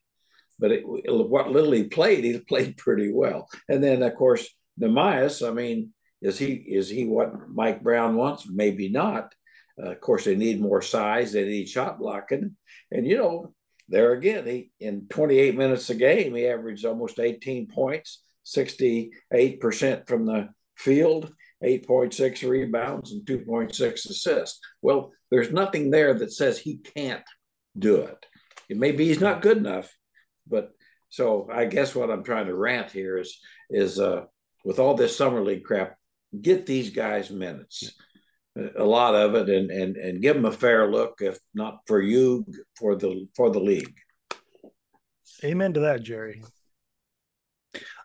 But 0.57 0.72
it, 0.72 0.84
what 0.86 1.51
little 1.51 1.72
he 1.72 1.84
played, 1.84 2.24
he 2.24 2.38
played 2.39 2.78
pretty 2.78 3.11
well. 3.13 3.47
And 3.70 3.84
then 3.84 4.03
of 4.03 4.15
course 4.15 4.49
Neemias, 4.82 5.47
I 5.47 5.53
mean, 5.53 5.93
is 6.22 6.38
he 6.38 6.53
is 6.53 6.89
he 6.89 7.05
what 7.05 7.49
Mike 7.49 7.82
Brown 7.82 8.15
wants? 8.15 8.47
Maybe 8.49 8.89
not. 8.89 9.34
Uh, 9.82 9.92
of 9.92 10.02
course, 10.02 10.26
they 10.26 10.36
need 10.36 10.62
more 10.62 10.82
size. 10.82 11.32
They 11.32 11.46
need 11.46 11.70
shot 11.70 12.00
blocking, 12.00 12.56
and 12.92 13.08
you 13.08 13.18
know 13.18 13.54
there 13.88 14.12
again, 14.12 14.46
he 14.46 14.72
in 14.80 15.08
28 15.10 15.56
minutes 15.56 15.90
a 15.90 15.96
game, 15.96 16.36
he 16.36 16.48
averaged 16.48 16.86
almost 16.86 17.20
18 17.20 17.68
points, 17.68 18.24
68 18.44 19.60
percent 19.60 20.08
from 20.08 20.26
the 20.26 20.50
field 20.76 21.34
8.6 21.64 22.50
rebounds 22.50 23.12
and 23.12 23.26
2.6 23.26 24.10
assists. 24.10 24.60
Well, 24.82 25.12
there's 25.30 25.52
nothing 25.52 25.92
there 25.92 26.14
that 26.14 26.32
says 26.32 26.58
he 26.58 26.78
can't 26.78 27.24
do 27.78 27.98
it. 27.98 28.26
It 28.70 28.78
may 28.78 28.92
be 28.92 29.08
he's 29.08 29.20
not 29.20 29.42
good 29.42 29.58
enough, 29.58 29.94
but 30.48 30.72
So 31.10 31.50
I 31.52 31.66
guess 31.66 31.96
what 31.96 32.12
I'm 32.12 32.24
trying 32.24 32.48
to 32.48 32.56
rant 32.56 32.92
here 32.92 33.18
is 33.18 33.40
is 33.70 34.00
uh, 34.00 34.26
with 34.64 34.80
all 34.80 34.96
this 34.96 35.18
summer 35.18 35.44
league 35.44 35.64
crap, 35.64 35.96
get 36.40 36.66
these 36.66 36.92
guys 36.92 37.32
minutes, 37.32 37.92
a 38.78 38.84
lot 38.84 39.16
of 39.16 39.36
it, 39.36 39.49
and 39.49 39.72
and 39.72 39.97
and 39.97 40.22
give 40.22 40.36
them 40.36 40.45
a 40.45 40.51
fair 40.51 40.89
look. 40.89 41.20
If 41.20 41.39
not 41.53 41.80
for 41.88 42.01
you, 42.01 42.45
for 42.78 42.95
the 42.95 43.28
for 43.36 43.49
the 43.49 43.60
league. 43.60 43.97
Amen 45.43 45.74
to 45.74 45.80
that, 45.82 46.03
Jerry. 46.03 46.43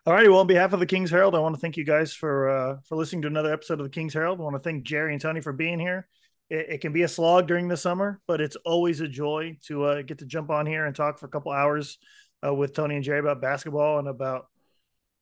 All 0.07 0.12
righty. 0.12 0.28
Well, 0.28 0.40
on 0.40 0.46
behalf 0.46 0.72
of 0.72 0.80
the 0.80 0.86
King's 0.86 1.11
Herald, 1.11 1.34
I 1.34 1.38
want 1.38 1.55
to 1.55 1.61
thank 1.61 1.76
you 1.76 1.84
guys 1.84 2.12
for 2.12 2.50
uh, 2.50 2.76
for 2.88 2.96
listening 2.96 3.22
to 3.22 3.28
another 3.28 3.52
episode 3.52 3.80
of 3.80 3.86
the 3.86 3.90
King's 3.90 4.14
Herald. 4.14 4.38
I 4.38 4.42
want 4.42 4.57
to 4.57 4.61
thank 4.61 4.84
Jerry 4.84 5.12
and 5.12 5.20
Tony 5.20 5.40
for 5.40 5.52
being 5.52 5.78
here. 5.78 6.07
It, 6.50 6.66
it 6.68 6.80
can 6.80 6.92
be 6.92 7.02
a 7.02 7.09
slog 7.09 7.46
during 7.46 7.68
the 7.68 7.76
summer, 7.76 8.20
but 8.26 8.40
it's 8.40 8.57
always 8.64 9.00
a 9.00 9.09
joy 9.09 9.57
to 9.66 9.84
uh, 9.84 10.02
get 10.02 10.18
to 10.18 10.26
jump 10.26 10.50
on 10.50 10.66
here 10.66 10.84
and 10.84 10.94
talk 10.94 11.18
for 11.18 11.26
a 11.26 11.30
couple 11.30 11.52
hours 11.52 11.98
uh, 12.46 12.52
with 12.52 12.74
Tony 12.74 12.96
and 12.96 13.05
Jerry 13.05 13.20
about 13.20 13.40
basketball 13.40 13.98
and 13.98 14.09
about, 14.09 14.46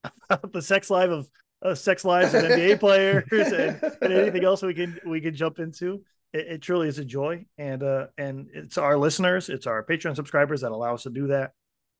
about 0.29 0.51
the 0.51 0.61
sex 0.61 0.89
life 0.89 1.09
of 1.09 1.27
uh, 1.63 1.75
sex 1.75 2.03
lives 2.05 2.33
of 2.33 2.43
NBA 2.43 2.79
players 2.79 3.25
and, 3.31 3.81
and, 4.01 4.13
anything 4.13 4.43
else 4.43 4.61
we 4.61 4.73
can 4.73 4.99
we 5.05 5.21
can 5.21 5.33
jump 5.33 5.59
into. 5.59 6.03
It, 6.33 6.47
it 6.47 6.61
truly 6.61 6.87
is 6.87 6.99
a 6.99 7.05
joy, 7.05 7.45
and 7.57 7.83
uh, 7.83 8.07
and 8.17 8.49
it's 8.53 8.77
our 8.77 8.97
listeners, 8.97 9.49
it's 9.49 9.67
our 9.67 9.83
Patreon 9.83 10.15
subscribers 10.15 10.61
that 10.61 10.71
allow 10.71 10.93
us 10.93 11.03
to 11.03 11.09
do 11.09 11.27
that. 11.27 11.51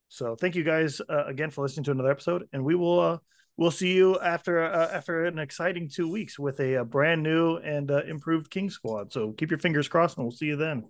So 0.09 0.35
thank 0.35 0.55
you 0.55 0.63
guys 0.63 1.01
uh, 1.09 1.25
again 1.25 1.49
for 1.49 1.61
listening 1.61 1.85
to 1.85 1.91
another 1.91 2.11
episode, 2.11 2.47
and 2.53 2.63
we 2.63 2.75
will 2.75 2.99
uh, 2.99 3.17
we'll 3.57 3.71
see 3.71 3.93
you 3.93 4.19
after 4.19 4.63
uh, 4.63 4.89
after 4.91 5.25
an 5.25 5.39
exciting 5.39 5.89
two 5.89 6.11
weeks 6.11 6.37
with 6.37 6.59
a, 6.59 6.75
a 6.75 6.85
brand 6.85 7.23
new 7.23 7.57
and 7.57 7.89
uh, 7.89 8.03
improved 8.03 8.49
King 8.49 8.69
squad. 8.69 9.11
So 9.13 9.31
keep 9.31 9.49
your 9.49 9.59
fingers 9.59 9.87
crossed, 9.87 10.17
and 10.17 10.25
we'll 10.25 10.35
see 10.35 10.47
you 10.47 10.55
then. 10.55 10.85